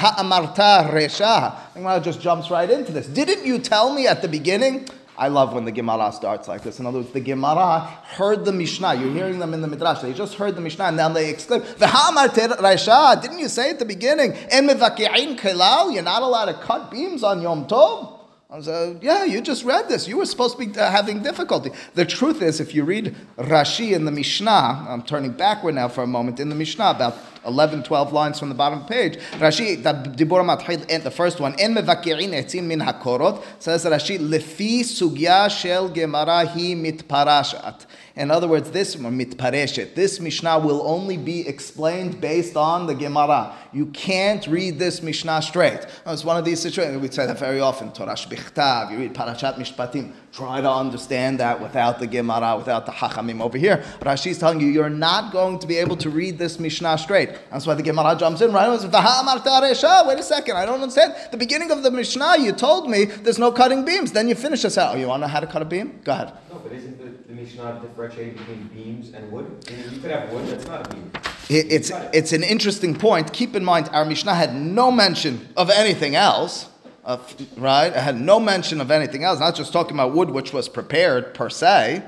Gemara 1.74 2.00
just 2.02 2.22
jumps 2.22 2.52
right 2.52 2.70
into 2.70 2.92
this. 2.92 3.08
Didn't 3.08 3.46
you 3.48 3.58
tell 3.58 3.92
me 3.92 4.06
at 4.06 4.22
the 4.22 4.28
beginning? 4.28 4.88
I 5.20 5.28
love 5.28 5.52
when 5.54 5.66
the 5.66 5.72
Gemara 5.74 6.14
starts 6.14 6.48
like 6.48 6.64
this. 6.64 6.80
In 6.80 6.86
other 6.86 7.00
words, 7.00 7.12
the 7.12 7.20
Gemara 7.20 7.82
heard 8.16 8.46
the 8.46 8.54
Mishnah. 8.54 8.96
You're 8.96 9.12
hearing 9.12 9.38
them 9.38 9.54
in 9.54 9.62
the 9.62 9.68
Midrash. 9.68 10.00
They 10.00 10.14
just 10.14 10.36
heard 10.36 10.56
the 10.56 10.62
Mishnah 10.62 10.86
and 10.86 10.98
then 10.98 11.14
they 11.14 11.30
exclaim, 11.30 11.62
"V'ha 11.62 12.10
amarta 12.10 12.58
resha." 12.58 13.22
Didn't 13.22 13.40
you 13.40 13.50
say 13.50 13.72
at 13.72 13.80
the 13.80 13.86
beginning? 13.86 14.34
You're 14.50 16.04
not 16.04 16.22
allowed 16.22 16.46
to 16.46 16.54
cut 16.54 16.90
beams 16.90 17.24
on 17.24 17.42
Yom 17.42 17.66
Tov. 17.66 18.19
I 18.52 18.62
said, 18.62 19.04
yeah, 19.04 19.26
you 19.26 19.42
just 19.42 19.64
read 19.64 19.88
this. 19.90 20.08
You 20.08 20.18
were 20.18 20.26
supposed 20.26 20.58
to 20.58 20.66
be 20.66 20.76
uh, 20.76 20.90
having 20.90 21.22
difficulty. 21.22 21.70
The 21.94 22.04
truth 22.04 22.42
is, 22.42 22.60
if 22.60 22.74
you 22.74 22.84
read 22.84 23.16
Rashi 23.38 23.92
in 23.92 24.06
the 24.06 24.12
Mishnah, 24.12 24.88
I'm 24.90 25.04
turning 25.04 25.34
backward 25.34 25.76
now 25.76 25.88
for 25.88 26.02
a 26.02 26.08
moment, 26.08 26.40
in 26.40 26.50
the 26.50 26.56
Mishnah, 26.56 26.90
about 26.90 27.16
11, 27.46 27.84
12 27.84 28.12
lines 28.12 28.40
from 28.40 28.50
the 28.50 28.56
bottom 28.56 28.86
page, 28.86 29.18
Rashi, 29.34 29.84
the 29.84 29.94
Dibur 29.94 31.04
the 31.04 31.12
first 31.12 31.40
one, 31.40 31.54
En 31.60 31.76
mevakirin 31.76 32.32
etzin 32.32 32.64
min 32.64 32.80
hakorot, 32.80 33.44
says 33.60 33.86
Rashi, 33.86 34.18
Lefi 34.18 34.80
sugya 34.80 35.48
shel 35.52 35.88
gemara 35.88 36.48
hi 36.48 36.74
mitparashat. 36.74 37.86
In 38.20 38.32
other 38.32 38.50
words, 38.50 38.70
this 38.72 38.98
mitpareshet, 38.98 39.96
this 39.96 40.20
Mishnah 40.20 40.60
will 40.60 40.86
only 40.86 41.16
be 41.16 41.48
explained 41.48 42.20
based 42.20 42.58
on 42.58 42.86
the 42.86 42.94
Gemara. 42.94 43.56
You 43.72 43.86
can't 43.86 44.46
read 44.46 44.78
this 44.78 45.02
Mishnah 45.02 45.42
straight. 45.42 45.88
It's 46.06 46.26
one 46.26 46.36
of 46.36 46.44
these 46.44 46.60
situations. 46.60 47.02
We 47.02 47.10
say 47.10 47.26
that 47.26 47.40
very 47.40 47.62
often. 47.62 47.94
Torah 47.94 48.16
Shbichtav. 48.16 48.92
You 48.92 48.98
read 48.98 49.14
Parashat 49.14 49.56
Mishpatim. 49.56 50.12
Try 50.34 50.60
to 50.60 50.70
understand 50.70 51.40
that 51.40 51.62
without 51.62 52.00
the 52.00 52.08
Gemara, 52.08 52.58
without 52.58 52.86
the 52.86 52.92
Hachamim. 52.92 53.40
Over 53.42 53.58
here, 53.58 53.78
Rashi 54.02 54.32
is 54.32 54.38
telling 54.38 54.60
you 54.60 54.68
you're 54.68 54.90
not 54.90 55.32
going 55.32 55.58
to 55.60 55.66
be 55.66 55.78
able 55.78 55.96
to 55.96 56.10
read 56.10 56.38
this 56.38 56.60
Mishnah 56.60 56.98
straight. 56.98 57.30
That's 57.52 57.66
why 57.66 57.76
the 57.76 57.84
Gemara 57.84 58.18
jumps 58.18 58.42
in 58.42 58.52
right 58.52 58.66
away. 58.66 58.80
Wait 58.80 60.20
a 60.20 60.24
second, 60.24 60.58
I 60.58 60.66
don't 60.66 60.82
understand. 60.82 61.16
The 61.32 61.38
beginning 61.38 61.72
of 61.72 61.84
the 61.84 61.92
Mishnah, 61.92 62.40
you 62.40 62.52
told 62.52 62.90
me 62.90 63.06
there's 63.06 63.40
no 63.40 63.54
cutting 63.54 63.86
beams. 63.86 64.12
Then 64.12 64.28
you 64.28 64.36
finish 64.36 64.64
this 64.64 64.78
out. 64.78 64.96
Oh, 64.96 64.98
you 65.00 65.08
want 65.08 65.22
to 65.22 65.28
know 65.28 65.32
how 65.32 65.40
to 65.40 65.48
cut 65.48 65.62
a 65.62 65.66
beam? 65.66 66.02
Go 66.04 66.12
ahead. 66.12 66.34
No, 66.52 66.60
but 66.60 66.74
isn't 66.74 66.98
the, 67.00 67.29
the 67.30 67.36
Mishnah 67.36 67.80
differentiating 67.82 68.34
between 68.38 68.64
beams 68.74 69.14
and 69.14 69.32
wood? 69.32 69.64
I 69.68 69.72
mean, 69.72 69.94
you 69.94 70.00
could 70.02 70.10
have 70.12 70.32
wood 70.34 70.48
that's 70.48 70.66
not 70.66 70.88
a 70.88 70.96
beam. 70.96 71.12
It- 71.50 71.72
It's, 71.72 71.92
it's 72.12 72.34
an 72.34 72.42
interesting 72.44 72.96
point. 72.96 73.32
Keep 73.32 73.56
in 73.56 73.64
mind, 73.64 73.90
our 73.94 74.04
Mishnah 74.04 74.34
had 74.34 74.56
no 74.56 74.92
mention 74.92 75.48
of 75.56 75.70
anything 75.70 76.16
else, 76.16 76.70
of, 77.06 77.36
right? 77.58 77.88
It 77.88 77.96
had 78.00 78.20
no 78.20 78.40
mention 78.40 78.82
of 78.82 78.90
anything 78.90 79.24
else, 79.24 79.40
not 79.40 79.56
just 79.56 79.72
talking 79.72 79.94
about 79.96 80.14
wood 80.16 80.32
which 80.32 80.54
was 80.54 80.68
prepared 80.68 81.34
per 81.36 81.50
se. 81.50 82.04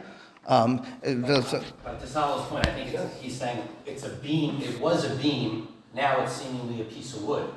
Um, 0.48 0.84
it- 1.04 1.24
the- 1.26 1.64
But 1.84 2.00
to 2.00 2.08
Salo's 2.08 2.48
point, 2.48 2.68
I 2.68 2.72
think 2.74 2.92
it's, 2.92 3.20
he's 3.22 3.38
saying 3.38 3.62
it's 3.86 4.04
a 4.04 4.10
beam, 4.10 4.60
it 4.62 4.80
was 4.82 5.06
a 5.06 5.16
beam, 5.16 5.68
now 5.94 6.22
it's 6.24 6.34
seemingly 6.34 6.82
a 6.82 6.86
piece 6.86 7.14
of 7.16 7.24
wood. 7.24 7.48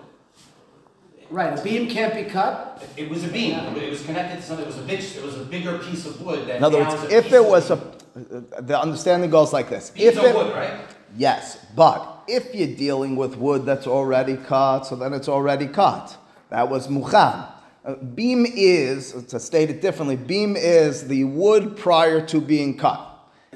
Right, 1.30 1.58
a 1.58 1.62
beam 1.62 1.88
can't 1.88 2.14
be 2.14 2.24
cut? 2.24 2.82
It- 2.96 3.04
It 3.04 3.10
was 3.10 3.24
a 3.24 3.28
beam, 3.28 3.54
it 3.76 3.90
was 3.90 4.02
connected 4.04 4.36
to 4.36 4.42
something, 4.42 4.64
it 4.64 4.68
was 4.68 4.78
a 4.78 4.82
big, 4.82 5.00
it 5.00 5.22
was 5.24 5.36
a 5.40 5.44
bigger 5.44 5.78
piece 5.78 6.06
of 6.06 6.20
wood 6.24 6.46
that 6.48 6.56
in 6.58 6.64
other 6.64 6.80
now 6.80 6.90
words, 6.90 7.02
a 7.04 7.16
if 7.16 7.24
piece 7.24 7.32
it 7.32 7.40
of 7.40 7.46
was 7.46 7.70
a, 7.70 7.76
wood. 7.76 8.50
the 8.68 8.80
understanding 8.80 9.30
goes 9.30 9.52
like 9.52 9.68
this. 9.68 9.90
Beams 9.90 10.16
If 10.16 10.22
are 10.22 10.26
it, 10.28 10.34
wood, 10.36 10.54
right? 10.54 10.72
Yes, 11.16 11.58
but 11.76 12.22
if 12.28 12.54
you're 12.54 12.76
dealing 12.76 13.16
with 13.16 13.36
wood 13.36 13.64
that's 13.64 13.86
already 13.86 14.36
cut, 14.36 14.86
so 14.86 14.96
then 14.96 15.12
it's 15.12 15.28
already 15.28 15.66
cut. 15.66 16.16
That 16.50 16.68
was 16.68 16.88
muchan. 16.88 17.46
Uh, 17.84 17.94
beam 17.94 18.46
is, 18.46 19.12
to 19.28 19.38
state 19.38 19.70
it 19.70 19.80
differently, 19.82 20.16
beam 20.16 20.56
is 20.56 21.06
the 21.06 21.24
wood 21.24 21.76
prior 21.76 22.24
to 22.26 22.40
being 22.40 22.76
cut. 22.78 23.13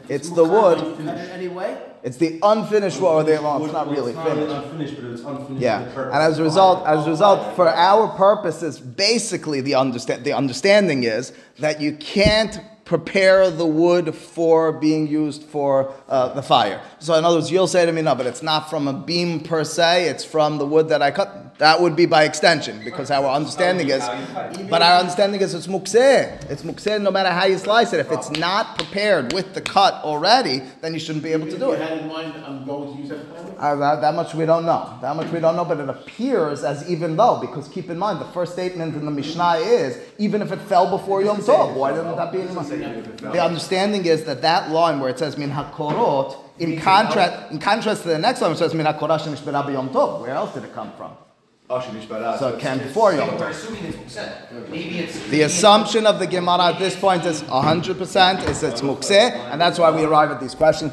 It's 0.09 0.31
the 0.31 0.45
wood, 0.45 0.79
anyway? 1.33 1.77
it's 2.03 2.17
the 2.17 2.39
unfinished 2.43 3.01
wood, 3.01 3.09
or 3.09 3.23
the, 3.25 3.43
well, 3.43 3.63
it's 3.65 3.73
not 3.73 3.91
really 3.91 4.13
It's 4.13 4.17
not 4.17 4.29
finished. 4.29 4.55
unfinished, 4.55 4.95
but 4.97 5.05
it's 5.11 5.23
unfinished. 5.23 5.63
Yeah, 5.63 5.83
and 5.83 6.15
as 6.15 6.39
a 6.39 6.43
result, 6.43 6.87
as 6.87 7.07
a 7.07 7.11
result, 7.11 7.57
for 7.57 7.69
our 7.69 8.09
purposes, 8.17 8.79
basically 8.81 9.61
the 9.61 9.75
understand 9.75 10.25
the 10.25 10.33
understanding 10.33 11.05
is 11.05 11.33
that 11.59 11.81
you 11.81 11.93
can't 11.97 12.61
prepare 12.85 13.51
the 13.51 13.67
wood 13.67 14.15
for 14.15 14.73
being 14.73 15.07
used 15.07 15.43
for 15.43 15.93
uh, 16.09 16.33
the 16.33 16.43
fire. 16.43 16.81
So 17.01 17.13
in 17.15 17.25
other 17.25 17.37
words, 17.37 17.51
you'll 17.51 17.67
say 17.67 17.85
to 17.85 17.93
me, 17.93 18.01
no, 18.01 18.15
but 18.15 18.25
it's 18.27 18.43
not 18.43 18.71
from 18.71 18.89
a 18.89 18.95
beam 18.95 19.41
per 19.41 19.63
se, 19.63 20.09
it's 20.09 20.25
from 20.25 20.57
the 20.57 20.65
wood 20.65 20.89
that 20.89 21.03
I 21.03 21.11
cut. 21.11 21.48
That 21.59 21.81
would 21.81 21.97
be 21.97 22.07
by 22.07 22.23
extension, 22.23 22.81
because 22.85 23.11
our 23.11 23.27
understanding 23.27 23.91
is, 23.91 24.07
but 24.71 24.81
our 24.81 25.01
understanding 25.01 25.41
is 25.41 25.55
it's 25.55 25.67
mukseh. 25.67 26.49
It's 26.49 26.63
mukseh 26.63 27.03
no 27.03 27.11
matter 27.11 27.31
how 27.31 27.47
you 27.47 27.59
slice 27.59 27.93
it. 27.93 27.99
If 27.99 28.13
it's 28.13 28.31
not 28.31 28.79
prepared 28.79 29.33
with 29.33 29.55
the 29.55 29.61
cut 29.61 29.95
already, 30.05 30.63
then 30.83 30.95
you 30.95 31.01
shouldn't 31.01 31.25
be 31.25 31.33
able 31.33 31.49
to 31.49 31.59
do 31.59 31.73
it. 31.73 31.81
had 31.81 31.99
in 31.99 32.07
mind, 32.07 32.33
I'm 32.47 32.65
going 32.65 32.95
to 32.95 33.01
use 33.01 33.09
that 33.09 33.29
plan? 33.29 33.55
Uh, 33.59 33.75
that, 33.75 34.01
that 34.03 34.15
much 34.15 34.35
we 34.35 34.47
don't 34.47 34.65
know. 34.67 34.99
That 35.03 35.17
much 35.17 35.33
we 35.33 35.41
don't 35.41 35.57
know, 35.57 35.65
but 35.65 35.81
it 35.81 35.89
appears 35.89 36.63
as 36.63 36.89
even 36.89 37.17
though, 37.17 37.41
because 37.41 37.67
keep 37.67 37.91
in 37.91 37.99
mind, 37.99 38.21
the 38.21 38.27
first 38.27 38.53
statement 38.53 38.95
in 38.95 39.05
the 39.05 39.11
Mishnah 39.11 39.55
is 39.57 39.99
even 40.19 40.43
if 40.43 40.53
it 40.53 40.61
fell 40.61 40.89
before 40.89 41.23
Yom 41.23 41.39
Tov, 41.39 41.75
why 41.75 41.91
didn't 41.91 42.15
that 42.15 42.31
be 42.31 42.41
in 42.41 42.55
the 42.55 43.31
The 43.33 43.43
understanding 43.43 44.07
is 44.07 44.23
that 44.25 44.43
that 44.43 44.71
line 44.71 45.01
where 45.01 45.11
it 45.11 45.19
says 45.19 45.37
min 45.37 45.51
hakorot, 45.51 46.37
in 46.61 46.81
contrast, 46.81 47.51
in 47.51 47.59
contrast 47.59 48.03
to 48.03 48.09
the 48.09 48.19
next 48.19 48.41
line, 48.41 48.51
which 48.51 48.61
says 48.61 48.75
min 48.75 48.87
Yom 48.87 49.89
Tov. 49.91 50.21
Where 50.21 50.31
else 50.31 50.55
did 50.55 50.63
it 50.63 50.73
come 50.73 50.93
from? 50.97 51.17
So 51.71 52.55
it 52.57 52.61
came 52.61 52.79
before 52.79 53.13
Yom 53.13 53.29
So 53.29 53.37
we're 53.37 53.51
assuming 53.51 53.85
it's 53.85 53.97
mukseh. 53.99 54.71
Maybe 54.71 55.01
it's. 55.01 55.29
The 55.29 55.43
assumption 55.43 56.07
of 56.07 56.19
the 56.19 56.27
Gemara 56.27 56.73
at 56.73 56.79
this 56.79 56.97
point 56.97 57.27
is 57.27 57.43
100% 57.43 58.49
is 58.49 58.63
it's 58.63 58.81
mukseh, 58.81 59.33
and 59.53 59.61
that's 59.61 59.79
why 59.79 59.91
we 59.91 60.03
arrive 60.05 60.31
at 60.31 60.41
these 60.41 60.55
questions. 60.55 60.91